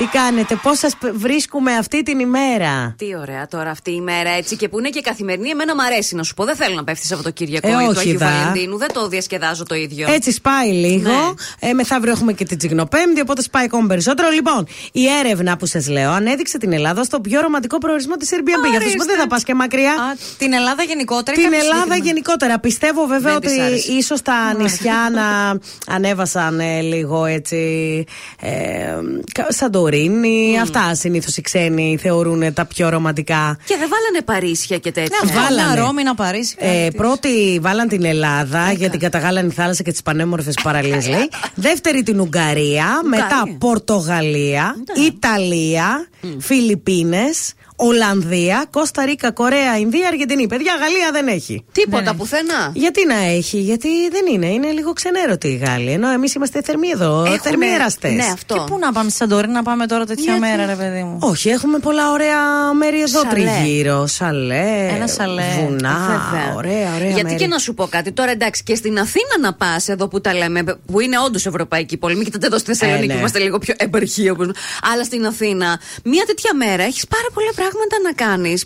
Τι 0.00 0.06
κάνετε, 0.06 0.54
πώς 0.62 0.78
σας 0.78 0.92
βρίσκουμε 1.14 1.72
αυτή 1.76 2.02
την 2.02 2.18
ημέρα; 2.18 2.94
Τι 2.98 3.16
ωραία 3.16 3.46
τώρα 3.46 3.70
αυτή 3.70 3.90
η 3.90 4.00
μέρα 4.00 4.30
έτσι 4.30 4.56
και 4.56 4.68
που 4.68 4.78
είναι 4.78 4.88
και 4.88 5.00
καθημερινή. 5.00 5.48
Εμένα 5.50 5.74
μου 5.74 5.82
αρέσει 5.82 6.14
να 6.14 6.22
σου 6.22 6.34
πω. 6.34 6.44
Δεν 6.44 6.56
θέλω 6.56 6.74
να 6.74 6.84
πέφτει 6.84 7.06
Σαββατοκύριακο 7.06 7.68
Ε, 7.68 7.70
ή 7.70 7.74
όχι, 7.74 7.94
το 7.94 8.00
Αγίου 8.00 8.18
δα. 8.18 8.26
Βαλεντίνου. 8.30 8.76
Δεν 8.78 8.92
το 8.92 9.08
διασκεδάζω 9.08 9.64
το 9.64 9.74
ίδιο. 9.74 10.12
Έτσι 10.12 10.32
σπάει 10.32 10.68
λίγο. 10.70 11.10
Ναι. 11.10 11.68
Ε, 11.68 11.72
μεθαύριο 11.72 12.12
έχουμε 12.12 12.32
και 12.32 12.44
την 12.44 12.58
Τσιγνοπέμπτη, 12.58 13.20
οπότε 13.20 13.42
σπάει 13.42 13.64
ακόμα 13.64 13.86
περισσότερο. 13.86 14.30
Λοιπόν, 14.30 14.66
η 14.92 15.06
έρευνα 15.24 15.56
που 15.56 15.66
σας 15.66 15.88
λέω 15.88 16.10
ανέδειξε 16.10 16.58
την 16.58 16.72
Ελλάδα 16.72 17.04
στο 17.04 17.20
πιο 17.20 17.40
ρομαντικό 17.40 17.78
προορισμό 17.78 18.16
της 18.16 18.28
Airbnb. 18.32 18.70
Γι' 18.70 18.76
αυτό 18.76 18.88
σου 18.90 18.96
πω, 18.96 19.04
δεν 19.04 19.18
θα 19.18 19.26
πας 19.26 19.42
και 19.42 19.54
μακριά. 19.54 19.92
Α, 19.92 20.16
την 20.38 20.52
Ελλάδα 20.52 20.82
γενικότερα. 20.82 21.32
ή 21.32 21.34
Την 21.34 21.42
κάποιο 21.44 21.58
Ελλάδα 21.58 21.74
συγκεκριμένο; 21.76 22.04
γενικότερα. 22.04 22.58
Πιστεύω 22.58 23.06
βέβαια 23.06 23.32
Δεν 23.32 23.40
της 23.40 23.52
ότι 23.52 23.60
άρεσε. 23.60 23.92
ίσως 23.92 24.22
τα 24.22 24.54
νησιά 24.58 25.10
να 25.12 25.58
ανέβασαν 25.94 26.60
ε, 26.60 26.80
λίγο 26.80 27.24
έτσι. 27.24 27.56
Ε, 28.40 28.50
κα- 29.90 29.96
Σαντορίνη. 29.96 30.58
Αυτά 30.60 30.94
συνήθως 30.94 31.36
οι 31.36 31.40
ξένοι 31.40 31.98
θεωρούν 32.00 32.52
τα 32.54 32.64
πιο 32.64 32.88
ρομαντικά. 32.88 33.58
Και 33.64 33.76
δεν 33.78 33.88
βάλανε 33.88 34.22
Παρίσια 34.24 34.78
και 34.78 34.92
τέτοια. 34.92 35.18
Ναι, 35.24 35.32
Βάλανε. 35.32 35.56
βάλανε. 35.62 35.80
Ρώμη 35.80 36.02
να 36.02 36.14
Παρίσι. 36.14 36.54
Ε, 36.58 36.66
κάτι. 36.84 36.96
πρώτη 36.96 37.58
βάλαν 37.62 37.88
την 37.88 38.04
Ελλάδα 38.04 38.72
για 38.72 38.90
την 38.90 39.00
καταγάλανη 39.00 39.50
θάλασσα 39.50 39.82
και 39.82 39.90
τις 39.90 40.02
πανέμορφες 40.02 40.54
παραλίες, 40.62 41.08
λέει. 41.08 41.28
Δεύτερη 41.54 42.02
την 42.02 42.20
Ουγγαρία, 42.20 42.86
μετά 43.04 43.56
Πορτογαλία, 43.58 44.74
Ιταλία, 45.06 46.08
Φιλιππίνες, 46.38 47.52
Ολλανδία, 47.82 48.64
Κώστα 48.70 49.04
Ρίκα, 49.04 49.30
Κορέα, 49.30 49.78
Ινδία, 49.78 50.08
Αργεντινή. 50.08 50.46
Παιδιά, 50.46 50.72
Γαλλία 50.80 51.10
δεν 51.12 51.26
έχει. 51.28 51.64
Τίποτα 51.72 52.14
πουθενά. 52.14 52.70
Γιατί 52.74 53.06
να 53.06 53.14
έχει, 53.14 53.58
γιατί 53.58 53.88
δεν 54.10 54.24
είναι. 54.34 54.46
Είναι 54.46 54.70
λίγο 54.70 54.92
ξενέρωτη 54.92 55.48
η 55.48 55.56
Γάλλη. 55.56 55.90
Ενώ 55.92 56.10
εμείς 56.10 56.34
είμαστε 56.34 56.60
θερμοί 56.64 56.88
εδώ. 56.88 57.20
Έχουνε- 57.22 57.40
Θερμοί 57.42 57.66
εραστές. 57.66 58.12
Ναι, 58.12 58.22
Και 58.22 58.30
αυτό. 58.32 58.64
πού 58.70 58.78
να 58.78 58.92
πάμε 58.92 59.08
στη 59.08 59.18
Σαντορίνη 59.18 59.52
να 59.52 59.62
πάμε 59.62 59.86
τώρα 59.86 60.04
τέτοια 60.04 60.24
Γιατί; 60.24 60.40
μέρα, 60.40 60.66
ρε 60.66 60.74
παιδί 60.74 61.02
μου; 61.02 61.18
Όχι, 61.20 61.48
έχουμε 61.48 61.78
πολλά 61.78 62.10
ωραία 62.10 62.38
μέρη 62.74 63.00
εδώ 63.00 63.20
Σαλέ. 63.20 63.50
τριγύρω. 63.60 64.06
Σαλέ. 64.06 64.88
Ένα 64.94 65.06
σαλέ. 65.06 65.42
Βουνά. 65.60 65.96
Βέβαια. 66.06 66.54
Ωραία, 66.56 66.94
ωραία. 66.94 67.08
Γιατί 67.08 67.22
μέρη. 67.22 67.36
και 67.36 67.46
να 67.46 67.58
σου 67.58 67.74
πω 67.74 67.86
κάτι. 67.86 68.12
Τώρα 68.12 68.30
εντάξει, 68.30 68.62
και 68.62 68.74
στην 68.74 68.98
Αθήνα 68.98 69.34
να 69.40 69.54
πας, 69.54 69.88
εδώ 69.88 70.08
που 70.08 70.20
τα 70.20 70.34
λέμε, 70.34 70.64
που 70.86 71.00
είναι 71.00 71.18
όντως 71.18 71.46
ευρωπαϊκή 71.46 71.96
πόλη. 71.96 72.14
Μην 72.14 72.24
κοιτάτε 72.24 72.46
εδώ 72.46 72.58
στη 72.58 72.66
Θεσσαλονίκη 72.74 73.04
Ε, 73.04 73.06
ναι. 73.06 73.12
που 73.12 73.18
είμαστε 73.18 73.38
λίγο 73.38 73.58
πιο 73.58 73.74
επαρχία. 73.78 74.32
όπως- 74.32 74.50
Αλλά 74.92 75.04
στην 75.04 75.26
Αθήνα, 75.26 75.80
μια 76.04 76.24
τέτοια 76.26 76.54
μέρα 76.54 76.82
έχεις 76.82 77.06
πάρα 77.06 77.28
πολλά 77.34 77.50
πράγματα 77.54 77.69
να 78.04 78.12
κάνεις. 78.12 78.64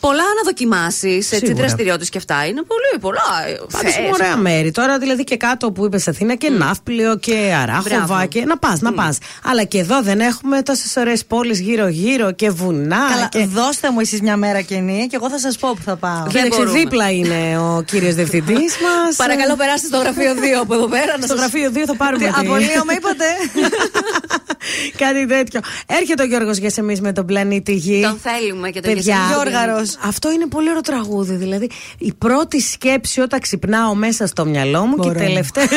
Πολλά 0.00 0.22
να 0.22 0.42
δοκιμάσεις. 0.44 1.16
Έτσι, 1.32 1.36
Σίγουρα. 1.36 1.54
δραστηριότητες 1.54 2.08
και 2.08 2.18
αυτά. 2.18 2.46
Είναι 2.46 2.62
πολύ 2.62 3.00
πολλά. 3.00 3.48
ε, 3.48 3.52
Πάντως 3.72 3.92
θες. 3.92 3.96
είναι 3.96 4.10
ωραία 4.12 4.36
μέρη. 4.36 4.70
Τώρα 4.70 4.98
δηλαδή 4.98 5.24
και 5.24 5.36
κάτω 5.36 5.72
που 5.72 5.84
είπες 5.84 6.08
Αθήνα 6.08 6.34
και 6.34 6.50
Ναύπλιο 6.50 7.16
και 7.16 7.54
Αράχοβα 7.62 8.04
Μπράβο. 8.06 8.26
και 8.26 8.44
να 8.44 8.58
πας, 8.58 8.80
να 8.80 8.92
πας. 8.92 9.18
Αλλά 9.44 9.64
και 9.64 9.78
εδώ 9.78 10.02
δεν 10.02 10.20
έχουμε 10.20 10.62
τόσες 10.62 10.96
ωραίες 10.96 11.24
πόλεις 11.24 11.60
γύρω-γύρω 11.60 12.32
και 12.32 12.50
βουνά. 12.50 12.98
Καλά, 13.10 13.28
και... 13.30 13.44
δώστε 13.46 13.90
μου 13.90 14.00
εσείς 14.00 14.20
μια 14.20 14.36
μέρα 14.36 14.60
καινή 14.60 15.06
και 15.10 15.16
εγώ 15.16 15.30
θα 15.30 15.38
σας 15.38 15.56
πω 15.58 15.68
που 15.74 15.82
θα 15.84 15.96
πάω. 15.96 16.22
Δεν 16.22 16.28
Κοίταξε, 16.28 16.58
μπορούμε. 16.58 16.78
δίπλα 16.78 17.10
είναι 17.10 17.58
ο 17.58 17.82
κύριος 17.86 18.14
διευθυντής 18.14 18.76
μας. 18.82 19.16
Παρακαλώ, 19.16 19.56
περάστε 19.56 19.86
στο 19.86 19.98
γραφείο 19.98 20.32
2 20.34 20.60
από 20.60 20.74
εδώ 20.74 20.86
πέρα. 20.88 21.18
να 21.18 21.26
Στο 21.26 21.36
σας- 21.36 21.38
γραφείο 21.38 21.70
2 21.74 21.86
θα 21.86 21.96
πάρουμε. 21.96 22.24
τη- 22.26 22.32
Απολύωμα 22.40 22.92
είπατε. 22.96 23.24
Κάτι 24.96 25.26
τέτοιο. 25.26 25.60
Έρχεται 25.86 26.22
ο 26.22 26.26
Γιώργος 26.26 26.56
για 26.56 26.72
εμείς 26.76 27.00
με 27.00 27.12
τον 27.12 27.26
πλανήτη 27.26 27.72
Γη. 27.74 28.00
Τον 28.02 28.18
θέλουμε 28.40 28.70
και 28.70 28.80
τον 28.80 28.94
Παιδιά, 28.94 29.14
Γιώργαρο. 29.14 29.50
Γιώργαρος. 29.50 29.98
Αυτό 30.06 30.30
είναι 30.32 30.46
πολύ 30.46 30.68
ωραίο 30.68 30.80
τραγούδι. 30.80 31.34
Δηλαδή, 31.34 31.70
η 31.98 32.12
πρώτη 32.12 32.60
σκέψη 32.60 33.20
όταν 33.20 33.40
ξυπνάω 33.40 33.94
μέσα 33.94 34.26
στο 34.26 34.44
μυαλό 34.44 34.84
μου 34.86 34.96
και 34.96 35.08
η 35.08 35.12
Μωρό 35.12 35.20
μου. 35.20 35.26
τελευταία. 35.26 35.64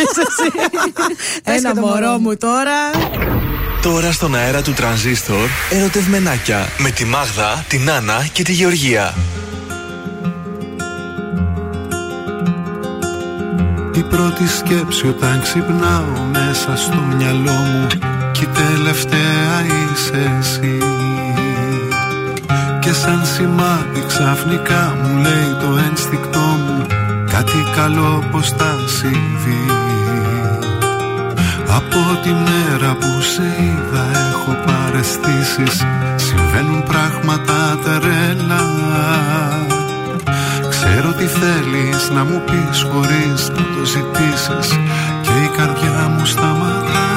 Ένα 1.44 1.70
και 1.70 1.76
το 1.76 1.82
μωρό 1.82 2.06
μωρό 2.06 2.18
μου 2.18 2.38
τώρα. 2.38 2.76
Τώρα 3.82 4.12
στον 4.12 4.36
αέρα 4.36 4.62
του 4.62 4.74
τρανζίστορ, 4.74 5.48
ερωτευμενάκια 5.70 6.68
με 6.78 6.90
τη 6.90 7.06
Μάγδα, 7.06 7.66
την 7.68 7.92
Άννα 7.92 8.28
και 8.34 8.44
τη 8.44 8.52
Γεωργία. 8.52 9.14
Η 13.96 14.04
πρώτη 14.04 14.48
σκέψη 14.48 15.08
όταν 15.08 15.42
ξυπνάω 15.42 16.22
μέσα 16.32 16.76
στο 16.76 16.96
μυαλό 17.18 17.52
μου 17.52 17.88
Κι 18.32 18.44
η 18.44 18.48
τελευταία 18.48 19.64
είσαι 19.94 20.38
εσύ 20.40 20.78
Και 22.94 23.00
σαν 23.00 23.26
σημάδι 23.26 24.04
ξαφνικά 24.08 24.98
μου 25.02 25.22
λέει 25.22 25.52
το 25.62 25.78
ένστικτό 25.90 26.40
μου 26.40 26.86
Κάτι 27.32 27.58
καλό 27.76 28.24
πως 28.32 28.50
θα 28.50 28.72
συμβεί 28.86 29.66
Από 31.68 32.02
τη 32.24 32.30
μέρα 32.30 32.94
που 32.94 33.22
σε 33.22 33.42
είδα 33.42 34.06
έχω 34.30 34.58
παρεστήσεις 34.66 35.86
Συμβαίνουν 36.16 36.84
πράγματα 36.84 37.80
τρελά. 37.84 38.66
Ξέρω 40.70 41.12
τι 41.12 41.26
θέλεις 41.26 42.10
να 42.10 42.24
μου 42.24 42.42
πεις 42.46 42.82
χωρίς 42.92 43.50
να 43.50 43.64
το 43.74 43.84
ζητήσεις 43.86 44.68
Και 45.22 45.32
η 45.46 45.50
καρδιά 45.58 46.10
μου 46.18 46.26
σταματά 46.26 47.08
Η 47.10 47.13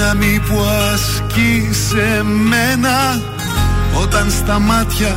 δύναμη 0.00 0.40
που 0.48 0.58
ασκεί 0.92 1.68
σε 1.88 2.22
μένα. 2.22 3.20
Όταν 4.02 4.30
στα 4.30 4.58
μάτια 4.58 5.16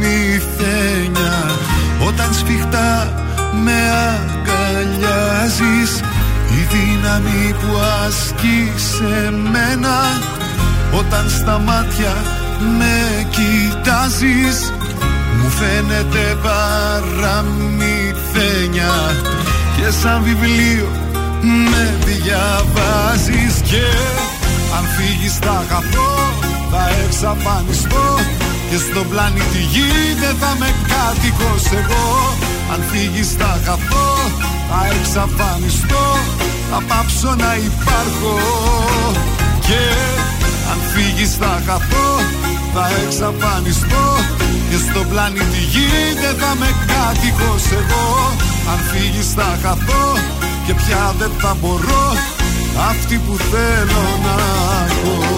Όταν 2.07 2.33
σφιχτά 2.33 3.13
με 3.63 3.73
αγκαλιάζεις 4.11 5.99
η 6.49 6.67
δύναμη 6.71 7.55
που 7.59 7.77
ασκεί 8.05 8.73
σε 8.75 9.31
μένα. 9.31 9.97
Όταν 10.91 11.29
στα 11.29 11.59
μάτια 11.59 12.13
με 12.77 13.27
κοιτάζεις 13.29 14.73
Μου 15.41 15.49
φαίνεται 15.49 16.37
παραμυθένια 16.41 17.94
Και 19.75 19.91
σαν 20.01 20.23
βιβλίο 20.23 20.87
με 21.41 21.97
διαβάζεις 22.05 23.61
Και 23.69 23.85
αν 24.77 24.85
φύγεις 24.95 25.35
θα 25.37 25.63
χαθώ 25.69 26.13
Θα 26.71 26.89
εξαφανιστώ 27.05 28.19
Και 28.69 28.77
στον 28.77 29.09
πλανήτη 29.09 29.61
γη 29.71 29.91
δεν 30.19 30.35
θα 30.39 30.55
με 30.59 30.69
κάτοικος 30.91 31.65
εγώ. 31.79 32.35
Αν 32.73 32.81
φύγεις 32.91 33.31
θα 33.39 33.59
χαθώ 33.65 34.07
Θα 34.69 34.79
εξαφανιστώ 34.99 36.05
θα 36.71 36.81
πάψω 36.87 37.35
να 37.35 37.55
υπάρχω. 37.55 38.33
Και 39.59 39.81
αν 40.75 40.81
φύγεις 40.93 41.35
θα 41.35 41.61
χαθώ 41.65 42.09
θα 42.73 42.85
εξαφανιστώ 43.05 44.05
και 44.69 44.77
στον 44.77 45.09
πλανήτη 45.09 45.61
γη 45.71 45.89
δεν 46.21 46.35
θα 46.41 46.51
με 46.59 46.69
κάτοικος 46.91 47.65
εγώ. 47.79 48.07
Αν 48.71 48.79
φύγεις 48.89 49.29
θα 49.37 49.49
χαθώ 49.63 50.05
και 50.65 50.73
πια 50.73 51.13
δεν 51.19 51.31
θα 51.41 51.57
μπορώ 51.59 52.07
αυτή 52.89 53.15
που 53.25 53.35
θέλω 53.51 54.03
να 54.25 54.35
έχω 54.85 55.34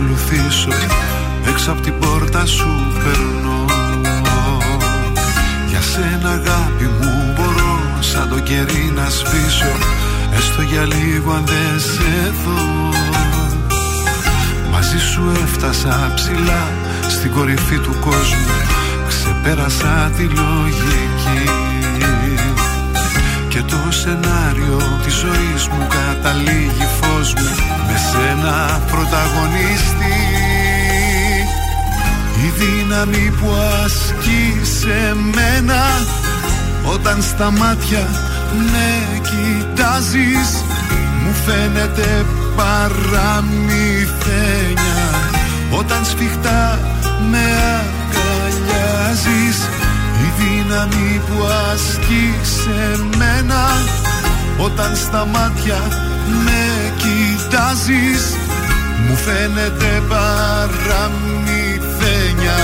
ακολουθήσω. 0.00 0.68
Έξω 1.48 1.72
από 1.72 1.80
την 1.80 1.98
πόρτα 1.98 2.46
σου 2.46 2.92
περνώ. 3.04 3.64
Για 5.68 5.80
σένα 5.80 6.30
αγάπη 6.30 6.84
μου 6.84 7.32
μπορώ 7.34 7.80
σαν 8.00 8.28
το 8.28 8.40
κερί 8.40 8.92
να 8.94 9.08
σβήσω. 9.08 9.72
Έστω 10.36 10.62
για 10.62 10.84
λίγο 10.84 11.32
αν 11.32 11.44
δεν 11.46 11.80
σε 11.80 12.32
δω. 12.44 12.88
Μαζί 14.70 14.98
σου 14.98 15.22
έφτασα 15.42 16.12
ψηλά 16.14 16.68
στην 17.08 17.30
κορυφή 17.30 17.78
του 17.78 17.96
κόσμου. 18.00 18.56
Ξεπέρασα 19.08 20.10
τη 20.16 20.22
λογική 20.22 21.50
και 23.60 23.66
το 23.66 23.92
σενάριο 23.92 24.80
της 25.04 25.14
ζωής 25.14 25.68
μου 25.68 25.86
καταλήγει 25.88 26.86
φως 27.00 27.34
μου 27.34 27.50
Με 27.86 27.96
σένα 28.10 28.80
πρωταγωνιστή 28.90 30.20
Η 32.44 32.52
δύναμη 32.58 33.30
που 33.40 33.48
ασκεί 33.84 34.60
σε 34.78 35.16
μένα 35.34 35.82
Όταν 36.94 37.22
στα 37.22 37.50
μάτια 37.50 38.08
με 38.72 39.20
κοιτάζεις 39.22 40.64
Μου 41.24 41.32
φαίνεται 41.46 42.24
παραμυθένια. 42.56 43.80
Όταν 45.70 46.04
σφιχτά 46.04 46.78
με 47.30 47.44
αγκαλιάζεις 47.78 49.58
η 49.64 49.79
δύναμη 50.40 51.20
που 51.26 51.36
ασκεί 51.72 52.28
σε 52.42 52.78
μένα. 53.18 53.62
Όταν 54.58 54.96
στα 54.96 55.26
μάτια 55.26 55.78
με 56.44 56.92
κοιτάζεις 57.02 58.22
Μου 59.08 59.16
φαίνεται 59.16 60.02
παραμυθένια 60.08 62.60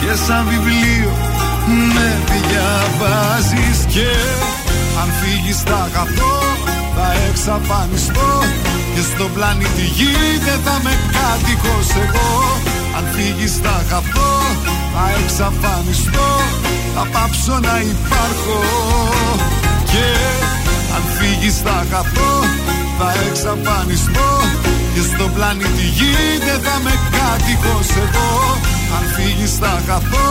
Και 0.00 0.12
σαν 0.26 0.46
βιβλίο 0.48 1.12
με 1.94 2.08
διαβάζεις 2.26 3.78
Και 3.94 4.10
αν 5.00 5.08
φύγεις 5.20 5.60
θα 5.60 5.74
αγαπώ 5.74 6.36
θα 6.94 7.08
εξαφανιστώ. 7.28 8.30
Και 8.94 9.00
στον 9.00 9.32
πλανήτη 9.34 9.84
γη 9.96 10.14
δεν 10.44 10.58
θα 10.64 10.80
με 10.82 10.92
κάτοικος 11.14 11.88
εγώ. 12.04 12.30
Αν 12.96 13.04
φύγεις 13.14 13.54
θα 13.62 13.70
αγαπώ 13.70 14.30
θα 14.94 15.04
εξαφανιστώ 15.22 16.28
θα 16.98 17.06
πάψω 17.12 17.58
να 17.68 17.80
υπάρχω. 17.94 18.58
Και 19.90 20.06
αν 20.94 21.02
φύγεις 21.16 21.56
θα 21.58 21.86
χαθώ 21.90 22.32
Θα 22.98 23.08
εξαφανιστώ. 23.28 24.30
Και 24.94 25.02
στον 25.14 25.34
πλανήτη 25.34 25.86
γη 25.96 26.14
δεν 26.46 26.60
θα 26.66 26.76
με 26.84 26.94
κάτοικος 27.14 27.88
εγώ. 28.04 28.30
Αν 28.96 29.04
φύγεις 29.14 29.54
θα 29.56 29.82
χαθώ 29.86 30.30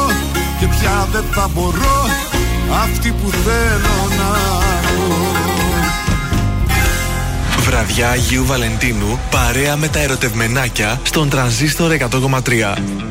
Και 0.59 0.68
πια 0.68 1.07
δεν 1.11 1.24
θα 1.34 1.49
μπορώ 1.53 1.99
Αυτή 2.84 3.09
που 3.11 3.30
θέλω 3.30 3.97
να 4.20 4.30
έχω. 4.80 5.11
Βραδιά 7.59 8.09
Αγίου 8.09 8.45
Βαλεντίνου 8.45 9.20
παρέα 9.32 9.76
με 9.76 9.88
τα 9.88 9.99
ερωτευμενάκια 9.99 10.99
στον 11.03 11.30
τρανζίστορ 11.30 11.91
100,3. 11.91 13.06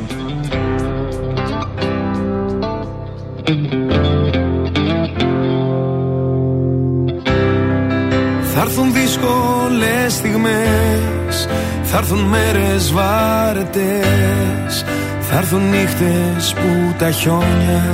Δύσκολες 9.66 10.12
στιγμές. 10.12 11.48
Θα 11.82 11.96
έρθουν 11.96 12.18
μέρες 12.18 12.92
βάρετες. 12.92 14.84
Θα 15.20 15.36
έρθουν 15.36 15.68
νύχτες 15.68 16.54
που 16.54 16.94
τα 16.98 17.10
χιόνια 17.10 17.84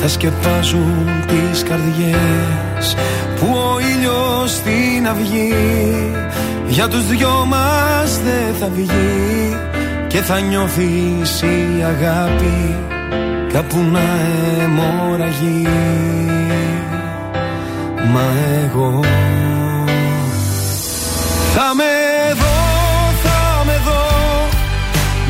Θα 0.00 0.08
σκεπάζουν 0.08 1.08
τις 1.26 1.62
καρδιές. 1.62 2.96
Που 3.40 3.46
ο 3.46 3.78
ήλιος 3.80 4.50
στην 4.50 5.08
αυγή 5.08 5.54
Για 6.68 6.88
τους 6.88 7.06
δυο 7.06 7.44
μας 7.46 8.18
δεν 8.18 8.54
θα 8.60 8.68
βγει. 8.74 9.56
Και 10.06 10.18
θα 10.18 10.40
νιώθεις 10.40 11.42
η 11.42 11.84
αγάπη 11.84 12.76
Κάπου 13.52 13.78
να 13.92 14.00
αιμορραγεί. 14.62 15.68
Μα 18.12 18.22
εγώ 18.64 19.00
θα 21.62 21.74
με 21.74 22.34
δω, 22.40 22.56
θα 23.22 23.64
με 23.64 23.80
δω. 23.86 24.04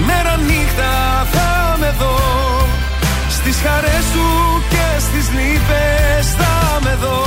Μέρα 0.06 0.36
νύχτα 0.36 0.92
θα 1.32 1.76
με 1.78 1.94
δω. 1.98 2.16
Στις 3.28 3.56
χαρές 3.64 4.04
σου 4.12 4.26
και 4.68 4.86
στις 4.98 5.30
λύπες 5.36 6.26
θα 6.38 6.78
με 6.80 6.98
δω. 7.02 7.22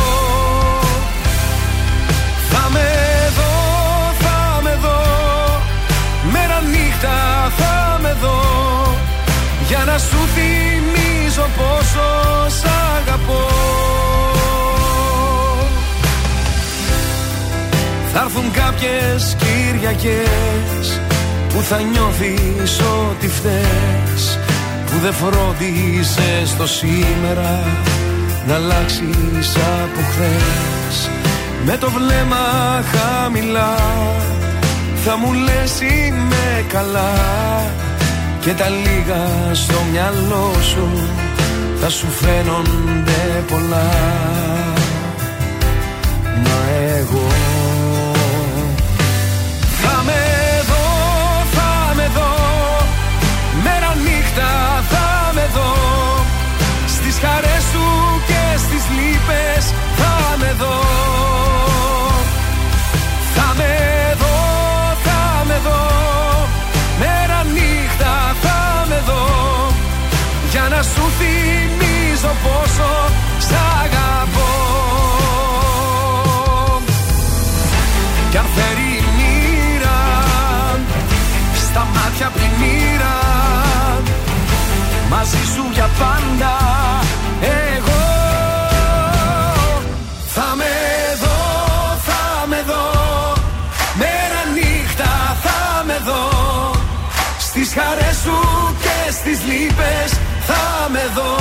Θα 2.52 2.70
με 2.72 2.90
δω, 3.38 3.54
θα 4.24 4.62
με 4.62 4.78
δω. 4.82 5.02
Μέρα 6.32 6.62
νύχτα 6.62 7.18
θα 7.58 8.00
με 8.02 8.16
δω. 8.22 8.42
Για 9.68 9.84
να 9.86 9.98
σου 9.98 10.20
θυμίζω 10.36 11.48
πόσο 11.58 12.06
σ' 12.48 12.66
αγαπώ. 12.98 14.33
Θυμίσω 18.14 18.26
έρθουν 18.26 18.52
κάποιες 18.52 19.36
Κυριακές 19.38 21.02
Που 21.50 21.62
θα 21.62 21.82
νιώθεις 21.82 22.80
ότι 23.10 23.28
φταίς 23.28 24.40
Που 24.86 25.00
δεν 25.02 25.14
φρόντισες 25.14 26.56
το 26.58 26.68
σήμερα 26.68 27.64
Να 28.48 28.56
αλλάξεις 28.56 29.56
από 29.56 30.02
χθες. 30.12 31.10
Με 31.66 31.78
το 31.78 31.90
βλέμμα 31.90 32.84
χαμηλά 32.94 33.76
Θα 35.04 35.18
μου 35.18 35.34
λες 35.34 35.82
είμαι 35.82 36.66
καλά 36.68 37.14
Και 38.42 38.52
τα 38.52 38.70
λίγα 38.70 39.54
στο 39.54 39.78
μυαλό 39.92 40.52
σου 40.62 40.88
Θα 41.82 41.90
σου 41.90 42.08
φαίνονται 42.08 43.44
πολλά 43.48 43.92
Μα 46.44 46.60
εγώ 46.98 47.33
σου 57.74 57.88
και 58.30 58.44
στις 58.64 58.84
λύπες 58.98 59.64
θα 60.00 60.16
με 60.42 60.52
δω. 60.62 60.80
Θα 63.36 63.48
με 63.60 63.74
δω, 64.22 64.38
θα 65.06 65.22
με 65.48 65.58
δω. 65.66 65.82
Μέρα 67.00 67.40
νύχτα 67.56 68.14
θα 68.44 68.86
με 68.90 69.00
δω. 69.08 69.26
Για 70.52 70.66
να 70.74 70.82
σου 70.92 71.04
θυμίζω 71.20 72.32
πόσο 72.44 72.92
σ' 73.48 73.56
αγαπώ. 73.84 74.52
Κι 78.32 78.40
αν 78.40 78.46
φέρει 78.56 78.90
η 79.00 79.04
μοίρα 79.18 80.00
Στα 81.66 81.88
μάτια 81.94 82.32
πλημμύρα 82.34 83.16
Μαζί 85.10 85.44
σου 85.54 85.64
για 85.74 85.90
πάντα 86.00 86.73
στις 99.24 99.40
λύπες 99.50 100.10
θα 100.48 100.90
με 100.94 101.04
δω. 101.16 101.36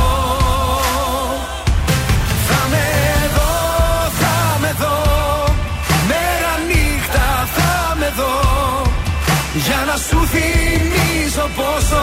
Θα 2.49 2.61
με 2.73 2.87
δω, 3.37 3.53
θα 4.21 4.37
με 4.63 4.73
δω. 4.83 4.99
Μέρα 6.11 6.53
νύχτα 6.69 7.29
θα 7.57 7.97
με 8.01 8.13
δω. 8.19 8.37
Για 9.67 9.81
να 9.87 9.97
σου 10.07 10.19
θυμίζω 10.33 11.47
πόσο 11.57 12.03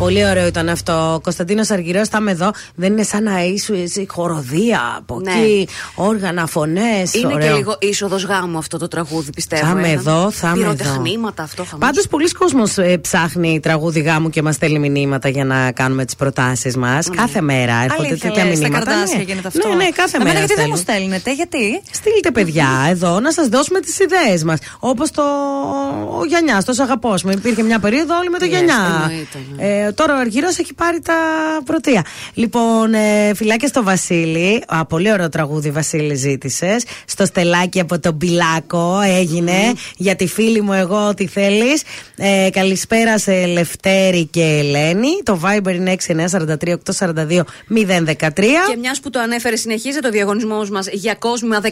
Πολύ 0.00 0.24
ωραίο 0.26 0.46
ήταν 0.46 0.68
αυτό. 0.68 1.20
Κωνσταντίνος 1.22 1.70
Αργυρό, 1.70 2.06
θα 2.06 2.18
είμαι 2.20 2.30
εδώ. 2.30 2.50
Δεν 2.74 2.92
είναι 2.92 3.02
σαν 3.02 3.22
να 3.22 3.42
είσαι 3.44 3.72
εσύ 3.74 4.06
χοροδία 4.10 4.94
από 4.98 5.20
Ναι. 5.20 5.30
εκεί, 5.32 5.68
όργανα, 5.94 6.46
φωνές. 6.46 7.14
Είναι 7.14 7.34
και 7.40 7.50
λίγο 7.50 7.76
είσοδος 7.78 8.24
γάμου 8.24 8.58
αυτό 8.58 8.78
το 8.78 8.88
τραγούδι, 8.88 9.32
πιστεύω. 9.32 9.64
Θα 9.66 9.70
είμαι 9.70 9.88
ε. 9.88 9.92
εδώ, 9.92 10.30
θα 10.30 10.52
είμαι 10.56 10.64
εδώ. 10.64 10.74
Πυροτεχνήματα, 10.74 11.42
αυτό 11.42 11.64
θα 11.64 11.76
Πάντως, 11.76 12.06
πολλοί 12.08 12.30
κόσμος 12.30 12.78
ε, 12.78 12.96
ψάχνει 12.98 13.60
τραγούδι 13.60 14.00
γάμου 14.00 14.30
και 14.30 14.42
μας 14.42 14.54
στέλνει 14.54 14.88
μηνύματα 14.90 15.28
για 15.28 15.44
να 15.44 15.72
κάνουμε 15.72 16.04
τις 16.04 16.14
προτάσεις 16.16 16.76
μας. 16.76 17.08
Κάθε 17.16 17.40
μέρα 17.40 17.74
έρχονται 17.84 18.08
Αλήθεια, 18.08 18.28
τέτοια 18.30 18.44
λες, 18.44 18.56
στα 18.56 18.62
μηνύματα. 18.68 18.84
καρδάσια 18.90 19.16
ναι. 19.18 19.22
γίνεται 19.22 19.48
αυτό. 19.48 19.68
Ναι, 19.68 19.74
ναι, 19.74 19.88
κάθε 19.90 20.16
Εμένα 20.16 20.32
μέρα. 20.32 20.44
γιατί 20.44 20.60
δεν 20.60 20.66
μου 20.70 20.76
στέλνουν. 20.76 21.06
στέλνετε, 21.20 21.32
γιατί; 21.34 21.82
Στείλτε 21.92 22.30
παιδιά 22.30 22.68
εδώ 22.92 23.20
να 23.20 23.32
σας 23.32 23.48
δώσουμε 23.48 23.80
τις 23.80 23.98
ιδέες 23.98 24.44
μας. 24.44 24.58
Όπως 24.78 25.10
το 25.10 25.22
ο 26.20 26.24
Γιαννιάς, 26.24 26.64
το 26.64 26.74
αγαπώ. 26.82 27.14
Με 27.24 27.32
υπήρχε 27.32 27.62
μια 27.62 27.78
περίοδο 27.78 28.16
όλοι 28.18 28.30
με 28.30 28.38
το 28.38 28.44
Yes, 28.44 28.48
Γιαννιά. 28.48 28.74
εννοείται, 29.10 29.38
Ε, 29.86 29.89
τώρα 29.94 30.14
ο 30.14 30.18
Αργυρό 30.18 30.48
έχει 30.58 30.74
πάρει 30.74 31.00
τα 31.00 31.14
πρωτεία. 31.64 32.04
Λοιπόν, 32.34 32.94
ε, 32.94 33.34
φιλάκια 33.34 33.68
στο 33.68 33.82
Βασίλη. 33.82 34.62
Α, 34.66 34.84
πολύ 34.84 35.12
ωραίο 35.12 35.28
τραγούδι, 35.28 35.70
Βασίλη, 35.70 36.14
ζήτησες. 36.14 36.84
Στο 37.04 37.24
στελάκι 37.24 37.80
από 37.80 37.98
τον 37.98 38.18
Πιλάκο 38.18 39.00
έγινε. 39.00 39.72
Για 39.96 40.16
τη 40.16 40.26
φίλη 40.26 40.60
μου, 40.60 40.72
εγώ, 40.72 41.08
ό,τι 41.08 41.26
θέλεις. 41.26 41.82
Ε, 42.16 42.48
καλησπέρα 42.52 43.18
σε 43.18 43.46
Λευτέρη 43.46 44.26
και 44.26 44.42
Ελένη. 44.42 45.08
Το 45.22 45.40
Viber 45.44 45.74
είναι 45.74 45.92
6943 45.92 46.76
842 46.98 47.44
013. 47.68 48.64
Και 48.68 48.76
μιας 48.78 49.00
που 49.00 49.10
το 49.10 49.20
ανέφερε, 49.20 49.56
συνεχίζεται 49.56 50.08
ο 50.08 50.10
διαγωνισμός 50.10 50.70
μας 50.70 50.88
για 50.92 51.14
κόσμημα 51.14 51.60
14 51.60 51.68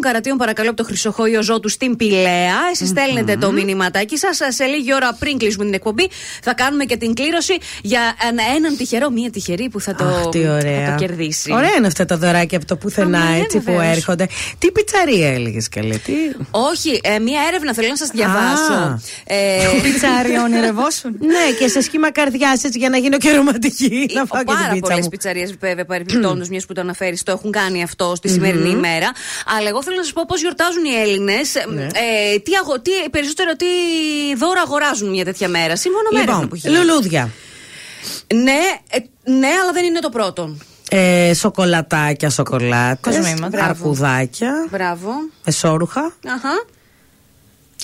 καρατίων, 0.00 0.36
παρακαλώ, 0.36 0.68
από 0.68 0.76
το 0.76 0.84
Χρυσοχόιο 0.84 1.42
Ζώτου 1.42 1.68
στην 1.68 1.96
Πηλαία. 1.96 2.56
Εσείς 2.72 2.88
στέλνετε 2.88 3.36
το 3.36 3.52
μηνυματάκι 3.52 4.16
σας. 4.16 4.38
Σε 4.48 4.64
λίγη 4.64 4.94
ώρα 4.94 5.16
πριν 5.18 5.38
κλείσουμε 5.38 5.64
την 5.64 5.74
εκπομπή, 5.74 6.08
θα 6.42 6.54
κάνουμε 6.54 6.84
και 6.84 6.96
την 6.96 7.14
κλήρωση 7.14 7.47
για 7.82 8.16
ένα- 8.28 8.42
έναν 8.56 8.76
τυχερό, 8.76 9.10
μία 9.10 9.30
τυχερή 9.30 9.68
που 9.68 9.80
θα 9.80 9.94
το, 9.94 10.04
Αχ, 10.04 10.28
τι 10.28 10.48
ωραία. 10.48 10.84
θα 10.86 10.90
το 10.96 11.04
κερδίσει. 11.06 11.52
Ωραία 11.52 11.74
είναι 11.78 11.86
αυτά 11.86 12.04
τα 12.04 12.16
δωράκια 12.16 12.58
από 12.58 12.66
το 12.66 12.76
πουθενά, 12.76 13.20
Α, 13.20 13.30
ναι, 13.30 13.38
έτσι 13.38 13.58
που 13.58 13.72
βεβαίως. 13.72 13.96
έρχονται. 13.96 14.28
Τι 14.58 14.70
πιτσαρία 14.72 15.32
έλεγες 15.32 15.68
καλή, 15.68 15.98
τι; 15.98 16.12
Όχι, 16.50 17.00
ε, 17.02 17.18
μία 17.18 17.40
έρευνα 17.48 17.74
θέλω 17.74 17.88
να 17.88 17.96
σας 17.96 18.08
διαβάσω. 18.08 19.00
Ε, 19.26 19.36
Πιτσάρι 19.82 20.36
ονειρευόσουν. 20.44 21.16
ναι, 21.20 21.52
και 21.58 21.68
σε 21.68 21.80
σχήμα 21.80 22.12
καρδιάς 22.12 22.64
έτσι 22.64 22.78
για 22.78 22.88
να 22.88 22.96
γίνω 22.98 23.18
και 23.18 23.30
ρομαντική. 23.32 24.10
να 24.14 24.24
φάω 24.24 24.40
και 24.42 24.46
την 24.46 24.54
Πάρα 24.54 24.68
πίτσα 24.72 24.80
πολλές 24.88 25.00
μου. 25.04 25.08
πιτσαρίες, 25.08 25.56
βέβαια, 25.60 25.84
παρεμπιπτόντως, 25.92 26.44
μιας 26.50 26.66
που 26.66 26.72
το 26.72 26.80
αναφέρεις, 26.80 27.22
το 27.22 27.32
έχουν 27.32 27.50
κάνει 27.52 27.82
αυτό 27.82 28.12
στη 28.16 28.28
σημερινή 28.28 28.68
ημέρα. 28.70 29.10
Αλλά 29.58 29.68
εγώ 29.68 29.82
θέλω 29.82 29.96
να 29.96 30.02
σας 30.02 30.12
πω 30.12 30.22
πώς 30.28 30.40
γιορτάζουν 30.40 30.84
οι 30.84 30.94
Έλληνες. 31.02 31.52
Ναι. 31.74 31.82
Ε, 31.82 32.38
τι, 32.38 32.52
αγο, 32.62 32.80
τι, 32.80 32.90
περισσότερο 33.10 33.52
τι 33.56 33.66
δώρα 34.36 34.60
αγοράζουν 34.60 35.08
μια 35.10 35.24
τέτοια 35.24 35.48
μέρα. 35.48 35.76
Σύμφωνα 35.76 36.08
με 36.12 36.18
έρευνα 36.18 36.32
Λοιπόν, 36.34 36.48
που 36.48 36.54
έχει. 36.54 36.68
γίνει. 36.68 36.78
λουλούδια. 36.84 37.30
Ναι, 38.34 38.58
ε, 38.90 38.98
ναι, 39.30 39.46
αλλά 39.62 39.72
δεν 39.72 39.84
είναι 39.84 39.98
το 40.00 40.08
πρώτο. 40.08 40.56
Ε, 40.90 41.34
σοκολατάκια, 41.34 42.30
σοκολάτες. 42.30 43.16
Κοσμήματα. 43.16 43.48
Μπράβο. 43.48 43.68
Αρκουδάκια. 43.70 44.66
Μπράβο. 44.70 45.10
Εσόρουχα. 45.44 46.00
Αχα. 46.26 46.52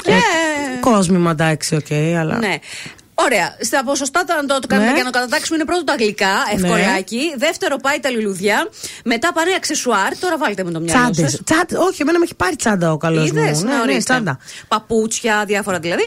Ε, 0.04 0.10
Και. 0.10 0.20
Κόσμημα, 0.80 1.30
εντάξει, 1.30 1.74
οκ, 1.74 1.92
αλλά. 2.18 2.36
Ναι. 2.38 2.54
Ωραία. 3.16 3.56
Στα 3.60 3.84
ποσοστά 3.84 4.24
το, 4.24 4.34
το, 4.46 4.58
το 4.58 4.66
κάνουμε 4.66 4.88
Ναι. 4.88 4.94
για 4.94 5.04
να 5.04 5.10
το 5.10 5.18
κατατάξουμε 5.18 5.56
είναι 5.56 5.64
πρώτο 5.66 5.84
τα 5.84 5.94
γλυκά, 5.94 6.32
ευκολάκι. 6.54 7.34
Δεύτερο 7.36 7.76
πάει 7.76 7.98
τα 8.00 8.10
λουλουδιά. 8.10 8.68
Μετά 9.04 9.32
πάνε 9.32 9.50
αξεσουάρ. 9.56 10.18
Τώρα 10.18 10.38
βάλτε 10.38 10.64
με 10.64 10.70
το 10.70 10.80
μυαλό 10.80 11.10
Τσάντες. 11.10 11.30
σας. 11.30 11.40
Όχι, 11.88 12.02
εμένα 12.02 12.18
με 12.18 12.24
έχει 12.24 12.34
πάρει 12.34 12.56
τσάντα 12.56 12.92
ο 12.92 12.96
καλός 12.96 13.30
μου. 13.32 13.38
Είδες, 13.38 13.62
Ναι, 13.62 13.68
ναι, 13.70 13.76
ναι, 13.76 13.82
ορίστε. 13.82 14.02
τσάντα. 14.02 14.38
Παπούτσια, 14.68 15.44
διάφορα 15.46 15.78
δηλαδή. 15.78 16.06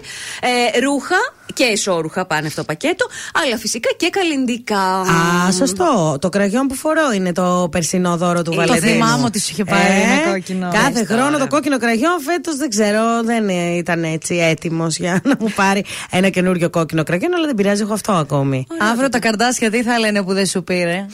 Ε, 0.76 0.80
ρούχα 0.80 1.16
και 1.54 1.64
ισόρουχα 1.64 2.26
πάνε 2.26 2.48
αυτό 2.48 2.60
το 2.60 2.66
πακέτο. 2.66 3.06
Αλλά 3.44 3.58
φυσικά 3.58 3.90
και 3.98 4.10
καλλιντικά. 4.10 5.00
Α, 5.48 5.52
σωστό. 5.52 6.18
Το 6.22 6.30
κραγιόν 6.30 6.68
που 6.68 6.76
φορώ 6.76 7.12
είναι 7.16 7.32
το 7.32 7.68
περσινό 7.72 8.18
δώρο 8.18 8.42
του 8.42 8.52
Ε, 8.52 8.56
Βαλεντίνου. 8.56 8.82
το 8.82 8.88
θυμάμαι 8.88 9.24
ότι 9.26 9.40
σου 9.40 9.48
είχε 9.52 9.64
πάρει 9.64 9.94
ένα 10.02 10.32
κόκκινο. 10.34 10.70
Κάθε 10.72 10.82
Μάλιστα, 10.84 11.06
χρόνο 11.14 11.26
ωραία. 11.26 11.40
το 11.40 11.48
κόκκινο 11.48 11.80
κραγιόν, 11.80 12.22
φέτος 12.22 12.56
δεν 12.56 12.70
ξέρω, 12.70 13.24
δεν 13.24 13.50
ε, 13.50 13.76
ήταν 13.78 14.04
έτσι 14.04 14.36
έτοιμος 14.36 14.98
για 14.98 15.22
να 15.24 15.36
μου 15.40 15.52
πάρει 15.56 15.86
ένα 16.12 16.30
καινούριο 16.30 16.70
κόκκινο 16.70 17.04
κραγιόν, 17.04 17.34
αλλά 17.36 17.46
δεν 17.46 17.56
πειράζει, 17.56 17.82
έχω 17.82 17.94
αυτό 17.94 18.12
ακόμη. 18.12 18.68
Αύριο 18.92 19.10
τα 19.10 19.20
καρδάσια 19.20 19.72
τι 19.72 19.84
θα 19.84 20.00
λένε 20.00 20.24
που 20.24 20.34
δεν 20.34 20.46
σου 20.46 20.64
πήρε; 20.64 21.06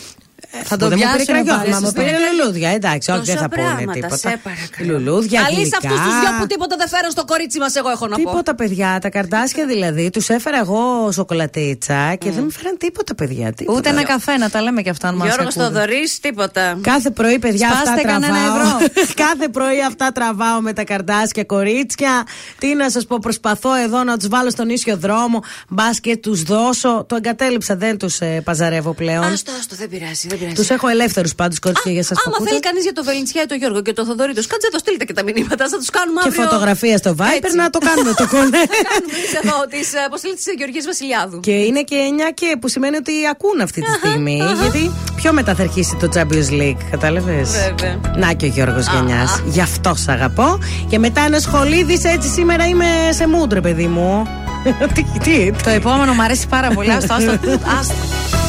Θα 0.63 0.75
Που 0.75 0.77
το 0.83 0.87
δεν 0.89 0.97
μου 1.01 1.11
πήρε 1.11 1.23
πιάσουν 1.23 1.25
κραγιόν, 1.33 1.57
πάλι 1.57 1.69
μα 1.73 1.79
μου 1.79 1.89
στο 1.89 2.01
πήρε 2.01 2.13
στόμα. 2.15 2.27
λουλούδια. 2.37 2.69
Εντάξει, 2.77 3.11
όχι, 3.11 3.19
δεν 3.25 3.35
Τόσα 3.35 3.41
θα 3.45 3.49
πούνε 3.49 3.67
πράγματα, 3.67 3.91
τίποτα. 3.93 4.17
σε 4.17 4.39
παρακαλώ. 4.47 4.87
Λουλούδια, 4.89 5.39
Αλήθεια 5.49 5.63
γλυκά. 5.63 5.77
αυτούς 5.81 5.99
τους 6.05 6.15
δυο 6.21 6.29
που 6.39 6.45
τίποτα 6.47 6.75
δεν 6.81 6.87
φέραν 6.93 7.11
στο 7.11 7.23
κορίτσι 7.25 7.57
μας, 7.59 7.75
εγώ 7.75 7.89
έχω 7.89 8.05
να 8.07 8.15
πω. 8.15 8.23
Τίποτα, 8.29 8.55
παιδιά. 8.55 8.89
Τα 9.01 9.09
καρτάσια 9.09 9.65
δηλαδή, 9.65 10.09
τους 10.09 10.29
έφερα 10.29 10.57
εγώ 10.65 11.11
σοκολατίτσα 11.11 12.15
και 12.15 12.31
δεν 12.31 12.43
μου 12.43 12.51
φέραν 12.51 12.77
τίποτα, 12.77 13.15
παιδιά. 13.15 13.53
Τίποτα. 13.53 13.77
Ούτε 13.77 13.89
ένα 13.89 14.03
καφέ 14.03 14.37
να 14.37 14.49
τα 14.49 14.61
λέμε 14.61 14.81
και 14.81 14.89
αυτά 14.89 15.07
αν 15.07 15.15
μας 15.15 15.27
Γιώργος 15.27 15.55
ακούνε. 15.55 15.65
Θοδωρής, 15.67 16.19
τίποτα. 16.19 16.77
Κάθε 16.81 17.09
πρωί, 17.09 17.39
παιδιά, 17.39 17.67
Σπάστε 17.69 17.89
αυτά 17.89 18.01
κανένα 18.07 18.33
τραβάω. 18.39 18.77
ευρώ. 18.77 18.87
Κάθε 19.25 19.47
πρωί 19.47 19.81
αυτά 19.87 20.11
τραβάω 20.11 20.61
με 20.61 20.73
τα 20.73 20.83
καρτάσια 20.83 21.43
κορίτσια. 21.43 22.23
Τι 22.59 22.75
να 22.75 22.89
σας 22.89 23.05
πω, 23.05 23.17
προσπαθώ 23.21 23.73
εδώ 23.75 24.03
να 24.03 24.17
τους 24.17 24.27
βάλω 24.27 24.49
στον 24.49 24.69
ίσιο 24.69 24.97
δρόμο. 24.97 25.43
Μπας 25.69 25.99
και 25.99 26.17
τους 26.17 26.43
δώσω. 26.43 27.05
Το 27.07 27.15
εγκατέλειψα, 27.15 27.75
δεν 27.75 27.97
τους 27.97 28.19
ε, 28.19 28.41
παζαρεύω 28.43 28.93
πλέον. 28.93 29.23
Άστο, 29.23 29.51
άστο, 29.59 29.75
δεν 29.75 29.89
πειράζει. 29.89 30.27
Δεν 30.45 30.53
πειράζει. 30.53 30.55
Τους 30.59 30.69
έχω 30.75 30.87
ελεύθερους 30.95 31.33
πάντως 31.39 31.59
κότσια 31.65 31.91
για 31.97 32.03
σας 32.09 32.17
Άμα 32.25 32.37
θέλει 32.47 32.59
κανείς 32.69 32.83
για 32.87 32.93
το 32.99 33.03
Βελιντσιά 33.03 33.41
ή 33.45 33.45
το 33.45 33.55
Γιώργο 33.61 33.81
και 33.87 33.93
το 33.99 34.03
Θοδωρή, 34.07 34.33
του 34.37 34.43
κάτσε 34.51 34.67
το 34.75 34.79
στείλτε 34.83 35.03
και 35.09 35.13
τα 35.19 35.23
μηνύματα. 35.27 35.63
Θα 35.71 35.77
τους 35.81 35.89
κάνουμε 35.97 36.19
Και 36.23 36.27
αύριο. 36.29 36.43
φωτογραφία 36.43 36.97
στο 36.97 37.11
Viper 37.19 37.43
Έτσι. 37.43 37.55
να 37.61 37.69
το 37.69 37.79
κάνουμε 37.87 38.11
το 38.21 38.25
κονέ. 38.33 38.63
Κάνουμε 38.89 39.13
εμείς 39.17 39.33
εδώ 39.41 39.57
της 39.73 39.87
αποστολή 40.07 40.33
της 40.39 40.45
Γεωργίας 40.59 40.85
Βασιλιάδου. 40.91 41.37
Και 41.47 41.55
είναι 41.67 41.81
και 41.89 41.97
9 42.29 42.31
και 42.39 42.47
που 42.59 42.67
σημαίνει 42.73 42.95
ότι 43.03 43.13
ακούν 43.33 43.57
αυτή 43.67 43.79
τη 43.81 43.91
στιγμή. 43.99 44.37
Γιατί 44.61 44.83
πιο 45.19 45.29
μετά 45.33 45.51
θα 45.57 45.63
αρχίσει 45.67 45.93
το 46.01 46.07
Champions 46.15 46.49
League, 46.61 46.81
κατάλαβες; 46.93 47.49
Βέβαια. 47.51 47.93
Να 48.23 48.33
και 48.33 48.45
ο 48.45 48.51
Γιώργος 48.55 48.85
Γενιάς. 48.93 49.41
Γι' 49.45 49.61
αυτό 49.61 49.91
σ' 49.95 50.07
αγαπώ. 50.07 50.59
Και 50.89 50.99
μετά 50.99 51.21
ένα 51.21 51.39
σχολίδι 51.39 52.01
έτσι 52.03 52.27
σήμερα 52.29 52.65
είμαι 52.67 52.85
σε 53.09 53.27
μούντρε, 53.27 53.61
παιδί 53.61 53.87
μου. 53.87 54.27
τι, 54.93 55.03
τι, 55.23 55.51
Το 55.63 55.69
επόμενο 55.69 56.13
μου 56.13 56.21
αρέσει 56.21 56.47
πάρα 56.47 56.67
πολύ. 56.69 56.91
Άστο, 56.91 57.13
άστο. 57.13 58.42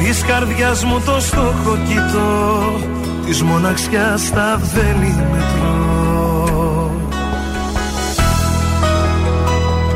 Άστο. 0.00 0.10
Στις 0.10 0.24
καρδιάς 0.24 0.84
μου 0.84 1.00
το 1.04 1.20
στόχο 1.20 1.78
κοιτώ 1.88 2.72
Της 3.26 3.42
μοναξιάς 3.42 4.30
τα 4.30 4.60
βέλη 4.74 5.24
μετρώ 5.32 6.90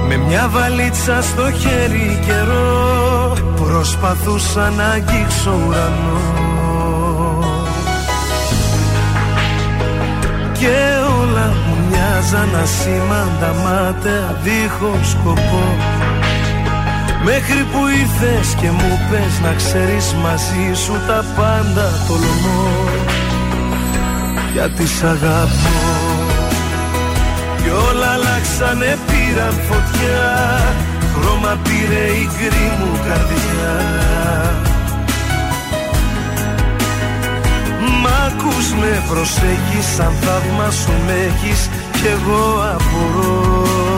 Με 0.09 0.17
μια 0.17 0.49
βαλίτσα 0.49 1.23
στο 1.23 1.51
χέρι 1.51 2.19
καιρό 2.27 3.37
Προσπαθούσα 3.57 4.71
να 4.71 4.85
αγγίξω 4.85 5.53
ουρανό 5.69 6.21
Και 10.53 10.77
όλα 11.21 11.47
μου 11.47 11.77
μοιάζαν 11.89 12.61
ασήμαντα 12.63 13.55
μάταια 13.65 14.41
δίχως 14.43 15.11
σκοπό 15.11 15.94
Μέχρι 17.25 17.65
που 17.73 17.81
ήρθες 18.01 18.55
και 18.61 18.71
μου 18.71 18.99
πες 19.11 19.41
να 19.43 19.53
ξέρεις 19.55 20.15
μαζί 20.15 20.81
σου 20.85 20.93
τα 21.07 21.25
πάντα 21.37 21.87
τολμώ. 22.09 22.69
Γιατί 24.53 24.87
σ' 24.87 25.03
αγαπώ. 25.03 25.79
Κι 27.63 27.71
όλα 27.89 28.07
αλλάξανε 28.07 28.99
πήραν 29.07 29.57
φωτιά. 29.69 30.27
Χρώμα 31.15 31.59
πήρε 31.63 32.05
η 32.23 32.29
γκρι 32.37 32.67
μου 32.79 32.99
καρδιά. 33.07 33.75
Μ' 38.01 38.07
ακούς 38.27 38.73
με 38.81 39.03
προσέχεις 39.09 39.87
σαν 39.97 40.13
θαύμα 40.21 40.71
σου 40.71 40.93
με 41.07 41.13
έχεις 41.13 41.69
Κι 41.93 42.07
εγώ 42.07 42.45
απορώ 42.75 43.94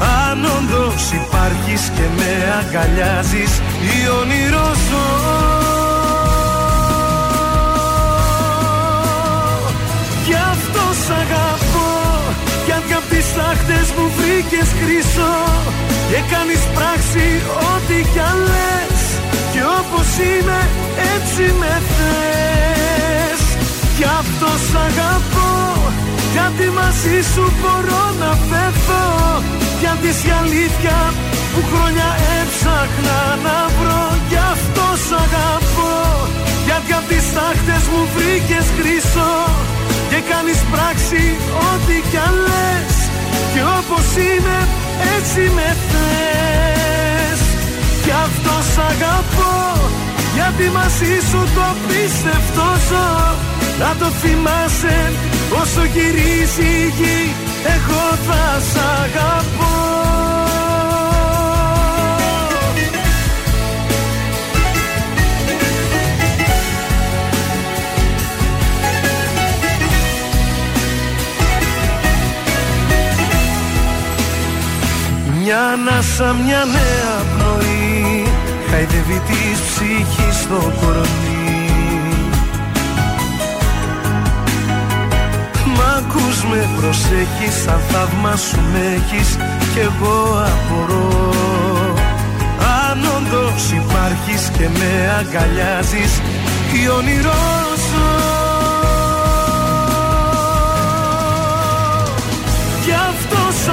αν 0.00 0.44
όντως 0.56 1.12
υπάρχεις 1.12 1.82
και 1.96 2.06
με 2.16 2.30
αγκαλιάζεις 2.58 3.52
ή 3.94 3.96
όνειρο 4.20 4.70
ζω 4.88 5.08
Γι' 10.26 10.40
αυτό 10.54 10.84
σ' 11.04 11.10
αγαπώ. 11.22 11.92
Γιατί 12.66 12.92
απ' 12.92 13.08
τις 13.12 13.26
τάχτες 13.36 13.86
μου 13.96 14.06
βρήκες 14.18 14.68
χρυσό 14.80 15.36
Και 16.10 16.20
κάνεις 16.32 16.62
πράξη 16.76 17.26
ό,τι 17.70 17.98
κι 18.12 18.22
αν 18.30 18.38
λες 18.50 19.00
Και 19.52 19.62
όπως 19.80 20.08
είμαι 20.28 20.60
έτσι 21.14 21.44
με 21.60 21.72
θες. 21.94 23.40
Γι' 23.98 24.10
αυτό 24.20 24.48
σ' 24.66 24.76
αγαπώ. 24.88 25.52
Γιατί 26.34 26.66
μαζί 26.80 27.16
σου 27.32 27.44
μπορώ 27.60 28.04
να 28.22 28.30
φεύγω 28.48 29.04
Γιατί 29.82 30.10
η 30.28 30.32
αλήθεια 30.42 30.98
που 31.52 31.60
χρόνια 31.70 32.08
έψαχνα 32.38 33.20
να 33.46 33.58
βρω 33.78 34.04
Γι' 34.30 34.42
αυτό 34.54 34.86
σ' 35.06 35.14
αγαπώ. 35.24 35.96
Γιατί 36.68 36.90
απ' 36.98 37.08
τις 37.12 37.26
τάχτες 37.36 37.84
μου 37.90 38.02
βρήκες 38.14 38.66
χρυσό 38.76 39.36
Και 40.10 40.18
κάνεις 40.30 40.60
πράξη 40.72 41.22
ό,τι 41.68 41.96
κι 42.10 42.20
αν 42.26 42.34
λες. 42.48 42.94
Και 43.52 43.62
όπως 43.78 44.06
είμαι 44.26 44.58
έτσι 45.16 45.42
με 45.56 45.68
θες. 45.88 47.40
Γι' 48.04 48.16
αυτό 48.26 48.54
σ' 48.72 48.80
αγαπώ 48.92 49.54
γιατί 50.38 50.64
μαζί 50.78 51.14
σου 51.30 51.40
το 51.56 51.66
πίστευτο 51.86 52.66
ζω. 52.88 53.10
Να 53.78 53.90
το 54.00 54.08
θυμάσαι 54.20 55.12
όσο 55.60 55.84
γυρίζει 55.94 56.68
η 56.84 56.92
γη 56.98 57.34
Εγώ 57.74 58.04
θα 58.26 58.60
σ' 58.70 58.76
αγαπώ 59.02 59.63
Μια 75.46 75.62
ανάσα, 75.66 76.32
μια 76.44 76.64
νέα 76.64 77.14
πνοή 77.30 78.24
Χαϊδεύει 78.70 79.22
της 79.26 79.60
ψυχής 79.60 80.36
στο 80.40 80.72
κορμί. 80.80 81.68
Μ' 85.64 85.80
ακούς 85.98 86.44
με 86.50 86.68
προσέχεις 86.80 87.62
σαν 87.64 87.80
θαύμα 87.88 88.36
σου 88.36 88.60
με 88.72 88.78
έχεις 88.78 89.36
Κι 89.72 89.78
εγώ 89.78 90.46
απορώ. 90.52 91.32
Αν 92.90 92.98
όντως 93.16 93.70
υπάρχεις 93.70 94.50
και 94.58 94.68
με 94.78 95.16
αγκαλιάζεις 95.18 96.20
Τι 96.72 96.88
όνειρό 96.88 97.44
ζω. 97.90 98.32
Γι' 102.84 102.92
αυτό 102.92 103.36
σ' 103.64 103.68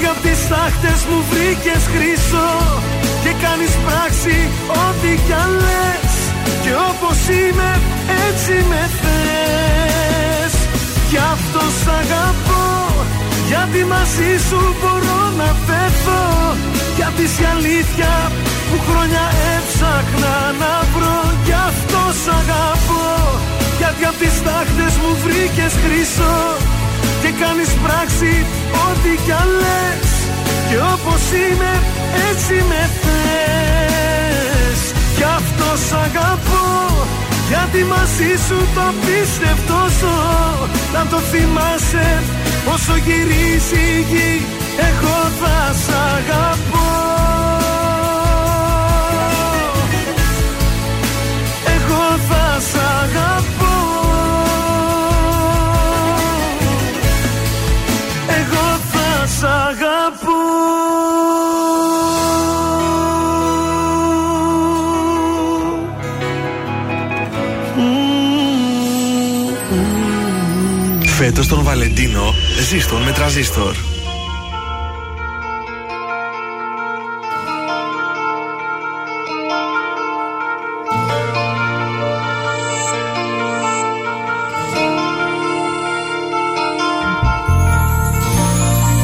αγαπώ 0.00 0.06
Γιατί 0.06 0.06
απ' 0.06 0.22
τις 0.22 0.48
τάχτες 0.48 1.00
μου 1.08 1.18
βρήκες 1.30 1.82
χρυσό 1.92 2.52
Και 3.22 3.32
κάνεις 3.44 3.74
πράξη 3.86 4.36
ό,τι 4.84 5.10
κι 5.26 5.34
αν 5.42 5.50
λες. 5.64 6.14
Και 6.62 6.72
όπως 6.90 7.18
είμαι 7.38 7.70
έτσι 8.26 8.54
με 8.70 8.82
θες. 9.00 10.54
Γι' 11.10 11.22
αυτό 11.34 11.62
σ' 11.80 11.88
αγαπώ 12.00 12.68
Γιατί 13.50 13.80
μαζί 13.94 14.30
σου 14.48 14.60
μπορώ 14.80 15.20
να 15.40 15.48
φεύγω 15.66 16.24
Γιατί 16.98 17.24
η 17.42 17.46
αλήθεια 17.54 18.12
που 18.68 18.76
χρόνια 18.86 19.24
έψαχνα 19.54 20.36
να 20.62 20.74
βρω. 20.94 21.20
Γι' 21.46 21.58
αυτό 21.70 22.02
σ' 22.22 22.30
αγαπώ 22.40 23.08
Γιατί 23.80 24.02
απ' 24.10 24.18
τις 24.22 24.36
τάχτες 24.46 24.94
μου 25.00 25.12
βρήκες 25.24 25.72
χρυσό. 25.82 26.38
Και 27.22 27.30
κάνεις 27.42 27.70
πράξη 27.84 28.32
ό,τι 28.86 29.12
κι 29.24 29.32
αν 29.42 29.48
λες 29.62 30.10
Και 30.68 30.76
όπως 30.94 31.22
είμαι 31.42 31.72
έτσι 32.28 32.54
με 32.70 32.82
θες. 33.00 34.80
Γι' 35.16 35.28
αυτό 35.38 35.68
σ' 35.86 35.92
αγαπώ 36.06 36.68
Γιατί 37.50 37.80
μαζί 37.94 38.32
σου 38.46 38.58
το 38.76 38.86
πίστευτο 39.04 39.78
ζω. 40.00 40.18
Να 40.94 41.06
το 41.10 41.18
θυμάσαι 41.30 42.22
όσο 42.74 42.94
γυρίζει 43.06 43.82
η 43.96 44.00
γη 44.10 44.42
Εγώ 44.88 45.18
θα 45.40 45.56
σ' 45.82 45.94
αγαπώ. 46.16 46.88
Εγώ 51.76 52.04
θα 52.28 52.60
σ' 52.70 52.78
αγαπώ 53.02 53.39
Φέτος 71.42 71.56
τον 71.56 71.64
Βαλεντίνο 71.64 72.34
ζήστον 72.68 73.02
με 73.02 73.12
τραζίστορ. 73.12 73.74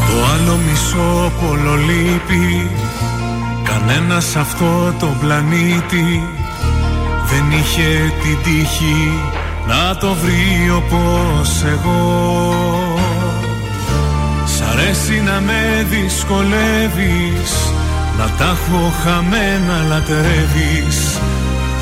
Το 0.07 0.25
άλλο 0.35 0.59
μισό 0.69 1.33
πολλολείπει 1.41 2.71
Κανένας 3.65 4.25
σε 4.25 4.39
αυτό 4.39 4.95
το 4.99 5.17
πλανήτη 5.21 6.23
Δεν 7.27 7.59
είχε 7.59 8.13
την 8.23 8.43
τύχη 8.43 9.36
να 9.67 9.97
το 9.97 10.15
βρει 10.15 10.71
όπως 10.77 11.63
εγώ. 11.63 12.99
Σ' 14.45 14.61
αρέσει 14.61 15.21
να 15.21 15.41
με 15.41 15.87
δυσκολεύεις 15.91 17.53
να 18.19 18.31
τα 18.39 18.45
έχω 18.45 18.93
χαμένα 19.03 19.85
λατρεύεις 19.89 21.19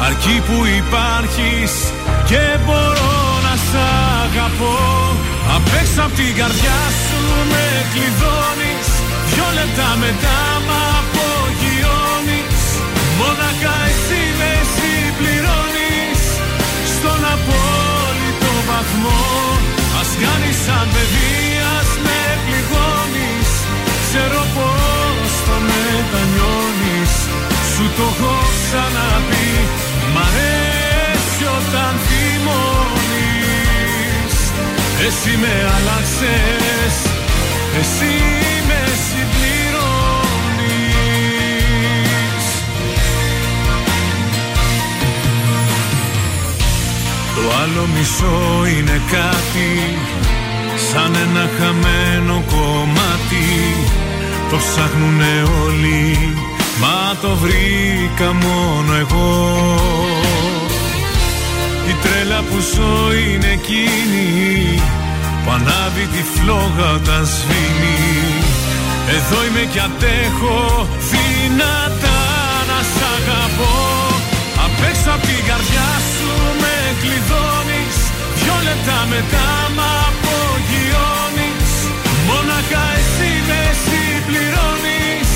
Αρκεί 0.06 0.42
που 0.46 0.58
υπάρχεις 0.82 1.72
και 2.30 2.42
μπορώ 2.64 3.16
να 3.46 3.54
σ' 3.66 3.78
αγαπώ. 4.24 4.78
Απ' 5.56 5.72
έξω 5.80 6.00
απ' 6.06 6.14
την 6.20 6.32
καρδιά 6.40 6.80
σου 7.04 7.22
με 7.50 7.64
κλειδώνεις. 7.92 8.88
Δυο 9.30 9.48
λεπτά 9.58 9.90
μετά 10.04 10.38
μ' 10.66 10.74
απογειώνεις. 10.98 12.62
Μόνακα 13.18 13.74
απόλυτο 17.44 18.52
βαθμό. 18.68 19.22
Ας 20.00 20.10
κάνεις 20.22 20.58
σαν 20.66 20.86
παιδί, 20.92 21.36
ας 21.78 21.90
με 22.04 22.20
πληγώνεις. 22.44 23.50
Ξέρω 24.04 24.42
πως 24.56 25.30
το 25.46 25.56
μετανιώνεις. 25.68 27.12
Σου 27.72 27.84
το 27.96 28.06
έχω 28.12 28.34
ξαναπεί. 28.60 29.50
Μ' 30.12 30.20
αρέσει 30.26 31.44
όταν 31.58 31.92
θυμώνεις. 32.06 33.54
Εσύ 35.06 35.32
με 35.42 35.54
άλλαξες. 35.76 36.94
Εσύ 37.80 38.14
με 38.68 38.80
συμπληρώνεις 39.04 39.63
Το 47.44 47.50
άλλο 47.62 47.86
μισό 47.94 48.66
είναι 48.66 49.00
κάτι 49.10 49.70
Σαν 50.88 51.14
ένα 51.14 51.48
χαμένο 51.58 52.44
κομμάτι. 52.54 53.48
Το 54.50 54.56
ψάχνουνε 54.56 55.34
όλοι 55.64 56.34
Μα 56.80 57.16
το 57.22 57.36
βρήκα 57.36 58.32
μόνο 58.32 58.94
εγώ. 58.94 59.78
Η 61.88 61.94
τρέλα 62.02 62.40
που 62.40 62.56
ζω 62.74 63.12
είναι 63.12 63.50
εκείνη 63.58 64.82
Που 65.44 65.50
ανάβει 65.50 66.06
τη 66.14 66.22
φλόγα 66.34 66.92
όταν 66.94 67.26
σβήνει. 67.26 67.98
Εδώ 69.16 69.44
είμαι 69.44 69.68
κι 69.72 69.78
αντέχω 69.78 70.88
δυνατά 71.10 71.83
κλειδώνεις 77.04 77.96
Δυο 78.38 78.56
λεπτά 78.68 78.98
μετά 79.12 79.48
μ' 79.76 79.84
απογειώνεις. 80.06 81.70
Μόνακα 82.28 82.82
εσύ 82.98 83.30
με 83.48 83.62
συμπληρώνεις 83.84 85.30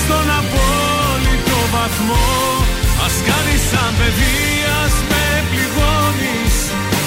Στον 0.00 0.26
απόλυτο 0.40 1.58
βαθμό. 1.74 2.28
Ας 3.04 3.16
κάνεις 3.28 3.62
σαν 3.70 3.92
παιδί, 3.98 4.40
ας 4.82 4.94
με 5.10 5.24
πληγώνεις. 5.50 6.56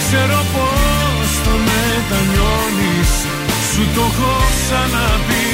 Ξέρω 0.03 0.39
πως 0.53 1.29
το 1.45 1.53
μετανιώνεις. 1.67 3.11
Σου 3.69 3.83
το 3.95 4.05
έχω 4.11 4.33
ξαναπεί 4.57 5.49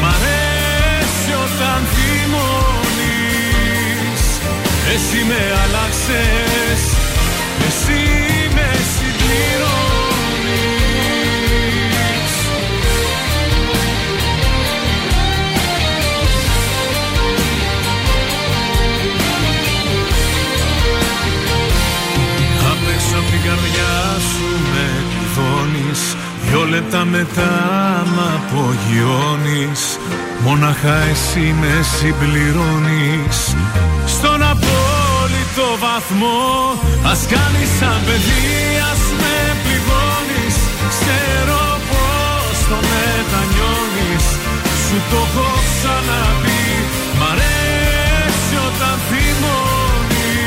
Μ' 0.00 0.06
αρέσει 0.14 1.32
όταν 1.44 1.80
θυμώνεις. 1.94 3.42
Εσύ 4.94 5.20
με 5.28 5.40
άλλαξες 5.62 7.01
Εσύ 7.74 8.02
με 8.54 8.68
συμπληρώνεις. 8.92 10.32
Απ' 22.70 22.88
έξω 22.94 23.16
απ' 23.18 23.30
την 23.30 23.40
καρδιά 23.46 23.94
σου 24.28 24.48
με 24.72 24.86
κλειδώνεις 25.10 26.16
Δυο 26.48 26.64
λεπτά 26.64 27.04
μετά 27.04 27.52
μ' 28.14 28.20
απογειώνεις. 28.36 29.98
Μόναχα 30.44 30.94
εσύ 30.94 31.54
με 31.60 31.82
συμπληρώνεις. 31.82 33.56
Στον 34.06 34.31
απόλυτο 35.52 35.78
βαθμό. 35.78 36.40
Ας 37.10 37.20
κάνεις 37.32 37.70
σαν 37.78 38.00
παιδί, 38.06 38.44
ας 38.92 39.02
με 39.20 39.36
πληγώνεις. 39.62 40.56
Ξέρω 40.94 41.62
πως 41.90 42.56
το 42.70 42.78
μετανιώνεις. 42.90 44.26
Σου 44.84 44.96
το 45.10 45.20
έχω 45.26 45.48
ξαναπεί. 45.70 46.64
Μ' 47.18 47.24
αρέσει 47.32 48.54
όταν 48.68 48.96
θυμώνεις. 49.08 50.42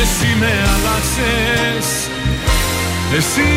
Εσύ 0.00 0.30
με 0.40 0.52
άλλαξες. 0.74 1.86
Εσύ 3.18 3.48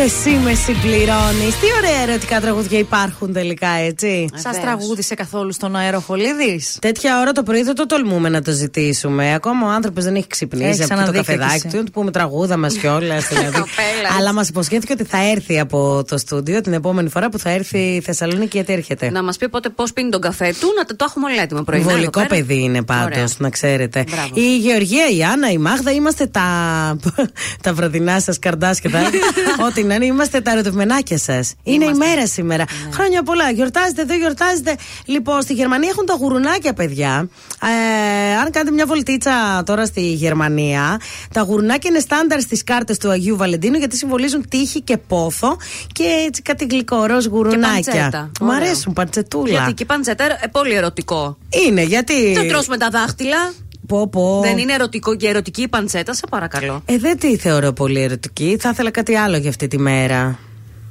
εσύ 0.00 0.30
με 0.30 0.54
συμπληρώνεις. 0.54 1.58
Τι 1.60 1.66
ωραία 1.78 2.02
ερωτικά 2.08 2.40
τραγούδια 2.40 2.78
υπάρχουν 2.78 3.32
τελικά, 3.32 3.68
έτσι. 3.68 4.28
Σας 4.34 4.60
τραγούδισε 4.60 5.14
καθόλου 5.14 5.52
στον 5.52 5.76
αεροχολίδη. 5.76 6.60
Τέτοια 6.80 7.20
ώρα 7.20 7.32
το 7.32 7.42
πρωί 7.42 7.62
δεν 7.62 7.74
το 7.74 7.86
τολμούμε 7.86 8.28
να 8.28 8.42
το 8.42 8.50
ζητήσουμε. 8.50 9.34
Ακόμα 9.34 9.66
ο 9.66 9.70
άνθρωπος 9.70 10.04
δεν 10.04 10.14
έχει 10.14 10.26
ξυπνήσει 10.26 10.68
Έχει 10.68 10.82
από 10.82 10.88
το 10.88 10.94
ξαναδεί 10.94 11.16
καφεδάκι 11.16 11.60
και 11.60 11.68
του. 11.68 11.76
Να 11.76 11.84
του 11.84 11.90
πούμε 11.90 12.10
τραγούδα 12.10 12.56
μας 12.56 12.74
κιόλας. 12.80 13.28
δηλαδή. 13.28 13.50
Καπέλα. 13.52 14.16
Αλλά 14.18 14.32
μας 14.32 14.48
υποσχέθηκε 14.48 14.92
ότι 14.92 15.04
θα 15.04 15.30
έρθει 15.30 15.58
από 15.60 16.04
το 16.08 16.18
στούντιο 16.18 16.60
την 16.60 16.72
επόμενη 16.72 17.08
φορά 17.08 17.28
που 17.28 17.38
θα 17.38 17.50
έρθει 17.50 17.78
η 17.78 18.00
Θεσσαλονίκη. 18.00 18.56
Γιατί 18.56 18.72
έρχεται. 18.72 19.10
Να 19.10 19.22
μας 19.22 19.36
πει 19.36 19.48
πότε 19.48 19.68
πώς 19.68 19.92
πίνει 19.92 20.10
τον 20.10 20.20
καφέ 20.20 20.54
του, 20.60 20.72
να 20.76 20.84
το, 20.84 20.96
το 20.96 21.04
έχουμε 21.08 21.32
όλα 21.32 21.42
έτοιμο 21.42 21.62
πρωινά. 21.62 21.84
Βολικό 21.84 22.20
εδώ 22.20 22.28
πέρα. 22.28 22.42
παιδί 22.42 22.62
είναι 22.62 22.82
πάντως, 22.82 23.04
Ωραία. 23.14 23.28
να 23.38 23.50
ξέρετε. 23.50 24.04
Μπράβο. 24.10 24.28
Η 24.34 24.56
Γεωργία, 24.56 25.08
η 25.16 25.22
Άννα, 25.24 25.50
η 25.50 25.58
Μάγδα, 25.58 25.92
είμαστε 25.92 26.26
τα, 26.26 26.46
τα 27.62 27.72
βραδινά 27.74 28.20
σας 28.20 28.38
καρδάσκετα. 28.38 29.00
Ό,τι 29.68 29.84
να 29.88 29.94
είναι, 29.94 30.04
είμαστε 30.04 30.40
τα 30.40 30.50
ερωτευμενάκια 30.50 31.18
σας. 31.18 31.54
Είναι 31.62 31.84
η 31.84 31.94
μέρα 31.94 32.26
σήμερα. 32.26 32.64
Ναι. 32.86 32.92
Χρόνια 32.92 33.22
πολλά. 33.22 33.50
Γιορτάζετε, 33.50 34.04
δεν 34.04 34.18
γιορτάζετε. 34.18 34.76
Λοιπόν, 35.04 35.42
στη 35.42 35.52
Γερμανία 35.52 35.88
έχουν 35.88 36.06
τα 36.06 36.14
γουρουνάκια, 36.14 36.72
παιδιά. 36.72 37.28
Ε, 37.62 38.36
αν 38.36 38.50
κάνετε 38.50 38.70
μια 38.74 38.86
βολτίτσα 38.86 39.62
τώρα 39.66 39.86
στη 39.86 40.00
Γερμανία, 40.00 41.00
τα 41.32 41.40
γουρουνάκια 41.42 41.90
είναι 41.90 42.00
στάνταρ 42.00 42.40
στις 42.40 42.64
κάρτες 42.64 42.98
του 42.98 43.10
Αγίου 43.10 43.36
Βαλεντίνου 43.36 43.76
γιατί 43.78 43.96
συμβολίζουν 43.96 44.48
τύχη 44.48 44.80
και 44.80 44.96
πόθο 44.96 45.56
και 45.92 46.04
έτσι 46.26 46.42
κάτι 46.42 46.66
γλυκό 46.70 47.04
ροζ 47.04 47.26
γουρουνάκια. 47.26 47.92
παντσέτα. 47.92 48.30
Μου 48.40 48.46
Ωραίο. 48.46 48.56
αρέσουν, 48.56 48.92
παντσετούλα. 48.92 49.52
Γιατί 49.52 49.72
και 49.72 49.82
η 49.82 49.86
παντσέτα 49.86 50.24
ε, 50.24 50.46
πολύ 50.52 50.74
ερωτικό. 50.74 51.38
Είναι, 51.66 51.82
γιατί. 51.82 52.34
Το 52.34 52.46
τρως 52.46 52.66
με 52.68 52.76
τα 52.76 52.88
δάχτυλα. 52.90 53.52
Πω, 53.88 54.08
πω. 54.08 54.40
Δεν 54.40 54.58
είναι 54.58 54.72
ερωτικό 54.72 55.16
και 55.16 55.28
ερωτική 55.28 55.62
η 55.62 55.68
παντσέτα, 55.68 56.14
σε 56.14 56.26
παρακαλώ. 56.30 56.82
Ε, 56.84 56.98
δεν 56.98 57.18
τη 57.18 57.36
θεωρώ 57.36 57.72
πολύ 57.72 58.02
ερωτική. 58.02 58.56
Θα 58.60 58.68
ήθελα 58.68 58.90
κάτι 58.90 59.14
άλλο 59.14 59.36
για 59.36 59.50
αυτή 59.50 59.68
τη 59.68 59.78
μέρα. 59.78 60.38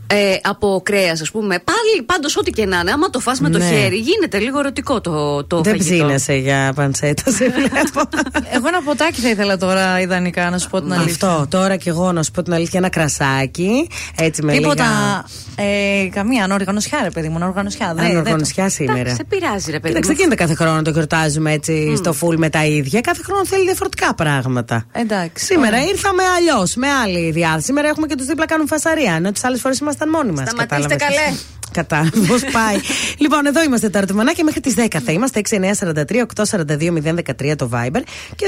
Ε, 0.09 0.35
από 0.43 0.81
κρέας, 0.83 1.21
ας 1.21 1.31
πούμε. 1.31 1.47
Πάλι, 1.63 2.03
πάντως, 2.05 2.37
ό,τι 2.37 2.51
και 2.51 2.65
να 2.65 2.79
είναι, 2.79 2.91
άμα 2.91 3.09
το 3.09 3.19
φας 3.19 3.39
με 3.39 3.49
το 3.49 3.57
Ναι. 3.57 3.65
χέρι, 3.65 3.95
γίνεται 3.97 4.39
λίγο 4.39 4.59
ερωτικό 4.59 5.01
το, 5.01 5.43
το 5.43 5.61
δεν 5.61 5.77
φαγητό. 5.77 5.95
ψήνεσαι 6.05 6.33
για 6.33 6.71
παντσέτας, 6.75 7.33
σε 7.35 7.49
βλέπω. 7.49 8.09
Εγώ 8.51 8.67
ένα 8.67 8.81
ποτάκι 8.81 9.21
θα 9.21 9.29
ήθελα 9.29 9.57
τώρα 9.57 9.99
ιδανικά 10.01 10.49
να 10.49 10.57
σου 10.57 10.69
πω 10.69 10.81
την 10.81 10.93
αλήθεια. 10.93 11.27
Αυτό. 11.29 11.47
Τώρα 11.57 11.75
κι 11.75 11.89
εγώ 11.89 12.11
να 12.11 12.23
σου 12.23 12.31
πω 12.31 12.41
την 12.43 12.53
αλήθεια, 12.53 12.79
ένα 12.79 12.89
κρασάκι. 12.89 13.87
Έτσι 14.19 14.43
με 14.43 14.53
Τίποτα. 14.53 14.83
λίγα. 14.83 15.25
Ε, 15.69 16.07
καμία 16.09 16.43
ανοργανωσιά, 16.43 16.99
ρε 17.03 17.09
παιδί 17.09 17.29
μου. 17.29 17.35
Ανοργανωσιά. 17.35 17.93
Δεν- 17.95 18.05
Αν 18.05 18.11
δεν- 18.11 18.17
οργανωσιά 18.19 18.69
σήμερα. 18.69 18.99
Εντάξει, 18.99 19.15
σε 19.15 19.23
πειράζει, 19.23 19.71
ρε 19.71 19.79
παιδί. 19.79 19.87
Κοίταξε, 19.93 19.99
μου. 19.99 20.05
δεν 20.05 20.15
γίνεται 20.15 20.35
κάθε 20.35 20.53
χρόνο 20.55 20.75
να 20.75 20.81
το 20.81 20.89
γιορτάζουμε 20.89 21.51
έτσι 21.51 21.95
στο 21.95 22.13
full 22.21 22.35
με 22.37 22.49
τα 22.49 22.65
ίδια. 22.65 23.01
Κάθε 23.01 23.21
χρόνο 23.23 23.45
θέλει 23.45 23.63
διαφορετικά 23.63 24.13
πράγματα. 24.15 24.85
Εντάξει. 24.91 25.45
Σήμερα 25.45 25.75
ωραία. 25.77 25.89
ήρθαμε 25.89 26.23
αλλιώς, 26.37 26.75
με 26.75 26.87
άλλη 26.87 27.31
διάθεση. 27.31 27.65
Σήμερα 27.65 27.87
έχουμε 27.87 28.07
και 28.07 28.15
τους 28.15 28.25
δίπλα 28.25 28.45
κάνουν 28.45 28.67
φασαρία. 28.67 29.13
Ενώ 29.13 29.31
τις 29.31 29.43
άλλες 29.43 29.61
φορές 29.61 29.81
ήμασταν 29.97 30.09
μόνοι 30.09 30.31
μας. 30.31 30.49
Σταματήστε 30.49 30.95
καλέ. 30.95 31.37
Κατά, 31.71 32.09
πώς 32.27 32.43
πάει. 32.51 32.79
λοιπόν, 33.23 33.45
εδώ 33.45 33.63
είμαστε 33.63 33.89
τα 33.89 33.97
ερωτημανάκια 33.97 34.43
μέχρι 34.43 34.61
τις 34.61 34.73
10 34.77 34.85
θα 35.05 35.11
είμαστε. 35.11 35.41
6943-842-013 35.49 37.55
το 37.57 37.69
Viber 37.73 38.01
και 38.35 38.45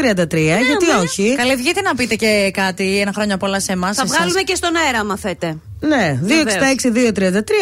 266-233. 0.00 0.36
γιατί 0.36 0.90
όχι. 1.02 1.34
Καλέ, 1.36 1.56
βγείτε 1.56 1.80
να 1.80 1.94
πείτε 1.94 2.14
και 2.14 2.50
κάτι. 2.52 3.00
Ένα 3.00 3.12
χρόνια 3.12 3.36
πολλά 3.36 3.60
σε 3.60 3.72
εμάς. 3.72 3.96
Θα 3.96 4.04
βγάλουμε 4.04 4.40
και 4.40 4.54
στον 4.54 4.76
αέρα, 4.76 4.98
άμα 4.98 5.16
θέτε. 5.16 5.56
Ναι, 5.80 6.20
266-233. 6.26 6.30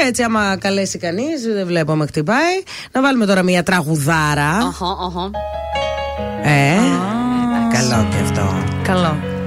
Έτσι, 0.06 0.22
άμα 0.22 0.56
καλέσει 0.56 0.98
κανείς, 0.98 1.42
δεν 1.54 1.66
βλέπω 1.66 1.94
με 1.94 2.06
χτυπάει. 2.06 2.62
Να 2.92 3.00
βάλουμε 3.00 3.26
τώρα 3.26 3.42
μια 3.42 3.62
τραγουδάρα. 3.62 4.48
Αχα, 4.48 4.86
αχα. 4.86 5.30
Ε, 6.42 6.74
καλό 7.72 8.08
και 8.10 8.16
αυτό. 8.22 8.64
Καλό. 8.82 9.39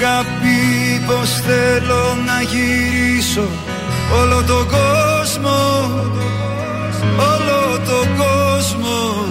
Είχα 0.00 0.24
πει 0.40 1.04
πως 1.06 1.30
θέλω 1.30 2.16
να 2.26 2.40
γυρίσω. 2.42 3.48
Όλο 4.20 4.42
τον 4.42 4.66
κόσμο 4.68 5.58
Όλο 7.18 7.78
τον 7.84 8.06
κόσμο. 8.16 9.26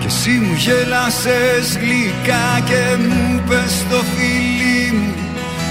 Και 0.00 0.06
εσύ 0.06 0.30
μου 0.30 0.54
γέλασες 0.56 1.76
γλυκά 1.80 2.60
Και 2.64 2.96
μου 3.02 3.42
πες 3.48 3.84
το 3.90 3.96
φίλι 4.14 4.92
μου. 4.92 5.14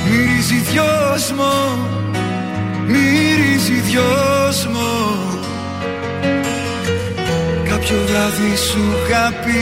Μυρίζει 0.10 0.56
δυόσμο 0.56 1.54
Μυρίζει 2.88 3.74
δυόσμο 3.74 4.90
Κάποιο 7.82 8.00
βράδυ 8.06 8.56
σου 8.56 8.80
είχα 8.80 9.34
πει 9.44 9.62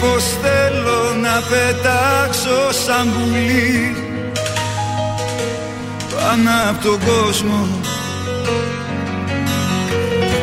πως 0.00 0.24
θέλω 0.42 1.14
να 1.22 1.42
πετάξω 1.50 2.84
σαν 2.84 3.12
πουλί. 3.12 3.96
Πάνω 6.10 6.50
από 6.70 6.82
τον 6.82 6.98
κόσμο. 7.06 7.68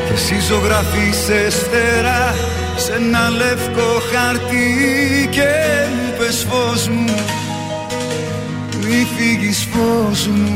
Και 0.07 0.13
εσύ 0.13 0.39
ζωγραφίσες 0.47 1.55
φτερά 1.55 2.35
σε 2.77 2.93
ένα 2.93 3.29
λευκό 3.29 4.01
χαρτί 4.11 5.29
και 5.31 5.49
μου 5.95 6.17
πες 6.17 6.45
φως 6.49 6.87
μου 6.87 7.15
μη 8.81 9.07
φύγεις 9.17 9.67
φως 9.71 10.27
μου 10.27 10.53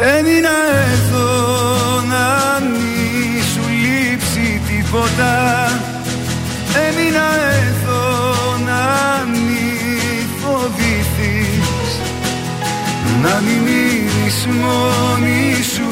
Έμεινα 0.00 0.56
εδώ 0.92 1.30
να 2.08 2.60
μη 2.66 3.40
σου 3.52 3.60
λείψει 3.82 4.60
τίποτα. 4.68 5.32
Έμεινα 6.86 7.28
εδώ 7.68 8.02
να 8.64 8.82
μη 9.30 10.26
φοβηθείς. 10.40 12.00
Να 13.22 13.40
μην 13.40 13.58
μείνεις 13.62 14.46
μόνη 14.46 15.62
σου 15.74 15.90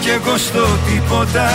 κι 0.00 0.08
εγώ 0.08 0.36
στο 0.36 0.66
τίποτα 0.86 1.48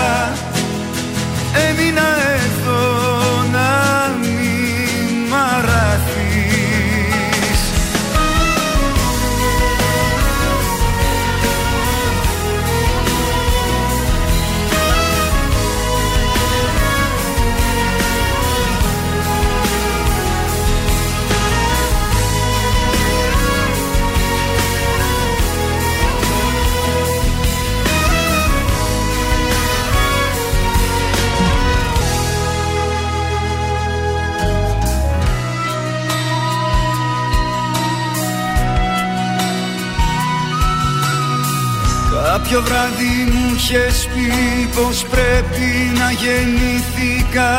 είχες 43.69 44.07
πει 44.13 44.67
πως 44.75 45.05
πρέπει 45.09 45.97
να 45.97 46.11
γεννήθηκα 46.11 47.57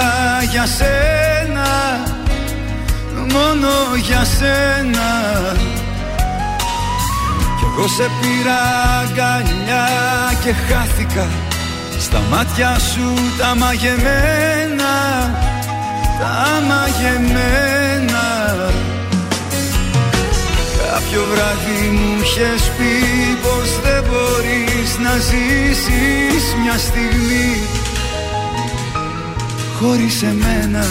για 0.51 0.67
σένα 0.67 1.69
Μόνο 3.33 3.69
για 4.07 4.25
σένα. 4.25 5.09
Κι 7.59 7.65
εγώ 7.65 7.89
σε 7.89 8.11
πήρα 8.21 8.61
αγκαλιά 9.01 9.89
και 10.45 10.53
χάθηκα 10.53 11.29
Στα 11.99 12.23
μάτια 12.31 12.79
σου 12.79 13.15
τα 13.39 13.55
μαγεμένα 13.57 14.95
Τα 16.21 16.61
μαγεμένα 16.69 18.27
Κάποιο 20.99 21.25
βράδυ 21.33 21.89
μου 21.89 22.21
είχες 22.21 22.73
πει 22.77 22.95
πως 23.43 23.81
δεν 23.83 24.05
μπορείς 24.09 24.99
να 24.99 25.13
ζήσεις 25.17 26.55
μια 26.63 26.79
στιγμή. 26.79 27.63
Χωρίς 29.81 30.23
εμένα. 30.23 30.87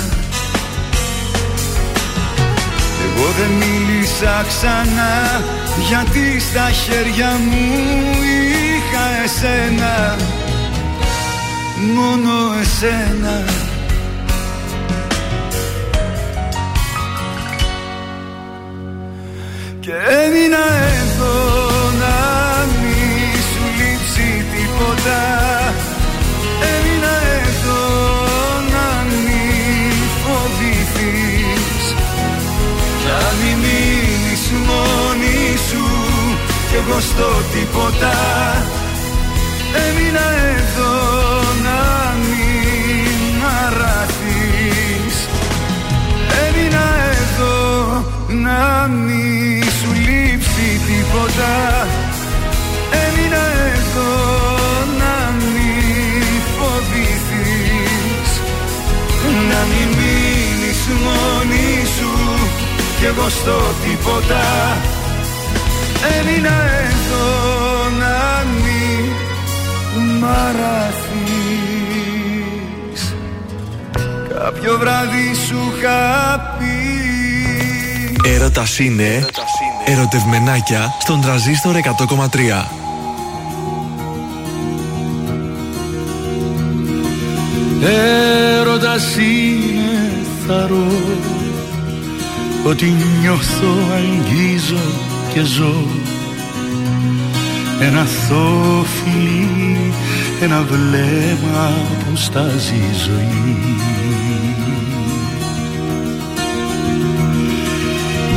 Εγώ 3.06 3.28
δεν 3.38 3.50
μίλησα 3.50 4.46
ξανά 4.48 5.44
γιατί 5.90 6.40
στα 6.40 6.70
χέρια 6.70 7.32
μου 7.46 7.66
είχα 8.76 9.24
εσένα. 9.24 10.16
Μόνο 11.96 12.32
εσένα 12.62 13.67
Και 19.88 19.94
έμεινα 19.94 20.66
εδώ 21.02 21.36
να 22.02 22.16
μη 22.80 23.32
σου 23.50 23.64
λείψει 23.78 24.46
τίποτα. 24.52 25.22
Έμεινα 26.74 27.16
εδώ 27.42 27.84
να 28.74 28.88
μη 29.10 29.46
φοβηθείς. 30.24 31.84
Να 33.06 33.20
μην 33.40 33.58
μείνεις 33.64 34.44
μόνη 34.68 35.58
σου 35.70 35.86
κι 36.70 36.76
εγώ 36.76 37.00
στο 37.00 37.30
τίποτα. 37.54 38.16
Έμεινα 39.86 40.28
εδώ 40.58 40.94
να 41.66 41.80
μην 42.30 43.34
μ' 43.40 43.88
Έμεινα 46.46 46.86
εδώ 47.12 48.06
να 48.28 48.88
μην 48.88 49.67
σου 50.58 50.64
λείψει 50.64 50.82
τίποτα 50.86 51.54
Έμεινα 52.92 53.46
εδώ 53.74 54.14
να 54.98 55.16
μην 55.38 56.24
φοβηθείς. 56.58 58.32
Να 59.50 59.60
μην 59.70 59.88
μείνεις 59.98 60.82
μόνη 61.04 61.70
σου 61.98 62.14
κι 63.00 63.06
εγώ 63.06 63.30
στο 63.30 63.58
τίποτα. 63.84 64.46
Έμεινα 66.20 66.58
εδώ 66.90 67.28
να 68.00 68.46
μην 68.64 69.06
μαραθείς. 70.20 71.38
Κάποιο 74.30 74.78
βράδυ 74.78 75.34
σου 75.48 75.74
είχα 75.78 76.56
πει. 76.60 76.76
Έρωτας 78.30 78.80
είναι 78.80 79.26
ερωτευμενάκια 79.88 80.96
στον 81.00 81.22
τραζίστορ 81.22 81.76
100,3. 81.76 82.78
Έρωτας 88.60 89.16
είναι 89.16 90.12
θαρώ 90.48 90.88
Ότι 92.64 92.94
νιώθω, 93.22 93.76
αγγίζω 93.94 94.92
και 95.34 95.42
ζω 95.42 95.86
Ένα 97.82 98.06
θόφιλι, 98.06 99.94
ένα 100.42 100.62
βλέμμα 100.62 101.74
που 102.00 102.16
στάζει 102.16 102.74
η 102.74 102.94
ζωή 103.06 103.76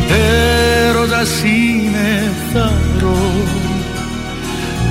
Έρωτας 0.09 0.60
είναι 1.45 2.33
θαρώ 2.53 3.45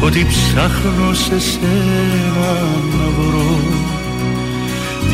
Ότι 0.04 0.26
ψάχνω 0.26 1.14
σε 1.14 1.40
σένα 1.40 2.52
να 2.98 3.10
βρω. 3.10 3.60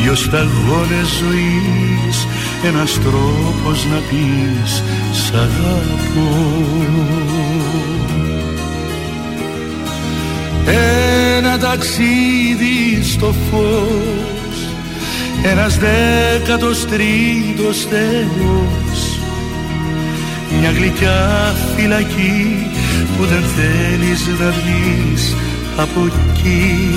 Δυο 0.02 0.14
σταγόνες 0.14 1.06
ζωής 1.18 2.26
Ένας 2.64 2.92
τρόπος 2.92 3.86
να 3.86 3.96
πεις 3.96 4.82
σ' 5.12 5.32
αγαπώ 5.34 6.62
Ένα 11.36 11.58
ταξίδι 11.58 13.02
στο 13.02 13.34
φως 13.50 14.68
Ένας 15.42 15.78
δέκατος 15.78 16.86
τρίτος 16.86 17.86
Θεός 17.90 19.05
μια 20.60 20.70
γλυκιά 20.70 21.54
φυλακή 21.76 22.66
που 23.16 23.24
δεν 23.24 23.42
θέλεις 23.56 24.26
να 24.26 24.50
βγεις 24.50 25.36
από 25.76 26.00
εκεί. 26.06 26.88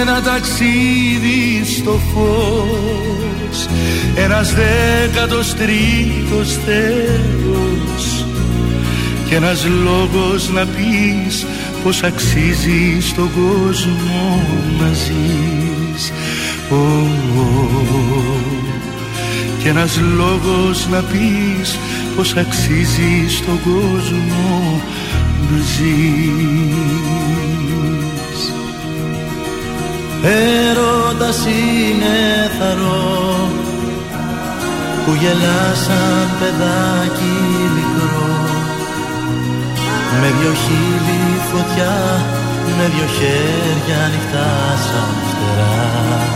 Ένα 0.00 0.22
ταξίδι 0.22 1.64
στο 1.76 2.00
φως 2.14 3.66
ένας 4.14 4.54
δέκατος 4.54 5.54
τρίτος 5.54 6.58
Θεός 6.64 8.26
και 9.28 9.34
ένας 9.34 9.66
λόγος 9.84 10.50
να 10.52 10.66
πεις 10.66 11.46
πως 11.84 12.02
αξίζει 12.02 13.00
στον 13.00 13.30
κόσμο 13.34 14.46
να 14.80 14.92
ζεις 14.92 16.12
oh, 16.72 17.12
και 19.62 19.68
ένας 19.68 20.00
λόγος 20.16 20.88
να 20.90 21.00
πεις 21.00 21.78
πως 22.16 22.36
αξίζει 22.36 23.28
στον 23.28 23.60
κόσμο 23.62 24.80
να 25.50 25.58
ζεις. 25.58 26.82
Έρωτας 30.22 31.44
είναι 31.46 32.50
θαρό 32.58 33.48
που 35.04 35.12
γελά 35.20 35.74
σαν 35.74 36.28
παιδάκι 36.38 37.34
μικρό. 37.74 38.30
Με 40.20 40.28
δυο 40.40 40.52
χείλη 40.52 41.22
φωτιά, 41.52 41.96
με 42.78 42.84
δυο 42.94 43.06
χέρια 43.16 44.04
ανοιχτά 44.04 44.50
σαν 44.86 45.14
φτερά 45.28 46.31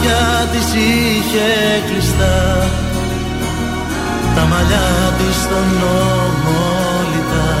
μάτια 0.00 0.48
της 0.52 0.66
είχε 0.74 1.48
κλειστά. 1.88 2.70
Τα 4.34 4.44
μαλλιά 4.50 5.14
της 5.18 5.36
στον 5.42 5.66
νόμο 5.80 6.60
λιτά. 7.12 7.54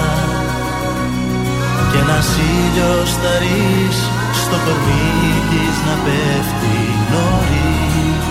Και 1.92 1.98
ένας 1.98 2.28
ήλιος 2.56 3.10
θαρής 3.22 3.98
στο 4.44 4.56
κορμί 4.64 5.34
της 5.50 5.76
να 5.86 5.94
πέφτει 6.04 6.78
νωρίς. 7.10 8.24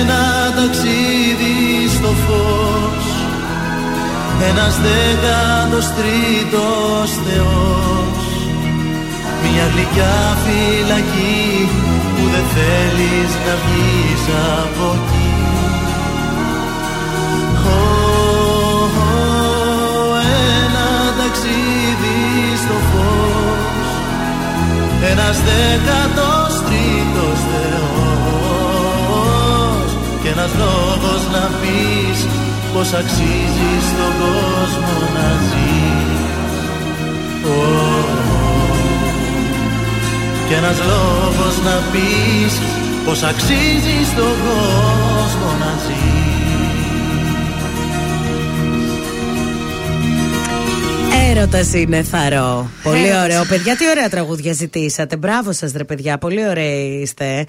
Ένα 0.00 0.22
ταξίδι 0.56 1.88
στο 1.94 2.08
φως 2.26 3.06
Ένας 4.50 4.78
δέκατος 4.84 5.86
τρίτος 5.96 7.10
Θεός 7.24 8.03
Μια 9.56 9.66
γλυκιά 9.72 10.16
φυλακή 10.44 11.68
που 12.14 12.22
δεν 12.32 12.46
θέλεις 12.54 13.30
να 13.46 13.54
βγεις 13.62 14.22
από 14.58 14.86
εκεί. 14.98 15.32
Ω, 17.66 17.78
ω, 18.84 19.20
Ένα 20.62 20.88
ταξίδι 21.18 22.20
στο 22.62 22.76
φως 22.88 23.88
Ένας 25.10 25.36
δέκατος 25.46 26.52
τρίτος 26.66 27.38
Θεός. 27.50 28.78
Και 30.22 30.28
ένας 30.28 30.52
λόγος 30.58 31.22
να 31.32 31.44
πεις 31.60 32.18
πως 32.72 32.92
αξίζει 32.92 33.72
στον 33.88 34.12
κόσμο 34.20 34.94
να 35.14 35.28
ζεις. 35.48 36.22
Ω, 37.44 38.33
Και 40.48 40.54
ένας 40.54 40.78
λόγος 40.78 41.56
να 41.62 41.76
πεις 41.92 42.60
πως 43.04 43.22
αξίζεις 43.22 44.06
στον 44.12 44.34
κόσμο 44.44 45.50
να 45.58 45.72
ζεις 45.84 46.13
Έρωτας 51.30 51.72
είναι 51.72 52.02
θαρό. 52.02 52.70
Πολύ 52.82 52.98
Έρωτας. 53.06 53.22
ωραίο. 53.24 53.44
Παιδιά, 53.44 53.76
τι 53.76 53.88
ωραία 53.88 54.08
τραγούδια 54.08 54.52
ζητήσατε. 54.52 55.16
Μπράβο 55.16 55.52
σας, 55.52 55.72
ρε 55.72 55.84
παιδιά. 55.84 56.18
Πολύ 56.18 56.48
ωραίοι 56.48 56.98
είστε. 57.02 57.44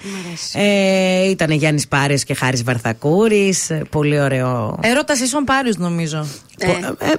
Ε, 0.52 1.28
ήταν 1.30 1.50
Γιάννης 1.50 1.88
Πάριο 1.88 2.16
και 2.16 2.34
Χάρης 2.34 2.62
Βαρθακούρης. 2.62 3.70
Πολύ 3.90 4.20
ωραίο. 4.20 4.78
Έρωτας 4.82 5.20
ίσον 5.20 5.44
Πάριο, 5.44 5.72
νομίζω. 5.76 6.26
Ε, 6.58 6.68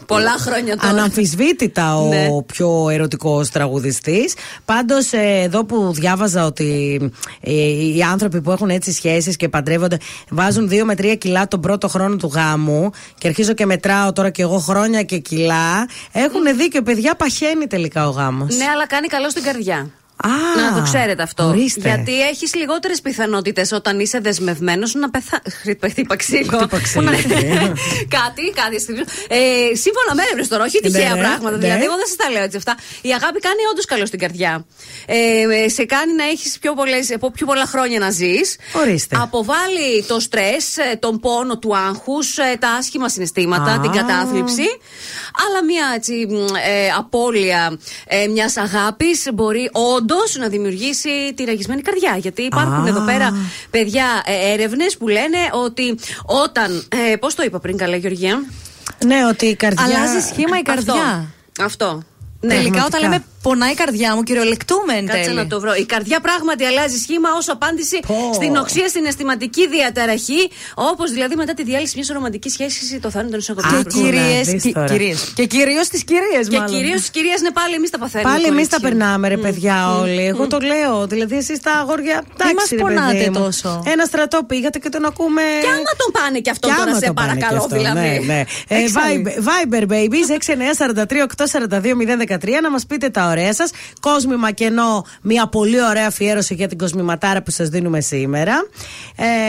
πολλά 0.06 0.36
χρόνια 0.40 0.78
τώρα. 0.78 0.94
Αναμφισβήτητα 0.94 1.98
ο 1.98 2.08
Ναι. 2.08 2.28
πιο 2.46 2.90
ερωτικός 2.90 3.50
τραγουδιστής. 3.50 4.34
Πάντως, 4.66 5.10
εδώ 5.44 5.66
που 5.66 5.92
διάβαζα 5.94 6.46
ότι 6.46 7.00
ε, 7.42 7.52
οι 7.96 8.02
άνθρωποι 8.12 8.42
που 8.42 8.52
έχουν 8.52 8.70
έτσι 8.70 8.92
σχέσεις 8.94 9.36
και 9.36 9.50
παντρεύονται 9.50 9.98
βάζουν 10.30 10.70
2 10.70 10.84
με 10.86 10.94
3 10.98 11.16
κιλά 11.18 11.48
τον 11.48 11.62
πρώτο 11.62 11.88
χρόνο 11.88 12.16
του 12.16 12.32
γάμου 12.34 12.90
και 13.18 13.28
αρχίζω 13.28 13.54
και 13.54 13.66
μετράω 13.66 14.14
τώρα 14.14 14.30
και 14.30 14.42
εγώ 14.42 14.58
χρόνια 14.58 15.04
και 15.04 15.18
κιλά. 15.18 15.88
Έχουν 16.12 16.47
δίκιο, 16.52 16.82
παιδιά, 16.82 17.16
παχαίνει 17.16 17.68
τελικά 17.68 18.08
ο 18.08 18.12
γάμος. 18.12 18.56
Ναι, 18.56 18.66
αλλά 18.66 18.88
κάνει 18.88 19.08
καλό 19.08 19.30
στην 19.30 19.44
καρδιά. 19.44 19.90
Α, 20.24 20.62
να 20.62 20.78
το 20.78 20.84
ξέρετε 20.84 21.24
αυτό. 21.24 21.44
ορίστε. 21.44 21.80
Γιατί 21.90 22.22
έχεις 22.22 22.56
λιγότερες 22.56 23.02
πιθανότητες 23.02 23.72
όταν 23.72 24.00
είσαι 24.00 24.20
δεσμευμένος 24.20 24.94
να 24.94 25.10
πεθάνει. 25.10 25.42
Χτύπα 25.90 26.16
ξύλο. 26.16 26.58
Χτύπα 26.58 26.80
ξύλο, 26.82 27.04
Ναι. 27.10 27.18
ναι. 27.28 27.60
κάτι, 28.18 28.44
κάτι. 28.62 28.76
Ε, 29.28 29.76
σύμφωνα 29.76 30.12
με 30.16 30.22
έρευνε 30.26 30.46
τώρα, 30.50 30.64
όχι 30.64 30.80
τυχαία 30.80 31.14
Ναι, 31.16 31.22
πράγματα. 31.22 31.52
ναι. 31.52 31.58
Δηλαδή, 31.58 31.84
εγώ 31.84 31.96
δεν 31.96 32.08
σας 32.08 32.16
τα 32.16 32.30
λέω 32.32 32.44
έτσι 32.44 32.58
αυτά. 32.58 32.76
Η 33.02 33.10
αγάπη 33.14 33.40
κάνει 33.40 33.62
όντως 33.72 33.86
καλό 33.86 34.06
στην 34.06 34.20
καρδιά. 34.20 34.66
Ε, 35.06 35.70
σε 35.70 35.86
κάνει 35.86 36.14
να 36.14 36.24
έχεις 36.24 36.58
πιο, 36.60 36.74
πολλές, 36.74 37.08
πιο 37.34 37.46
πολλά 37.46 37.66
χρόνια 37.66 38.00
να 38.00 38.10
ζεις. 38.10 38.58
Ορίστε. 38.74 39.18
Αποβάλλει 39.22 40.04
το 40.08 40.20
στρες, 40.20 40.76
τον 41.00 41.20
πόνο 41.20 41.58
του 41.60 41.78
άγχους, 41.78 42.34
τα 42.60 42.70
άσχημα 42.80 43.10
συναισθήματα, 43.10 43.72
Α. 43.72 43.80
την 43.80 43.92
κατάθλιψη. 43.92 44.68
Αλλά 45.48 45.64
μια 45.66 45.86
έτσι, 45.96 46.28
μ, 46.30 46.34
ε, 46.56 46.90
απώλεια 46.98 47.78
ε, 48.08 48.28
μιας 48.28 48.58
αγάπης 48.58 49.28
μπορεί 49.34 49.70
όντως 49.72 50.06
να 50.40 50.48
δημιουργήσει 50.48 51.34
τη 51.36 51.44
ραγισμένη 51.44 51.82
καρδιά. 51.82 52.18
Γιατί 52.18 52.42
υπάρχουν 52.42 52.86
Α. 52.86 52.88
εδώ 52.88 53.02
πέρα 53.06 53.36
παιδιά 53.70 54.06
ε, 54.26 54.54
έρευνες 54.54 54.98
που 54.98 55.08
λένε 55.08 55.38
ότι 55.52 55.98
όταν. 56.26 56.88
Ε, 57.12 57.16
Πώς 57.16 57.36
το 57.36 57.44
είπα 57.44 57.60
πριν, 57.60 57.78
καλά, 57.78 57.96
Γεωργία; 57.96 58.44
Ναι, 59.06 59.26
ότι 59.28 59.46
η 59.46 59.56
καρδιά. 59.56 59.84
Αλλάζεις 59.86 60.26
σχήμα 60.26 60.58
η 60.58 60.62
καρδιά. 60.62 60.94
Αυτό. 60.94 61.64
Αυτό. 61.64 62.04
Ναι. 62.42 62.54
Τελικά, 62.54 62.86
όταν 62.86 62.90
πραγματικά. 62.90 63.10
λέμε 63.10 63.24
πονάει 63.48 63.72
η 63.72 63.80
καρδιά 63.84 64.16
μου, 64.16 64.24
κυριολεκτούμε 64.24 64.94
εν 65.00 65.06
Κάτσε 65.06 65.24
τέλει. 65.24 65.36
να 65.36 65.48
το 65.48 65.60
βρω. 65.60 65.74
Η 65.84 65.86
καρδιά 65.86 66.20
πράγματι 66.20 66.64
αλλάζει 66.66 66.98
σχήμα 66.98 67.30
ως 67.40 67.48
απάντηση 67.50 68.00
Πω. 68.08 68.32
στην 68.34 68.56
οξία 68.56 68.88
συναισθηματική 68.90 69.68
διαταραχή. 69.68 70.42
Όπως 70.76 71.12
δηλαδή 71.12 71.36
μετά 71.36 71.54
τη 71.54 71.64
διάλυση 71.64 71.94
μιας 71.96 72.08
ρομαντικής 72.08 72.52
σχέσης 72.54 73.00
το 73.02 73.10
θάνατο 73.10 73.34
ενό 73.36 73.44
Και 73.44 73.52
αγωνιστή. 73.52 73.80
Άκου 73.80 74.00
να 74.00 74.10
κυρίες, 74.10 74.48
δεις 74.48 74.64
και, 74.64 74.72
τώρα. 74.72 74.86
κυρίες. 74.88 75.32
και 75.36 75.46
κυρίως 75.46 75.88
τις 75.88 76.04
κυρίες, 76.04 76.48
Και 76.50 76.58
μάλλον. 76.58 76.76
κυρίως 76.76 77.00
τις 77.00 77.10
κυρίες 77.10 77.40
είναι 77.40 77.52
πάλι 77.60 77.74
εμείς 77.74 77.90
τα 77.90 77.98
παθαίνουμε. 77.98 78.32
Πάλι 78.32 78.46
εμείς 78.46 78.68
τα 78.68 78.78
κορίτσια. 78.80 79.06
περνάμε, 79.06 79.28
ρε 79.28 79.38
παιδιά, 79.38 79.76
όλοι. 80.02 80.26
Εγώ 80.26 80.48
το 80.48 80.58
λέω. 80.72 81.08
Δηλαδή, 81.08 81.36
εσείς 81.38 81.60
τα 81.60 81.72
αγόρια. 81.72 82.18
εντάξει, 82.34 82.54
μας 82.56 82.70
ρε 82.70 82.78
πονάτε 82.78 83.14
παιδί 83.18 83.30
μου. 83.30 83.40
τόσο. 83.44 83.84
Ένα 83.94 84.06
στρατό 84.06 84.44
πήγατε 84.44 84.78
και 84.80 84.90
τον 84.90 85.06
ακούμε. 85.06 85.42
Και 85.64 85.68
άμα 85.78 85.92
τον 86.02 86.10
πάνε 86.18 86.40
και 86.40 86.50
αυτόν 86.50 86.70
Κι 86.72 86.76
τώρα, 86.78 86.90
άμα 86.90 87.00
σε 87.00 87.06
το 87.06 87.14
πάνε 87.14 87.28
παρακαλώ, 87.28 87.60
κι 87.60 87.64
αυτό, 87.66 87.76
δηλαδή. 87.78 88.26
Ναι, 88.26 88.34
ναι. 88.34 88.40
Ε, 88.68 88.76
Έξαλλη. 88.84 89.16
Viber, 89.26 89.36
Viber 89.48 89.84
Babies 89.94 90.28
6943 90.38 91.22
842 91.24 91.96
013 91.96 92.62
να 92.62 92.72
μας 92.72 92.86
πείτε 92.86 93.10
τα 93.10 93.24
ωραία 93.28 93.36
σας. 93.54 93.72
Κόσμημα 94.00 94.52
κενό, 94.52 95.06
μια 95.22 95.48
πολύ 95.48 95.84
ωραία 95.84 96.08
αφιέρωση 96.08 96.54
για 96.54 96.68
την 96.68 96.78
κοσμηματάρα 96.78 97.42
που 97.44 97.52
σας 97.52 97.70
δίνουμε 97.70 98.02
σήμερα. 98.02 98.68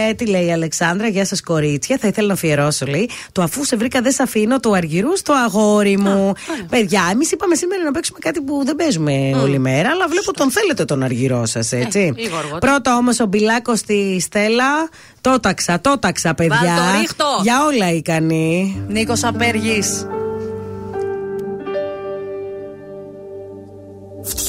Ε, 0.08 0.14
τι 0.14 0.26
λέει 0.26 0.46
η 0.46 0.52
Αλεξάνδρα, 0.52 1.08
γεια 1.08 1.24
σας 1.24 1.40
κορίτσια. 1.40 1.98
Θα 2.00 2.08
ήθελα 2.08 2.26
να 2.26 2.32
αφιερώσω, 2.32 2.86
λέει. 2.86 3.10
Το 3.32 3.42
αφού 3.42 3.64
σε 3.64 3.76
βρήκα 3.76 4.00
δεν 4.00 4.12
σε 4.12 4.22
αφήνω, 4.22 4.60
του 4.60 4.76
αργυρού 4.76 5.16
στο 5.16 5.32
αγόρι 5.32 5.98
μου. 5.98 6.32
Παιδιά, 6.68 7.08
εμείς 7.12 7.32
είπαμε 7.32 7.54
σήμερα 7.54 7.82
να 7.82 7.90
παίξουμε 7.90 8.18
κάτι 8.20 8.40
που 8.40 8.62
δεν 8.64 8.76
παίζουμε 8.76 9.30
όλη 9.42 9.58
μέρα, 9.58 9.90
αλλά 9.90 10.08
βλέπω 10.08 10.32
τον 10.32 10.50
θέλετε 10.50 10.84
τον 10.84 11.02
αργυρό 11.02 11.46
σας, 11.46 11.72
έτσι. 11.72 12.12
λίγο 12.16 12.36
αργότερα. 12.36 12.58
Πρώτα 12.72 12.96
όμως 12.96 13.20
ο 13.20 13.26
Μπιλάκος 13.26 13.78
στη 13.78 14.20
Στέλλα. 14.20 14.88
Τόταξα, 15.20 15.80
τόταξα, 15.80 16.34
παιδιά. 16.34 16.58
Βάλ 16.58 16.92
το 16.92 17.00
ρίχτο. 17.00 17.40
Για 17.42 17.64
όλα 17.64 17.92
ικανή. 17.92 18.84
Νίκος 18.88 19.24
Απέργης. 19.24 20.06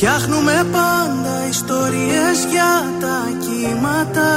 Φτιάχνουμε 0.02 0.66
πάντα 0.72 1.48
ιστορίες 1.50 2.46
για 2.50 2.84
τα 3.00 3.18
κύματα. 3.40 4.32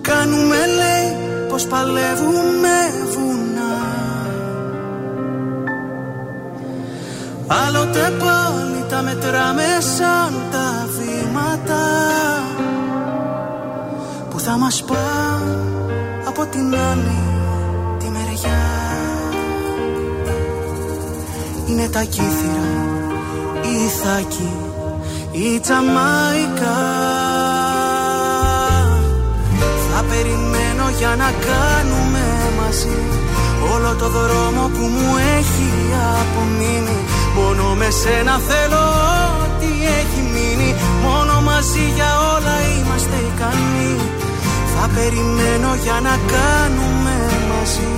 Κάνουμε 0.00 0.56
λέει 0.66 1.16
πως 1.48 1.66
παλεύουμε 1.66 2.76
βουνά. 3.12 3.76
Άλλοτε 7.46 8.12
πάλι 8.18 8.84
τα 8.88 9.02
μετράμε 9.02 9.78
σαν 9.96 10.34
τα 10.50 10.88
βήματα 10.98 11.84
Που 14.30 14.40
θα 14.40 14.56
μας 14.56 14.82
πάνε 14.82 15.58
από 16.28 16.46
την 16.46 16.74
άλλη 16.74 17.22
τη 17.98 18.06
μεριά 18.08 18.85
είναι 21.68 21.88
τα 21.88 22.02
κύθυρα, 22.02 22.68
η 23.62 23.84
Ιθάκη, 23.84 24.52
η 25.32 25.60
Τζαμάικα. 25.60 26.76
Θα 29.90 30.04
περιμένω 30.08 30.86
για 30.98 31.14
να 31.16 31.30
κάνουμε 31.48 32.24
μαζί 32.60 32.98
Όλο 33.74 33.94
το 33.94 34.08
δρόμο 34.08 34.70
που 34.74 34.84
μου 34.86 35.16
έχει 35.38 35.70
απομείνει 36.20 36.98
Μόνο 37.36 37.74
με 37.74 37.90
σένα 37.90 38.38
θέλω 38.48 38.84
ό,τι 39.44 39.70
έχει 39.98 40.20
μείνει. 40.32 40.74
Μόνο 41.02 41.40
μαζί 41.40 41.84
για 41.96 42.10
όλα 42.34 42.56
είμαστε 42.76 43.16
ικανοί. 43.30 43.92
Θα 44.72 44.84
περιμένω 44.94 45.70
για 45.84 45.98
να 46.06 46.14
κάνουμε 46.34 47.16
μαζί 47.66 47.88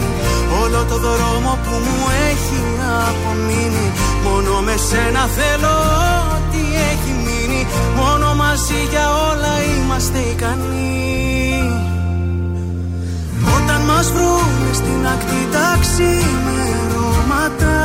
Όλο 0.62 0.85
το 0.85 0.99
δρόμο 0.99 1.59
που 1.65 1.74
μου 1.85 1.99
έχει 2.31 2.61
απομείνει. 3.09 3.86
Μόνο 4.24 4.61
με 4.61 4.77
σένα 4.89 5.23
θέλω 5.36 5.74
ό,τι 6.35 6.62
έχει 6.90 7.12
μείνει. 7.24 7.66
Μόνο 7.97 8.35
μαζί 8.35 8.81
για 8.90 9.07
όλα 9.28 9.53
είμαστε 9.69 10.19
ικανοί. 10.19 10.97
Όταν 13.57 13.81
μας 13.81 14.07
βρούνε 14.12 14.73
στην 14.73 15.07
ακτή 15.15 15.43
τα 15.53 15.78
ξημερώματα 15.81 17.77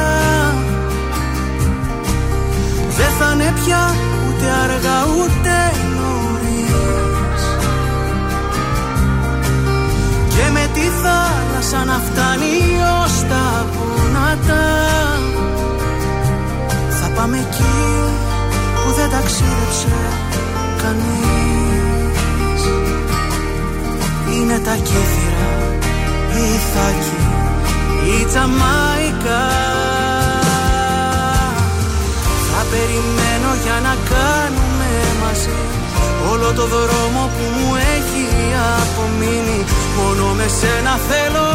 Δεν 2.98 3.12
θα 3.20 3.30
είναι 3.34 3.54
πια 3.64 3.96
ούτε 4.28 4.48
αργά 4.64 5.00
ούτε 5.18 5.73
τη 10.74 10.86
θάλασσα 11.04 11.86
να 11.86 11.98
φτάνει 12.08 12.58
ως 13.04 13.16
τα 13.30 13.66
γόνατα 13.74 14.64
Θα 17.00 17.08
πάμε 17.16 17.38
εκεί 17.38 17.76
που 18.80 18.92
δεν 18.98 19.10
ταξίδεψε 19.10 19.96
κανείς. 20.82 22.64
Είναι 24.36 24.58
τα 24.60 24.76
κύθυρα, 24.76 25.52
η 26.38 26.44
Ιθάκη, 26.58 27.22
η 28.14 28.26
Τζαμάικα. 28.26 29.44
Θα 32.50 32.62
περιμένω 32.72 33.52
για 33.64 33.78
να 33.88 33.94
κάνουμε 34.10 34.90
μαζί 35.22 35.58
Όλο 36.32 36.54
το 36.54 36.66
δρόμο 36.68 37.30
που 37.36 37.44
μου 37.56 37.76
έχει 37.96 38.26
απομείνει 38.82 39.60
Μόνο 39.98 40.26
με 40.40 40.48
σένα 40.60 40.94
θέλω 41.10 41.46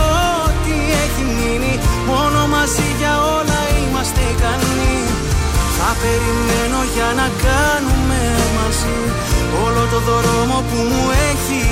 ό,τι 0.44 0.74
έχει 1.02 1.24
μείνει. 1.36 1.74
Μόνο 2.10 2.40
μαζί 2.55 2.89
για 3.01 3.15
όλα 3.36 3.60
είμαστε 3.81 4.20
ικανοί. 4.35 4.97
Θα 5.77 5.90
περιμένω 6.02 6.81
για 6.94 7.09
να 7.20 7.27
κάνουμε 7.47 8.20
μαζί 8.56 8.98
Όλο 9.65 9.82
το 9.93 9.98
δρόμο 10.09 10.56
που 10.69 10.78
μου 10.90 11.05
έχει 11.31 11.62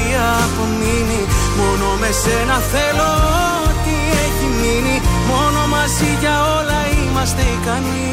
απομείνει. 0.43 1.22
Μόνο 1.59 1.86
με 2.01 2.10
σένα 2.22 2.56
θέλω 2.72 3.10
ό,τι 3.66 3.97
έχει 4.24 4.47
μείνει. 4.60 4.97
Μόνο 5.30 5.60
μαζί 5.74 6.10
για 6.20 6.36
όλα 6.56 6.80
είμαστε 6.97 7.43
ικανοί. 7.56 8.06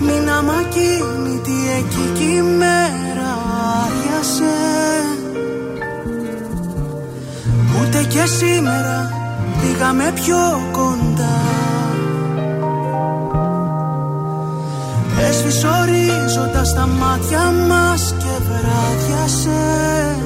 Μήνα 0.00 0.42
μακίνητη 0.42 1.58
εκεί 1.78 2.04
κι 2.16 2.28
η 2.38 2.42
μέρα 2.42 3.32
άριασε 3.80 4.56
Ούτε 7.80 8.02
και 8.08 8.24
σήμερα 8.26 9.10
πήγαμε 9.60 10.12
πιο 10.14 10.68
κοντά. 10.72 11.40
Έσβησε 15.28 15.66
ορίζοντας 15.66 16.74
τα 16.74 16.86
μάτια 16.86 17.52
μας 17.68 18.14
και 18.18 18.44
βράδιασε. 18.44 20.16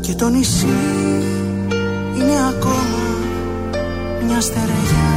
Και 0.00 0.14
το 0.14 0.28
νησί 0.28 0.66
είναι 2.16 2.38
ακόμα 2.48 3.06
μια 4.26 4.40
στερειά 4.40 5.16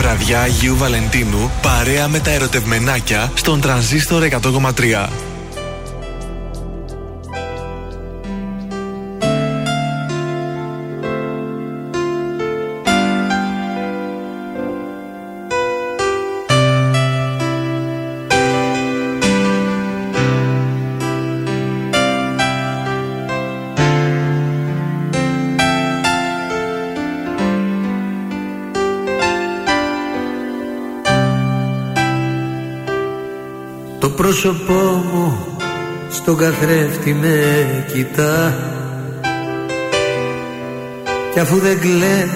Βραδιά 0.00 0.40
Αγίου 0.40 0.76
Βαλεντίνου 0.76 1.50
παρέα 1.62 2.08
με 2.08 2.18
τα 2.18 2.30
ερωτευμενάκια 2.30 3.32
στον 3.34 3.60
τρανζίστορ 3.60 4.22
100,3. 4.22 5.27
Πρόσωπό 34.40 35.04
μου 35.12 35.56
στον 36.10 36.36
καθρέφτη 36.36 37.14
με 37.14 37.36
κοιτά. 37.92 38.54
Κι 41.32 41.40
αφού 41.40 41.58
δεν 41.58 41.80
κλαίει 41.80 42.30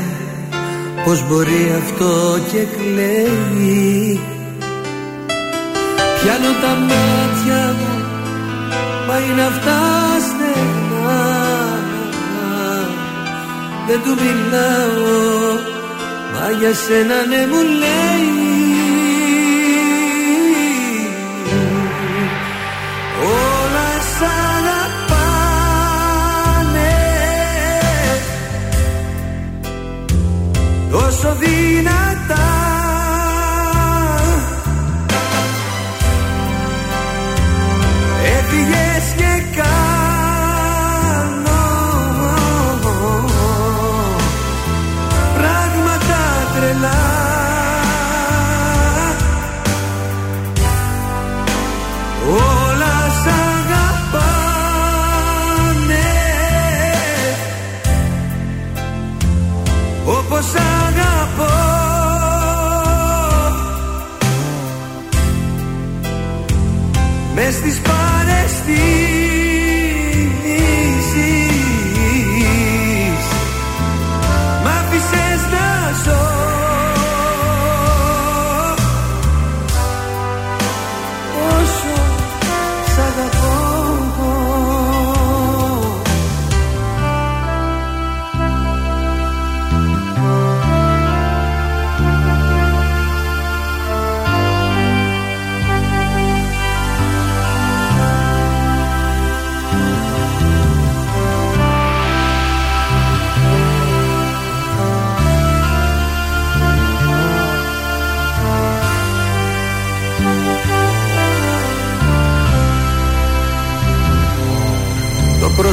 πως 1.05 1.29
μπορεί 1.29 1.75
αυτό 1.83 2.39
και 2.53 2.59
κλαίει. 2.77 4.21
Πιάνω 6.23 6.53
τα 6.63 6.75
μάτια 6.89 7.75
μου 7.79 8.05
μα 9.07 9.19
είναι 9.19 9.43
αυτά 9.43 9.81
στενά. 10.29 11.41
Δεν 13.87 14.01
του 14.03 14.17
μιλάω 14.23 15.55
μα 16.33 16.51
για 16.61 16.75
σένα 16.75 17.27
ναι 17.29 17.47
μου 17.47 17.63
λέει 17.63 18.52
Τόσο 31.23 31.37
δυνατά 31.37 32.62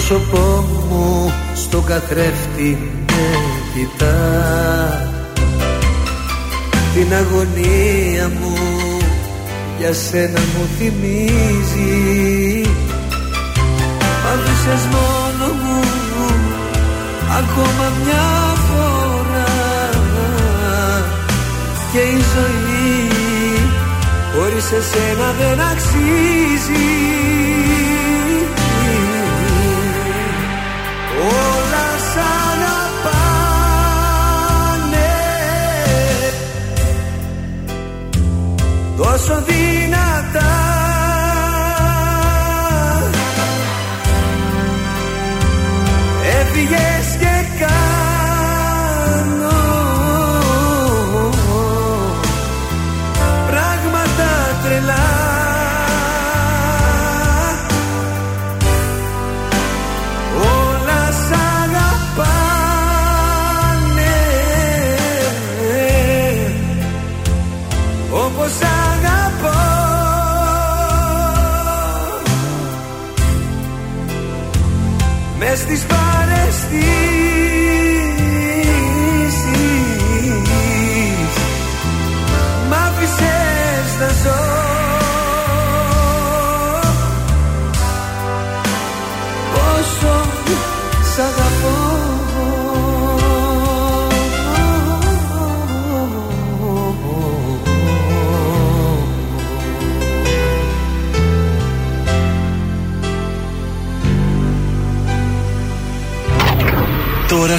πρόσωπό 0.10 0.66
μου 0.90 1.34
στο 1.56 1.80
καθρέφτη 1.82 2.78
με 3.08 3.28
κοιτά. 3.74 5.12
Την 6.94 7.14
αγωνία 7.14 8.32
μου 8.40 8.58
για 9.80 9.94
σένα 9.94 10.40
μου 10.40 10.68
θυμίζει. 10.78 12.62
Μ' 14.00 14.28
άφησες 14.34 14.86
μόνο 14.86 15.54
μου 15.54 15.82
ακόμα 17.40 17.92
μια 18.04 18.56
φορά. 18.68 19.48
Και 21.92 22.00
η 22.00 22.22
ζωή 22.34 23.12
χωρίς 24.34 24.72
εσένα 24.72 25.34
δεν 25.40 25.60
αξίζει 25.60 27.19
τόσο 39.04 39.44
δυνατά 39.48 40.69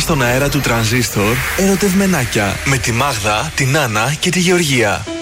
στον 0.01 0.23
αέρα 0.23 0.49
του 0.49 0.61
τρανζίστορ, 0.61 1.37
ερωτευμενάκια 1.57 2.57
με 2.65 2.77
τη 2.77 2.93
Μάγδα, 2.93 3.53
την 3.55 3.79
Άννα 3.79 4.15
και 4.21 4.31
τη 4.31 4.39
Γεωργία. 4.39 5.20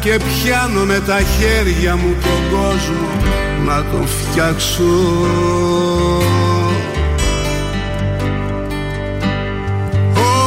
Και 0.00 0.18
πιάνω 0.18 0.84
με 0.84 1.00
τα 1.06 1.18
χέρια 1.20 1.96
μου 1.96 2.16
τον 2.22 2.58
κόσμο 2.58 3.08
Να 3.66 3.84
τον 3.92 4.06
φτιάξω. 4.06 4.82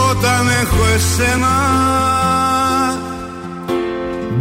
Όταν 0.09 0.47
έχω 0.61 0.85
εσένα 0.95 1.71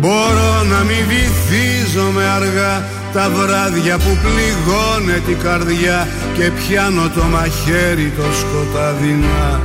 Μπορώ 0.00 0.62
να 0.70 0.78
μην 0.78 1.04
βυθίζομαι 1.08 2.24
αργά. 2.24 2.84
Τα 3.12 3.30
βράδια 3.30 3.98
που 3.98 4.16
πληγώνε 4.22 5.22
την 5.26 5.38
καρδιά 5.38 6.08
και 6.34 6.50
πιάνω 6.50 7.08
το 7.14 7.24
μαχαίρι 7.24 8.12
το 8.16 8.22
σκοτάδι 8.22 9.12
να 9.12 9.60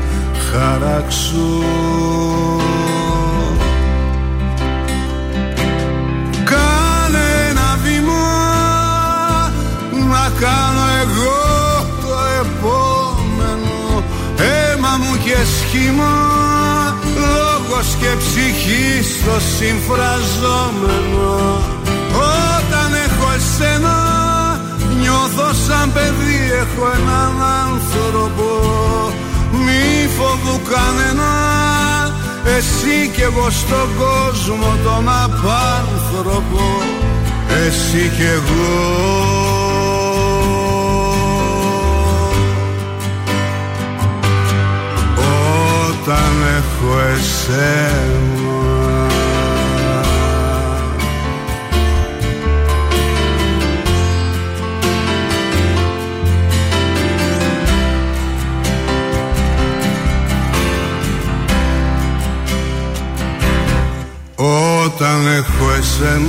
χαράξω 0.52 1.64
κάνω 10.46 10.86
εγώ 11.04 11.42
το 12.04 12.14
επόμενο. 12.44 13.78
Αίμα 14.50 14.94
μου 15.02 15.14
και 15.26 15.38
σχήμα 15.58 16.14
λόγος 17.24 17.88
και 18.00 18.12
ψυχή 18.22 18.88
στο 19.14 19.36
συμφραζόμενο. 19.58 21.34
Όταν 22.16 22.90
έχω 23.06 23.28
εσένα 23.36 23.96
Νιώθω 25.00 25.54
σαν 25.68 25.92
παιδί 25.94 26.40
έχω 26.62 26.92
έναν 26.98 27.34
άνθρωπο. 27.66 28.50
Μη 29.52 30.10
φοβού 30.18 30.62
κανένα 30.72 31.34
Εσύ 32.58 33.10
κι 33.16 33.22
εγώ 33.22 33.50
στον 33.50 33.90
κόσμο 33.98 34.78
τον 34.84 35.10
απάνθρωπο 35.10 36.82
Εσύ 37.66 38.12
κι 38.18 38.24
εγώ 38.24 39.45
Όταν 46.08 46.36
έχω 46.58 47.00
εσένα. 47.00 47.96
Όταν 64.36 65.28
έχω 65.28 65.72
εσένα 65.80 66.20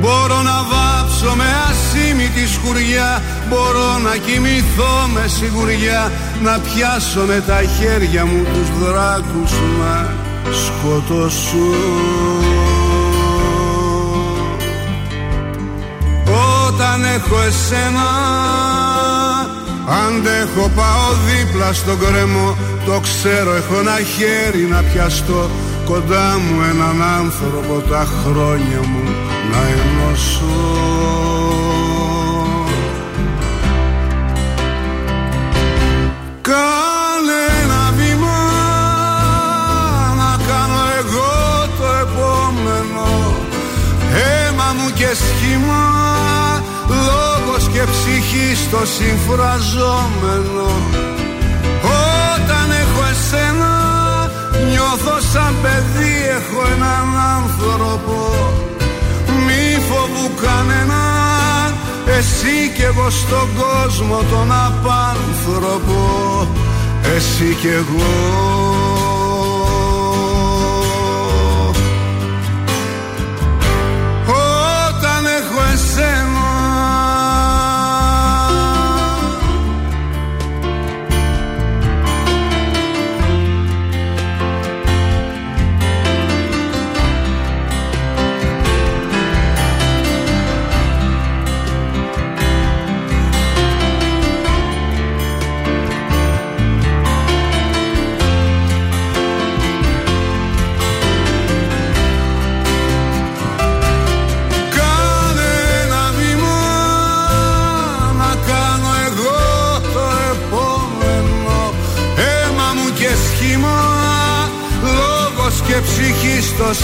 Μπορώ 0.00 0.42
να 0.42 0.62
βάψω 0.70 1.34
με 1.36 1.44
ασήμητη 1.44 1.65
σκουριά 2.66 3.22
Μπορώ 3.48 3.98
να 3.98 4.16
κοιμηθώ 4.16 5.08
με 5.14 5.24
σιγουριά. 5.26 6.12
Να 6.42 6.58
πιάσω 6.58 7.20
με 7.26 7.42
τα 7.46 7.60
χέρια 7.78 8.26
μου 8.26 8.42
τους 8.42 8.68
δράκους 8.80 9.52
Να 9.78 10.14
σκοτώσω. 10.52 11.68
Όταν 16.66 17.04
έχω 17.04 17.42
εσένα 17.46 18.08
Αντέχω 20.06 20.70
πάω 20.76 21.08
δίπλα 21.26 21.72
στον 21.72 21.98
κρεμό. 21.98 22.56
Το 22.86 23.00
ξέρω 23.00 23.54
έχω 23.54 23.78
ένα 23.78 23.98
χέρι 24.16 24.62
να 24.70 24.82
πιαστώ. 24.82 25.50
Κοντά 25.84 26.38
μου 26.38 26.62
έναν 26.70 27.02
άνθρωπο 27.18 27.88
τα 27.88 28.06
χρόνια 28.22 28.80
μου 28.88 29.04
να 29.50 29.58
ενώσω 29.58 31.45
Κάνε 36.48 37.40
ένα 37.62 37.92
βήμα 37.96 38.38
να 40.20 40.30
κάνω 40.48 40.80
εγώ 40.98 41.34
το 41.78 41.86
επόμενο. 42.04 43.08
Αίμα 44.14 44.68
μου 44.76 44.90
και 44.94 45.10
σχήμα 45.14 45.84
λόγος 46.88 47.68
και 47.72 47.82
ψυχή 47.92 48.56
στο 48.64 48.80
συμφραζόμενο. 48.96 50.68
Όταν 51.82 52.70
έχω 52.82 53.02
εσένα 53.10 53.96
Νιώθω 54.70 55.20
σαν 55.32 55.54
παιδί 55.62 56.14
έχω 56.36 56.60
έναν 56.74 57.08
άνθρωπο. 57.36 58.18
Μη 59.46 59.80
φοβού 59.88 60.34
κανένα 60.42 61.25
Εσύ 62.06 62.72
κι 62.74 62.82
εγώ 62.82 63.10
στον 63.10 63.48
κόσμο 63.56 64.18
τον 64.30 64.52
απάνθρωπο. 64.52 66.48
Εσύ 67.16 67.54
κι 67.60 67.68
εγώ 67.68 68.85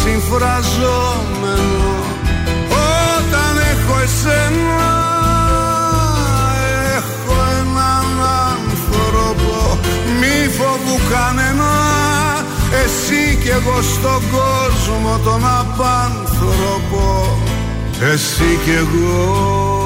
συμφραζόμενο 0.03 1.93
Όταν 3.17 3.53
έχω 3.73 3.95
εσένα 4.03 4.91
Έχω 6.97 7.35
έναν 7.61 8.07
άνθρωπο 8.51 9.79
Μη 10.21 10.49
φοβού 10.57 10.97
κανένα 11.13 11.73
Εσύ 12.85 13.39
κι 13.43 13.49
εγώ 13.49 13.83
στον 13.83 14.23
κόσμο 14.31 15.19
τον 15.25 15.43
απάνθρωπο 15.61 17.39
Εσύ 18.13 18.59
κι 18.65 18.71
εγώ 18.71 19.82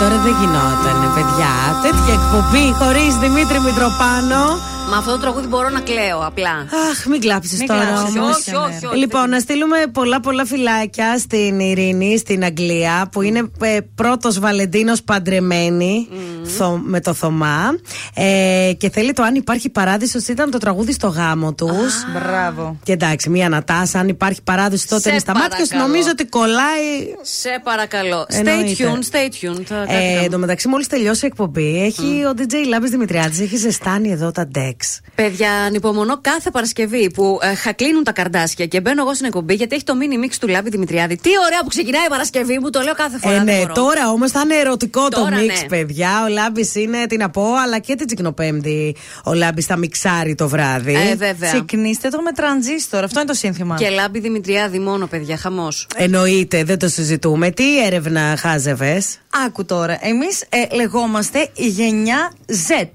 τώρα 0.00 0.18
δεν 0.18 0.34
γινόταν, 0.40 0.98
παιδιά. 1.14 1.52
Τέτοια 1.82 2.14
εκπομπή 2.18 2.64
χωρίς 2.80 3.16
Δημήτρη 3.16 3.60
Μητροπάνο. 3.60 4.42
Με 4.90 4.96
αυτό 4.96 5.10
το 5.10 5.18
τραγούδι 5.18 5.46
μπορώ 5.46 5.68
να 5.68 5.80
κλαίω 5.80 6.18
απλά. 6.26 6.50
Αχ, 6.90 7.06
μην 7.06 7.20
κλάψεις 7.20 7.66
τώρα. 7.66 7.84
κλάψεις. 7.84 8.16
όμως. 8.16 8.36
Όχι, 8.36 8.54
όχι, 8.54 8.86
όχι. 8.86 8.96
Λοιπόν, 8.96 9.28
να 9.28 9.38
στείλουμε 9.38 9.76
πολλά 9.92 10.20
πολλά 10.20 10.44
φυλάκια 10.44 11.18
στην 11.18 11.60
Ειρήνη, 11.60 12.18
στην 12.18 12.44
Αγγλία, 12.44 13.08
που 13.12 13.22
είναι 13.22 13.50
ε, 13.60 13.78
πρώτος 13.94 14.38
Βαλεντίνος 14.38 15.02
παντρεμένη 15.02 16.08
θω- 16.56 16.80
με 16.84 17.00
το 17.00 17.14
Θωμά. 17.14 17.78
Ε, 18.14 18.72
και 18.78 18.90
θέλει 18.90 19.12
το 19.12 19.22
αν 19.22 19.34
υπάρχει 19.34 19.68
παράδεισος, 19.70 20.26
ήταν 20.28 20.50
το 20.50 20.58
τραγούδι 20.58 20.92
στο 20.92 21.08
γάμο 21.08 21.54
τους. 21.54 22.04
Μπράβο. 22.12 22.76
Και 22.82 22.92
εντάξει, 22.92 23.28
μία 23.30 23.48
Νατάσα, 23.48 23.98
αν 23.98 24.08
υπάρχει 24.08 24.42
παράδεισος 24.42 24.86
τότε 24.86 25.02
Σε 25.02 25.10
είναι 25.10 25.18
στα 25.18 25.32
μάτια 25.34 25.48
σου. 25.58 25.66
παρακαλώ. 25.68 25.86
Νομίζω 25.88 26.08
ότι 26.10 26.24
κολλάει 26.26 27.14
Σε 27.22 27.60
παρακαλώ. 27.64 28.26
Stay 28.30 28.34
Εννοείται. 28.46 28.84
tuned, 28.84 29.14
stay 29.14 29.26
tuned. 29.44 29.62
Θα 29.66 29.74
κάτι 29.74 29.94
Ε, 29.94 29.98
κάνουμε. 29.98 30.20
εν 30.24 30.30
τω 30.30 30.38
μεταξύ, 30.38 30.68
μόλις 30.68 30.86
τελειώσει 30.86 31.24
η 31.24 31.26
εκπομπή, 31.26 31.82
έχει 31.84 32.24
ο 32.24 32.32
DJ 32.38 32.54
Λάμπης 32.68 32.90
Δημητριάδης, 32.90 33.40
έχει 33.40 33.56
ζεστάνει 33.56 34.10
εδώ 34.10 34.30
τα 34.30 34.48
Dex. 34.54 34.76
Παιδιά, 35.14 35.52
ανυπομονώ 35.52 36.20
κάθε 36.20 36.50
Παρασκευή 36.50 37.10
που 37.10 37.38
ε, 37.42 37.54
χα- 37.54 37.72
κλείνουν 37.72 38.04
τα 38.04 38.12
καρδάσια 38.12 38.66
και 38.66 38.80
μπαίνω 38.80 39.02
εγώ 39.02 39.14
στην 39.14 39.26
εκπομπή 39.26 39.54
γιατί 39.54 39.74
έχει 39.74 39.84
το 39.84 39.94
mini 40.00 40.24
mix 40.26 40.34
του 40.40 40.48
Λάμπη 40.48 40.70
Δημητριάδη. 40.70 41.16
Τι 41.16 41.30
ωραία 41.46 41.60
που 41.62 41.68
ξεκινάει 41.68 42.04
η 42.04 42.08
Παρασκευή 42.08 42.58
μου, 42.58 42.70
το 42.70 42.80
λέω 42.80 42.94
κάθε 42.94 43.18
φορά. 43.18 43.34
Ε, 43.34 43.36
δεν 43.36 43.44
ναι, 43.44 43.60
μπορώ. 43.60 43.72
τώρα 43.74 44.10
όμως 44.10 44.30
θα 44.30 44.40
είναι 44.44 44.54
ερωτικό 44.54 45.08
Τώρα, 45.08 45.30
το 45.30 45.36
mix, 45.36 45.46
ναι. 45.46 45.68
παιδιά. 45.68 46.10
Ο 46.24 46.28
Λάμπης 46.42 46.74
είναι, 46.74 47.06
τι 47.06 47.16
να 47.16 47.30
πω, 47.30 47.44
αλλά 47.64 47.78
και 47.78 47.94
την 47.94 48.06
Τσικνοπέμπτη 48.06 48.96
ο 49.24 49.32
Λάμπης 49.34 49.66
θα 49.66 49.76
μιξάρει 49.76 50.34
το 50.34 50.48
βράδυ. 50.48 50.94
Ε, 50.94 51.14
βέβαια. 51.16 51.50
Ξεκινήστε 51.52 52.08
το 52.08 52.22
με 52.22 52.32
τρανζίστορ. 52.32 53.04
Αυτό 53.04 53.20
είναι 53.20 53.28
το 53.28 53.34
σύνθημα. 53.34 53.76
Και 53.76 53.88
Λάμπη 53.88 54.20
Δημητριάδη 54.20 54.78
μόνο, 54.78 55.06
παιδιά, 55.06 55.36
χαμός. 55.36 55.86
Εννοείται, 55.96 56.64
δεν 56.64 56.78
το 56.78 56.88
συζητούμε. 56.88 57.50
Τι 57.50 57.84
έρευνα 57.84 58.36
χάζευες; 58.38 59.18
Άκου 59.46 59.64
τώρα. 59.64 59.98
Εμείς 60.00 60.44
λεγόμαστε 60.74 61.48
η 61.54 61.66
γενιά 61.66 62.32
Z. 62.68 62.86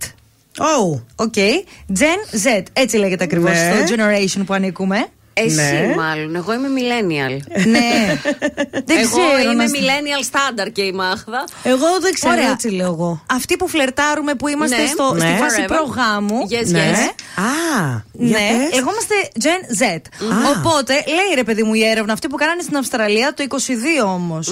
Oh. 0.57 1.01
Οκ. 1.15 1.33
Gen 1.99 2.35
Z. 2.45 2.63
Έτσι 2.73 2.97
λέγεται 2.97 3.23
ακριβώς 3.23 3.51
Ναι. 3.51 3.85
το 3.87 3.93
generation 3.93 4.41
που 4.45 4.53
ανήκουμε. 4.53 5.05
Εσύ 5.37 5.55
Ναι. 5.55 5.93
μάλλον. 5.97 6.35
Εγώ 6.35 6.53
είμαι 6.53 6.67
millennial. 6.77 7.39
ναι. 7.65 8.19
Δεν 8.89 8.97
εγώ 8.97 9.17
ξέρω 9.17 9.51
είμαι 9.51 9.63
να- 9.65 9.69
millennial 9.71 10.23
standard 10.31 10.71
και 10.71 10.81
η 10.81 10.91
Μάγδα. 10.91 11.43
Εγώ 11.63 11.87
δεν 12.01 12.13
ξέρω, 12.13 12.33
Ωραία. 12.33 12.49
έτσι 12.51 12.69
λέω 12.69 12.85
εγώ. 12.87 13.23
Αυτοί 13.31 13.55
που 13.57 13.67
φλερτάρουμε 13.67 14.33
που 14.33 14.47
είμαστε 14.47 14.81
Ναι. 14.81 14.87
στο, 14.87 15.15
στη 15.17 15.27
Ναι. 15.27 15.37
φάση 15.37 15.65
Forever. 15.67 15.67
προγάμου. 15.67 16.37
Yes, 16.49 16.67
ναι. 16.67 16.91
yes. 16.93 17.09
Α, 17.41 18.01
για 18.11 18.37
Ναι, 18.39 18.47
πες. 18.67 18.73
λεγόμαστε 18.75 19.15
Gen 19.43 19.83
Z. 19.83 20.01
Οπότε 20.57 20.93
λέει 20.93 21.29
ρε 21.35 21.43
παιδί 21.43 21.63
μου 21.63 21.73
η 21.73 21.83
έρευνα 21.85 22.13
αυτή 22.13 22.27
που 22.27 22.35
κάνανε 22.35 22.61
στην 22.61 22.77
Αυστραλία 22.77 23.33
το 23.33 23.43
22 23.43 24.03
όμως. 24.05 24.47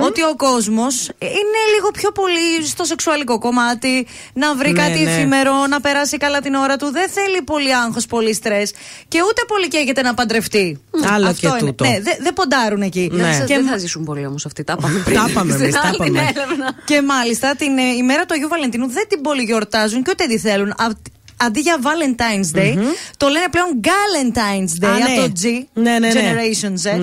Ότι 0.00 0.22
ο 0.22 0.34
κόσμος 0.36 1.08
είναι 1.20 1.60
λίγο 1.74 1.90
πιο 1.90 2.12
πολύ 2.12 2.66
στο 2.66 2.84
σεξουαλικό 2.84 3.38
κομμάτι, 3.38 4.06
να 4.32 4.54
βρει 4.54 4.70
Ναι, 4.72 4.82
κάτι 4.82 4.98
ναι. 4.98 5.10
εφήμερο, 5.10 5.66
να 5.66 5.80
περάσει 5.80 6.16
καλά 6.16 6.40
την 6.40 6.54
ώρα 6.54 6.76
του. 6.76 6.90
Δεν 6.90 7.08
θέλει 7.10 7.42
πολύ 7.42 7.74
άγχος, 7.74 8.06
πολύ 8.06 8.34
στρες 8.34 8.72
και 9.08 9.22
ούτε 9.22 9.42
πολύ 9.46 9.68
καίγεται 9.68 10.02
να 10.02 10.14
παντρευτεί. 10.26 10.80
Άλλο 11.12 11.26
Αυτό 11.26 11.40
και 11.48 11.56
είναι. 11.60 11.70
τούτο. 11.70 11.84
Ναι, 11.84 12.00
δεν 12.02 12.16
δεν 12.20 12.32
ποντάρουν 12.32 12.82
εκεί. 12.82 13.08
Ναι. 13.12 13.32
Σας- 13.32 13.46
Και 13.46 13.54
Δεν 13.54 13.66
θα 13.66 13.76
ζήσουν 13.78 14.04
πολύ 14.04 14.26
όμως 14.26 14.46
αυτοί. 14.46 14.64
Τα 14.64 14.74
είπαμε 14.78 14.98
πριν. 15.04 15.16
Τα 15.16 15.26
είπαμε 15.28 15.52
εμείς, 15.54 15.62
Στην 15.68 15.80
τα 15.82 15.88
άλλη 15.88 15.96
την 15.96 16.14
είπαμε. 16.14 16.32
έρευνα. 16.36 16.72
Και 16.84 17.02
μάλιστα 17.02 17.54
την 17.56 17.78
ε, 17.78 17.82
ημέρα 17.82 18.24
του 18.26 18.34
Αγίου 18.34 18.48
Βαλεντίνου 18.48 18.90
δεν 18.90 19.04
την 19.08 19.20
πολύ 19.20 19.42
γιορτάζουν 19.42 20.02
και 20.02 20.10
ούτε 20.10 20.26
τη 20.26 20.38
θέλουν. 20.38 20.70
Α- 20.70 21.14
Αντί 21.38 21.60
για 21.60 21.78
Valentine's 21.82 22.58
Day, 22.58 22.74
το 23.16 23.28
λένε 23.28 23.46
πλέον 23.50 23.68
Galentine's 23.84 24.84
Day 24.84 24.88
Α, 24.88 24.94
από 24.94 25.10
ναι. 25.10 25.16
το 25.28 25.32
G, 25.42 25.44
Ναι, 25.74 25.98
ναι, 25.98 26.12
ναι. 26.12 26.34
Generation 26.34 26.72
Z. 26.90 26.98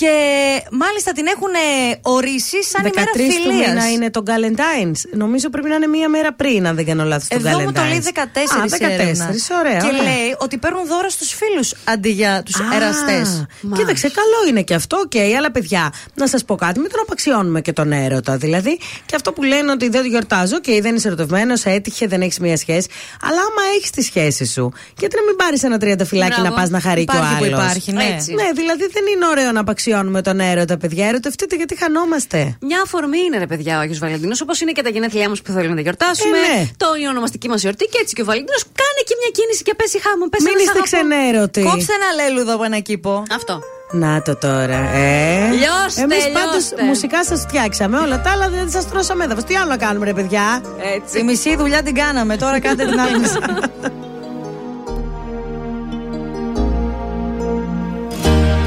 Ναι, 0.00 0.08
ναι. 0.08 0.14
Και 0.14 0.66
μάλιστα 0.70 1.12
την 1.12 1.26
έχουν 1.26 1.52
ε, 1.54 1.98
ορίσει 2.02 2.64
σαν 2.64 2.82
13 2.84 2.86
ημέρα 2.92 3.10
του 3.12 3.18
μήνα 3.22 3.64
φιλίας. 3.64 3.90
είναι 3.92 4.10
το 4.10 4.22
Galentine's. 4.26 5.00
Νομίζω 5.12 5.50
πρέπει 5.50 5.68
να 5.68 5.74
είναι 5.74 5.86
μία 5.86 6.08
μέρα 6.08 6.32
πριν, 6.32 6.66
αν 6.66 6.74
δεν 6.76 6.84
κάνω 6.86 7.04
λάθος. 7.04 7.28
το 7.28 7.36
Εδώ 7.48 7.60
μου 7.60 7.72
το 7.72 7.80
Galentine's. 7.80 7.88
λέει 7.88 8.02
14 8.14 8.18
Α, 8.18 8.64
14, 8.68 8.90
έρευνα. 8.90 9.34
ωραία. 9.60 9.78
Και 9.78 9.86
ωραία. 9.86 10.02
λέει 10.02 10.28
ότι 10.38 10.58
παίρνουν 10.58 10.86
δώρα 10.86 11.10
στους 11.10 11.30
φίλους 11.34 11.72
αντί 11.84 12.08
για 12.10 12.42
τους 12.44 12.54
Α, 12.60 12.64
εραστές. 12.74 13.46
Κοίταξε, 13.76 14.08
καλό 14.08 14.48
είναι 14.48 14.62
και 14.62 14.74
αυτό, 14.74 14.96
οκ, 15.04 15.16
αλλά 15.36 15.50
παιδιά, 15.50 15.92
να 16.14 16.26
σας 16.26 16.44
πω 16.44 16.54
κάτι, 16.54 16.78
μην 16.80 16.90
τον 16.90 17.00
απαξιώνουμε 17.00 17.60
και 17.60 17.72
τον 17.72 17.92
έρωτα. 17.92 18.36
Δηλαδή, 18.36 18.78
και 19.06 19.14
αυτό 19.16 19.32
που 19.32 19.42
λένε 19.42 19.70
ότι 19.70 19.88
δεν 19.88 20.02
το 20.02 20.08
γιορτάζω, 20.08 20.56
οκ, 20.56 20.80
δεν 20.82 20.94
είσαι 20.94 21.06
ερωτευμένος, 21.06 21.64
έτυχε, 21.64 22.06
δεν 22.06 22.20
έχεις 22.20 22.38
μία 22.38 22.56
σχέση. 22.56 22.88
Αλλά 23.22 23.40
άμα 23.40 23.62
έχεις 23.76 23.90
τη 23.90 24.02
σχέση 24.02 24.44
σου, 24.46 24.72
γιατί 24.98 25.16
να 25.16 25.22
μην 25.22 25.36
πάρεις 25.36 25.62
ένα 25.62 25.78
τριανταφυλάκι 25.78 26.30
Μπράβο. 26.40 26.48
να 26.48 26.60
πας 26.60 26.70
να 26.70 26.80
χαρεί 26.80 27.04
και 27.04 27.16
ο 27.16 27.18
Υπάρχει 27.18 27.38
που 27.38 27.44
άλλος; 27.44 27.58
υπάρχει, 27.58 27.92
ναι. 27.92 28.04
Έτσι. 28.14 28.34
Ναι, 28.34 28.48
δηλαδή 28.54 28.86
δεν 28.92 29.02
είναι 29.14 29.26
ωραίο 29.26 29.52
να 29.52 29.60
απαξιώνουμε 29.60 29.82
τον 30.22 30.40
έρωτα, 30.40 30.76
παιδιά. 30.76 31.06
Ερωτευτείτε 31.08 31.56
γιατί 31.56 31.76
χανόμαστε. 31.78 32.56
Μια 32.60 32.80
αφορμή 32.84 33.18
είναι 33.26 33.38
ρε 33.38 33.46
παιδιά 33.46 33.76
ο 33.76 33.80
Άγιος 33.80 33.98
Βαλεντίνος, 33.98 34.40
όπως 34.40 34.60
είναι 34.60 34.72
και 34.72 34.82
τα 34.82 34.88
γενέθλιά 34.88 35.28
μας 35.28 35.42
που 35.42 35.50
θέλουμε 35.52 35.68
να 35.68 35.74
τα 35.74 35.80
γιορτάσουμε. 35.80 36.38
Ε, 36.38 36.58
ναι. 36.58 36.66
Το 36.76 36.86
η 37.02 37.06
ονομαστική 37.08 37.48
μας 37.48 37.60
γιορτή 37.60 37.84
και 37.84 37.98
έτσι 38.02 38.14
και 38.14 38.22
ο 38.22 38.24
Βαλεντίνος. 38.24 38.62
Κάνε 38.62 39.00
και 39.08 39.14
μια 39.20 39.30
κίνηση 39.38 39.62
και 39.62 39.74
πέσει 39.74 40.00
χάμω. 40.04 40.24
Πες 40.28 40.42
Μην 40.42 40.52
ένα 40.52 40.62
είστε 40.62 40.72
σ' 40.72 40.92
αγαπώ. 40.94 41.14
ξενέρωτοι. 41.16 41.62
Κόψτε 41.62 41.92
ένα 42.00 42.08
λέλουδο 42.22 42.54
από 42.54 42.64
ένα 42.64 42.78
κήπο. 42.78 43.22
Αυτό. 43.30 43.60
Να 43.90 44.22
το 44.22 44.36
τώρα, 44.36 44.78
ε. 44.94 45.50
Λιώστε, 45.50 46.00
Εμείς 46.02 46.24
πάντως 46.32 46.52
λιώστε. 46.52 46.82
μουσικά 46.84 47.24
σας 47.24 47.40
φτιάξαμε. 47.40 47.98
Όλα 47.98 48.20
τα 48.20 48.30
άλλα 48.30 48.48
δεν 48.48 48.70
σας 48.70 48.88
τρώσαμε 48.88 49.24
έδαφος. 49.24 49.44
Τι 49.44 49.54
άλλο 49.56 49.68
να 49.68 49.76
κάνουμε, 49.76 50.04
ρε 50.04 50.12
παιδιά; 50.12 50.62
Έτσι. 50.94 51.14
Τη 51.16 51.22
μισή 51.22 51.56
δουλειά 51.56 51.82
την 51.82 51.94
κάναμε, 51.94 52.36
τώρα 52.36 52.60
κάντε 52.60 52.84
την 52.86 53.00
άλλη 53.00 53.18
μισή. 53.18 53.38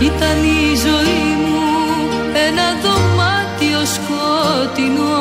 Ήταν 0.02 0.38
η 0.44 0.76
ζωή 0.86 1.24
μου 1.41 1.60
ένα 2.48 2.68
δωμάτιο 2.82 3.82
σκότεινο. 3.95 5.18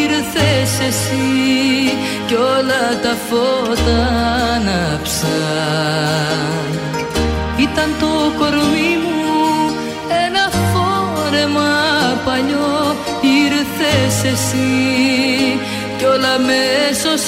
Ήρθες 0.00 0.86
εσύ 0.88 1.92
κι 2.26 2.34
όλα 2.34 2.84
τα 3.02 3.16
φώτα 3.28 4.00
άναψαν 4.54 5.32
Ήταν 7.56 7.94
το 8.00 8.12
κορμί 8.38 8.92
μου 9.04 9.74
ένα 10.26 10.44
φόρεμα 10.70 11.72
παλιό 12.24 12.96
Ήρθες 13.20 14.32
εσύ 14.32 15.60
κι 15.98 16.04
όλα 16.04 16.38
μέσως 16.38 17.22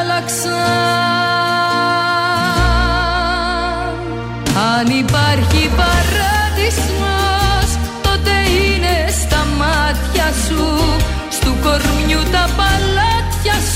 άλλαξαν 0.00 1.29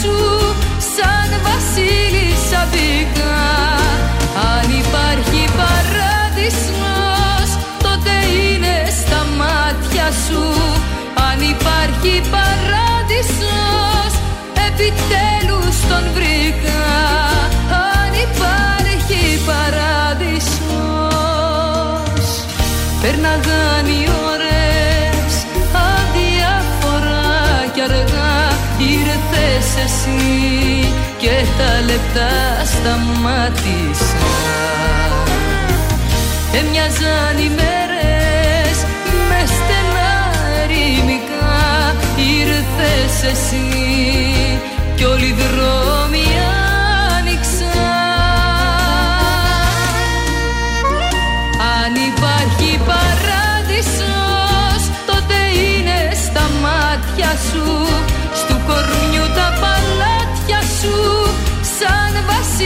σου 0.05 0.17
σαν 0.97 1.31
βασίλισσα 1.43 2.69
μπήκα 2.71 3.44
και 31.25 31.45
τα 31.59 31.81
λεπτά 31.87 32.31
σταμάτησα 32.65 34.17
Έμοιαζαν 36.53 37.39
οι 37.39 37.49
μέρες 37.59 38.77
με 39.29 39.41
στενά 39.55 40.15
ερημικά. 40.63 41.95
Ήρθες 42.17 43.31
εσύ 43.33 43.67
κι 44.95 45.05
όλοι 45.05 45.27
οι 45.27 45.33
δρόμοι 45.33 45.84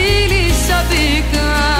βασίλισσα 0.08 0.84
μπήκα 0.88 1.77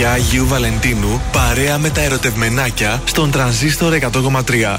Βραδιά 0.00 0.18
Αγίου 0.18 0.46
Βαλεντίνου 0.46 1.22
παρέα 1.32 1.78
με 1.78 1.90
τα 1.90 2.00
ερωτευμενάκια 2.00 3.02
στον 3.04 3.30
τρανζίστορ 3.30 3.92
100,3. 3.92 4.78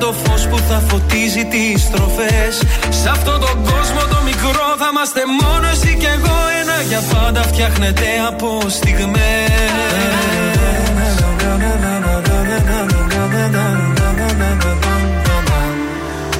το 0.00 0.14
φως 0.22 0.42
που 0.50 0.58
θα 0.68 0.82
φωτίζει 0.88 1.44
τις 1.44 1.82
στροφές. 1.82 2.54
Σε 3.00 3.08
αυτόν 3.08 3.40
τον 3.40 3.56
κόσμο 3.70 4.00
το 4.12 4.18
μικρό 4.24 4.66
θα 4.80 4.88
είμαστε 4.92 5.20
μόνο 5.42 5.66
εσύ 5.74 5.96
και 6.00 6.10
εγώ. 6.16 6.36
Ένα 6.60 6.76
για 6.88 7.02
πάντα 7.12 7.42
φτιάχνεται 7.42 8.06
από 8.28 8.48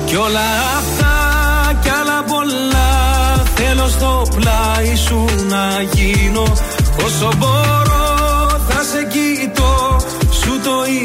Κι 0.08 0.16
όλα 0.16 0.48
αυτά 0.78 1.14
κι 1.82 1.88
άλλα 1.88 2.22
πολλά 2.26 3.42
Θέλω 3.54 3.88
στο 3.88 4.22
πλάι 4.34 4.96
σου 4.96 5.24
να 5.48 5.82
γίνω 5.92 6.42
Όσο 7.04 7.30
μπορώ 7.38 8.17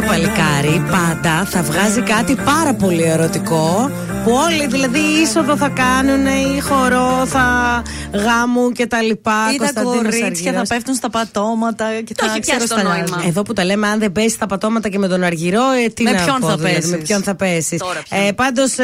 Το 0.00 0.04
παλικάρι 0.06 0.84
πάντα 0.90 1.44
θα 1.44 1.62
βγάζει 1.62 2.00
κάτι 2.00 2.34
πάρα 2.44 2.74
πολύ 2.74 3.02
ερωτικό 3.02 3.90
που 4.24 4.32
όλοι 4.32 4.66
δηλαδή 4.66 4.98
είσοδο 4.98 5.56
θα 5.56 5.68
κάνουν 5.68 6.26
ή 6.26 6.60
χορό 6.60 7.26
θα 7.26 7.82
γάμου 8.14 8.70
και 8.70 8.86
τα 8.86 9.02
λοιπά. 9.02 9.50
Ή 9.54 9.56
τα 9.56 9.64
Κωνσταντίνος 9.64 9.96
κορίτσια 10.18 10.26
Αργυρός. 10.26 10.68
θα 10.68 10.74
πέφτουν 10.74 10.94
στα 10.94 11.10
πατώματα 11.10 11.84
και 12.04 12.14
Το 12.14 12.24
θα 12.26 12.30
έχει 12.32 12.40
πιάσει 12.40 12.66
το 12.68 12.74
ξεροσταλιάζουν. 12.74 13.14
νόημα. 13.14 13.28
Εδώ 13.28 13.42
που 13.42 13.52
τα 13.52 13.64
λέμε, 13.64 13.86
αν 13.88 13.98
δεν 13.98 14.12
πέσει 14.12 14.38
τα 14.38 14.46
πατώματα 14.46 14.88
και 14.88 14.98
με 14.98 15.08
τον 15.08 15.22
Αργυρό, 15.22 15.70
ε, 15.84 15.88
τι 15.88 16.02
Με 16.02 16.10
να 16.10 16.24
ποιον 16.24 16.40
πω, 16.40 16.48
θα 16.48 16.56
δηλαδή, 16.56 16.74
πέσεις; 16.74 16.90
Με 16.90 16.96
ποιον 16.96 17.22
θα 17.22 17.34
πέσεις. 17.34 17.78
Τώρα 17.78 18.02
ποιον. 18.08 18.26
Ε, 18.26 18.32
Πάντως 18.32 18.74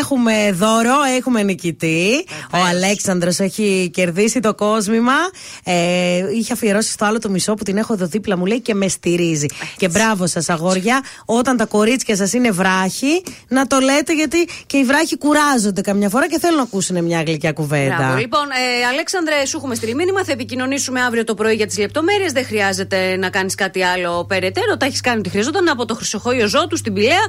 έχουμε 0.00 0.52
δώρο, 0.52 0.94
έχουμε 1.16 1.42
νικητή. 1.42 2.24
Ο 2.52 2.58
Αλέξανδρος 2.68 3.38
έχει 3.38 3.90
κερδίσει 3.92 4.40
το 4.40 4.54
κόσμημα. 4.54 5.12
Ε, 5.64 5.74
είχε 6.36 6.52
αφιερώσει 6.52 6.90
στο 6.90 7.04
άλλο 7.04 7.18
το 7.18 7.28
μισό 7.30 7.54
που 7.54 7.62
την 7.64 7.76
έχω 7.76 7.92
εδώ 7.92 8.06
δίπλα 8.06 8.36
μου 8.36 8.46
λέει 8.46 8.60
και 8.60 8.74
με 8.74 8.88
στηρίζει. 8.88 9.46
Και 9.76 9.88
μπράβο 9.88 10.26
σας, 10.26 10.48
αγόρια. 10.48 11.00
Όταν 11.24 11.56
τα 11.56 11.64
κορίτσια 11.66 12.16
σας 12.16 12.32
είναι 12.32 12.50
βράχοι, 12.50 13.22
να 13.48 13.66
το 13.66 13.78
λέτε 13.78 14.14
γιατί 14.14 14.48
και 14.66 14.76
οι 14.76 14.84
βράχοι 14.84 15.18
κουράζονται 15.18 15.80
καμιά 15.80 16.08
φορά 16.08 16.28
και 16.28 16.38
θέλουν 16.38 16.56
να 16.56 16.62
ακούσουν 16.62 17.04
μια 17.04 17.22
γλυκιά 17.26 17.52
κουβέντα. 17.52 17.96
Μπράβο. 17.96 18.16
Λοιπόν, 18.18 18.35
ε, 18.82 18.86
Αλέξανδρε, 18.86 19.44
σου 19.46 19.56
έχουμε 19.56 19.74
στείλει 19.74 19.94
μήνυμα. 19.94 20.24
Θα 20.24 20.32
επικοινωνήσουμε 20.32 21.00
αύριο 21.00 21.24
το 21.24 21.34
πρωί 21.34 21.54
για 21.54 21.66
τις 21.66 21.78
λεπτομέρειες. 21.78 22.32
Δεν 22.32 22.44
χρειάζεται 22.44 23.16
να 23.16 23.30
κάνεις 23.30 23.54
κάτι 23.54 23.82
άλλο 23.84 24.24
περαιτέρω. 24.24 24.76
Τα 24.76 24.86
έχεις 24.86 25.00
κάνει 25.00 25.18
ό,τι 25.18 25.28
χρειαζόταν 25.28 25.68
από 25.68 25.84
το 25.84 25.94
Χρυσοχόιο 25.94 26.46
Ζώτου 26.46 26.76
στην 26.76 26.92
Πηλαία. 26.92 27.24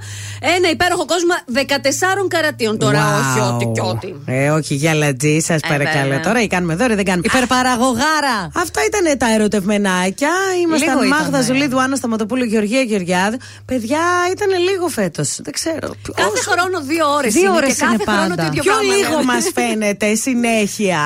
Ένα 0.55 0.69
υπέροχο 0.69 1.05
κόσμο 1.05 1.33
14 1.53 2.27
καρατίων. 2.27 2.77
Τώρα, 2.77 2.99
Wow. 2.99 3.29
όχι 3.29 3.39
ό,τι 3.53 3.65
και 3.65 3.81
ό,τι. 3.81 4.13
Ε, 4.33 4.49
όχι 4.49 4.73
για 4.75 4.93
λατζή, 4.93 5.39
σας 5.39 5.61
παρακαλώ. 5.67 6.01
βέβαια. 6.01 6.19
Τώρα 6.19 6.41
ή 6.41 6.47
κάνουμε 6.47 6.75
δώρο, 6.75 6.93
ή 6.93 6.95
δεν 6.95 7.05
κάνουμε. 7.05 7.25
Υπερπαραγωγάρα. 7.33 8.51
Αυτά 8.55 8.81
ήταν 8.85 9.17
τα 9.17 9.33
ερωτευμενάκια. 9.33 10.29
Ήμασταν 10.63 10.95
Λίγο 10.99 11.07
Μάγδα 11.09 11.27
ήτανε. 11.27 11.43
Ζουλίδου, 11.43 11.81
Άννα 11.81 11.95
Σταματοπούλου, 11.95 12.43
Γεωργία 12.43 12.81
Γεωργιάδη. 12.81 13.37
Παιδιά, 13.65 13.99
ήταν 14.31 14.49
λίγο 14.69 14.87
φέτος. 14.87 15.39
Δεν 15.43 15.53
ξέρω. 15.53 15.95
Κάθε 16.15 16.29
Όσο- 16.33 16.49
χρόνο 16.51 16.81
δύο 16.81 17.05
ώρες 17.17 17.33
Δύο 17.33 17.41
είναι. 17.41 17.55
ώρες 17.57 17.73
και 17.73 17.81
κάθε 17.81 17.93
είναι 17.93 18.03
χρόνο 18.03 18.27
πάντα. 18.27 18.35
το 18.35 18.47
ίδιο 18.49 18.61
Πιο 18.63 18.71
πράγμα 18.73 18.93
λίγο 18.95 19.09
λέμε. 19.09 19.23
μας 19.33 19.45
φαίνεται 19.53 20.15
συνέχεια. 20.15 20.96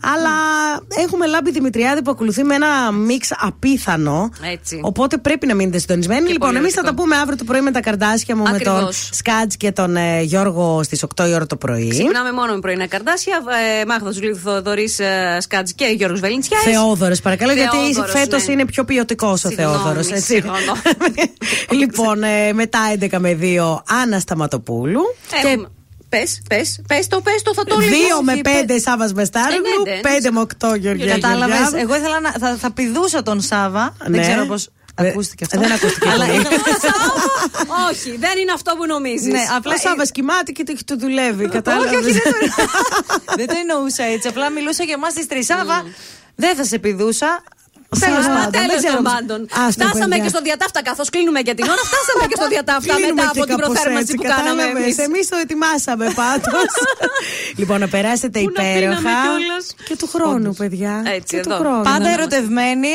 Αλλά 0.00 0.30
έχουμε 1.04 1.26
λάμπη 1.26 1.50
Δημητριάδη 1.50 2.02
που 2.02 2.10
ακολουθεί 2.10 2.44
με 2.44 2.54
ένα 2.54 2.92
μίξ 2.92 3.32
απίθανο. 3.38 4.30
Έτσι. 4.52 4.80
Οπότε 4.82 5.16
πρέπει 5.16 5.46
να 5.46 5.54
μείνετε 5.54 5.78
συντονισμένοι. 5.78 6.28
λοιπόν, 6.28 6.48
πολύ 6.48 6.56
εμείς 6.58 6.72
θα 6.72 6.80
ερωτικό. 6.80 7.02
τα 7.02 7.08
πούμε 7.08 7.22
αύριο 7.22 7.36
το 7.36 7.44
πρωί 7.44 7.60
με 7.60 7.70
τα 7.70 7.80
καρδάσια 7.80 8.36
μου, 8.36 8.42
με 8.42 8.58
τον 8.58 8.74
Ακριβώς. 8.74 9.08
Σκάτζ 9.12 9.54
και 9.54 9.72
τον 9.72 9.96
ε, 9.96 10.22
Γιώργο 10.22 10.82
στις 10.82 11.04
8 11.16 11.28
η 11.28 11.34
ώρα 11.34 11.46
το 11.46 11.56
πρωί. 11.56 11.88
Ξυπνάμε 11.88 12.32
μόνο 12.32 12.52
με 12.52 12.60
πρωινά 12.60 12.86
καρδάσια. 12.86 13.42
Ε, 13.80 13.84
Μάγδα 13.84 14.10
Ζουλίδου, 14.10 14.38
Θοδωρής 14.38 14.98
ε, 14.98 15.36
Σκάτζ 15.40 15.70
και 15.70 15.84
Γιώργος 15.84 16.20
Βελιντσιάς. 16.20 16.62
Θεόδωρος, 16.62 17.20
παρακαλώ, 17.20 17.52
γιατί 17.52 17.76
Θεόδωρος, 17.76 18.10
φέτο 18.10 18.36
ναι. 18.36 18.52
είναι 18.52 18.64
πιο 18.64 18.84
ποιοτικός 18.84 19.44
ο 19.44 19.48
Συγγνώμη, 19.48 19.76
Θεόδωρος. 19.76 20.06
συγγνώμη. 20.14 20.58
λοιπόν, 21.80 22.22
ε, 22.22 22.52
μετά 22.52 22.78
11 23.00 23.18
με 23.18 23.38
2 23.40 23.82
Άννα 24.02 24.18
Σταματοπούλου. 24.18 25.00
Έχουμε. 25.44 25.68
Πες, 26.14 26.40
πες, 26.48 26.80
πες 26.88 27.06
το, 27.06 27.20
πες 27.20 27.42
το, 27.42 27.54
θα 27.54 27.64
το 27.64 27.76
λέω. 27.78 27.88
2 27.88 28.22
με 28.22 28.40
5 28.68 28.76
Σάβας 28.80 29.12
Μεστάρογλου, 29.12 29.64
Ε, 29.86 29.90
ναι, 29.90 30.10
ναι, 30.10 30.18
5 30.28 30.30
με 30.30 30.40
8 30.40 30.76
Γεωργία. 30.78 31.06
Κατάλαβες. 31.14 31.56
Γεωργιάδου. 31.56 31.76
Εγώ 31.76 31.94
ήθελα 31.96 32.20
να. 32.20 32.30
Θα, 32.32 32.56
θα 32.56 32.72
πηδούσα 32.72 33.22
τον 33.22 33.40
Σάβα. 33.40 33.96
Ναι. 34.08 34.16
Δεν 34.16 34.20
ξέρω 34.28 34.46
πώς. 34.46 34.68
Ε, 34.96 35.08
Ακούστηκε 35.08 35.44
αυτό. 35.44 35.58
δεν 35.58 35.72
ακούστηκε 35.72 36.08
Αλλά 36.08 36.24
πολύ. 36.26 36.38
ήθελα- 36.40 36.60
Όχι, 37.90 38.16
δεν 38.18 38.38
είναι 38.38 38.52
αυτό 38.54 38.74
που 38.76 38.86
νομίζεις. 38.86 39.26
Ναι, 39.32 39.38
Απλά 39.42 39.56
απλά 39.56 39.78
Σάβα 39.78 40.06
κοιμάται 40.06 40.52
και 40.52 40.62
το- 40.64 40.84
του 40.86 40.98
δουλεύει. 40.98 41.48
Κατάλαβε. 41.48 41.96
όχι, 41.96 42.12
δεν 42.12 42.22
Δεν 43.38 43.46
το 43.46 43.54
εννοούσα 43.60 44.02
έτσι. 44.04 44.28
Απλά 44.28 44.50
μιλούσα 44.50 44.84
για 44.84 44.94
εμάς 44.94 45.12
τη 45.14 45.26
Τρισάβα. 45.26 45.84
Δεν 46.34 46.56
θα 46.56 46.64
σε 46.64 46.78
πηδούσα. 46.78 47.42
Τέλος 48.04 48.24
Σάβα, 48.24 48.36
πάντων. 48.38 48.52
Τέλος 48.58 48.68
δεν 48.72 48.78
ξέρω 48.82 49.00
πώς- 49.02 49.12
πάντων. 49.12 49.40
Άστο, 49.64 49.80
Φτάσαμε 49.84 50.04
παιδιά. 50.14 50.22
και 50.24 50.30
στο 50.34 50.40
διατάφτα 50.48 50.80
καθώς 50.88 51.06
κλείνουμε 51.14 51.40
για 51.48 51.54
την 51.58 51.64
ώρα. 51.72 51.82
Φτάσαμε 51.90 52.24
και 52.30 52.36
στο 52.40 52.48
διατάφτα 52.54 52.92
Κλείνουμε 52.94 53.14
μετά 53.22 53.30
και 53.34 53.40
από 53.40 53.46
την 53.50 53.56
κάπως 53.56 53.66
προθέρμανση 53.70 54.02
έτσι, 54.04 54.14
που 54.18 54.22
κάναμε 54.32 54.62
κατάλαβες. 54.62 54.82
εμείς. 54.82 54.96
Εμείς 55.08 55.24
το 55.32 55.36
ετοιμάσαμε 55.44 56.06
πάντως. 56.22 56.70
λοιπόν, 57.60 57.76
να 57.84 57.88
περάσετε 57.94 58.38
Πού 58.44 58.50
να 58.56 58.62
πίναμε 58.62 58.78
υπέροχα. 58.78 59.14
κιόλας. 59.24 59.64
Και 59.88 59.94
του 60.00 60.08
χρόνου, 60.14 60.36
Όντως. 60.52 60.56
παιδιά. 60.62 60.92
Έτσι, 61.18 61.32
και 61.36 61.42
του 61.46 61.50
εδώ. 61.52 61.58
χρόνου. 61.62 61.82
Πάντα 61.90 62.06
Να- 62.08 62.14
ερωτευμένοι 62.16 62.94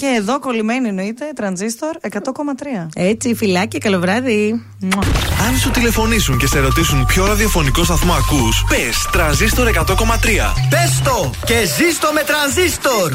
και 0.00 0.08
εδώ 0.20 0.34
κολλημένοι 0.46 0.88
εννοείται. 0.92 1.24
Τρανζίστορ 1.38 1.94
100,3. 2.00 2.88
Έτσι, 2.94 3.34
φυλάκι, 3.40 3.78
καλό 3.78 3.98
βράδυ. 4.04 4.64
Αν 5.46 5.52
σου 5.62 5.70
τηλεφωνήσουν 5.70 6.38
και 6.38 6.46
σε 6.46 6.58
ρωτήσουν 6.60 7.06
ποιο 7.06 7.26
ραδιοφωνικό 7.26 7.84
σταθμό 7.84 8.12
ακούς, 8.22 8.64
πες 8.68 8.96
τρανζίστορ 9.12 9.66
100,3. 9.66 10.54
Πες 10.70 11.00
το 11.04 11.30
και 11.46 11.58
ζήστο 11.76 12.08
με 12.14 12.22
τρανζίστορ. 12.22 13.10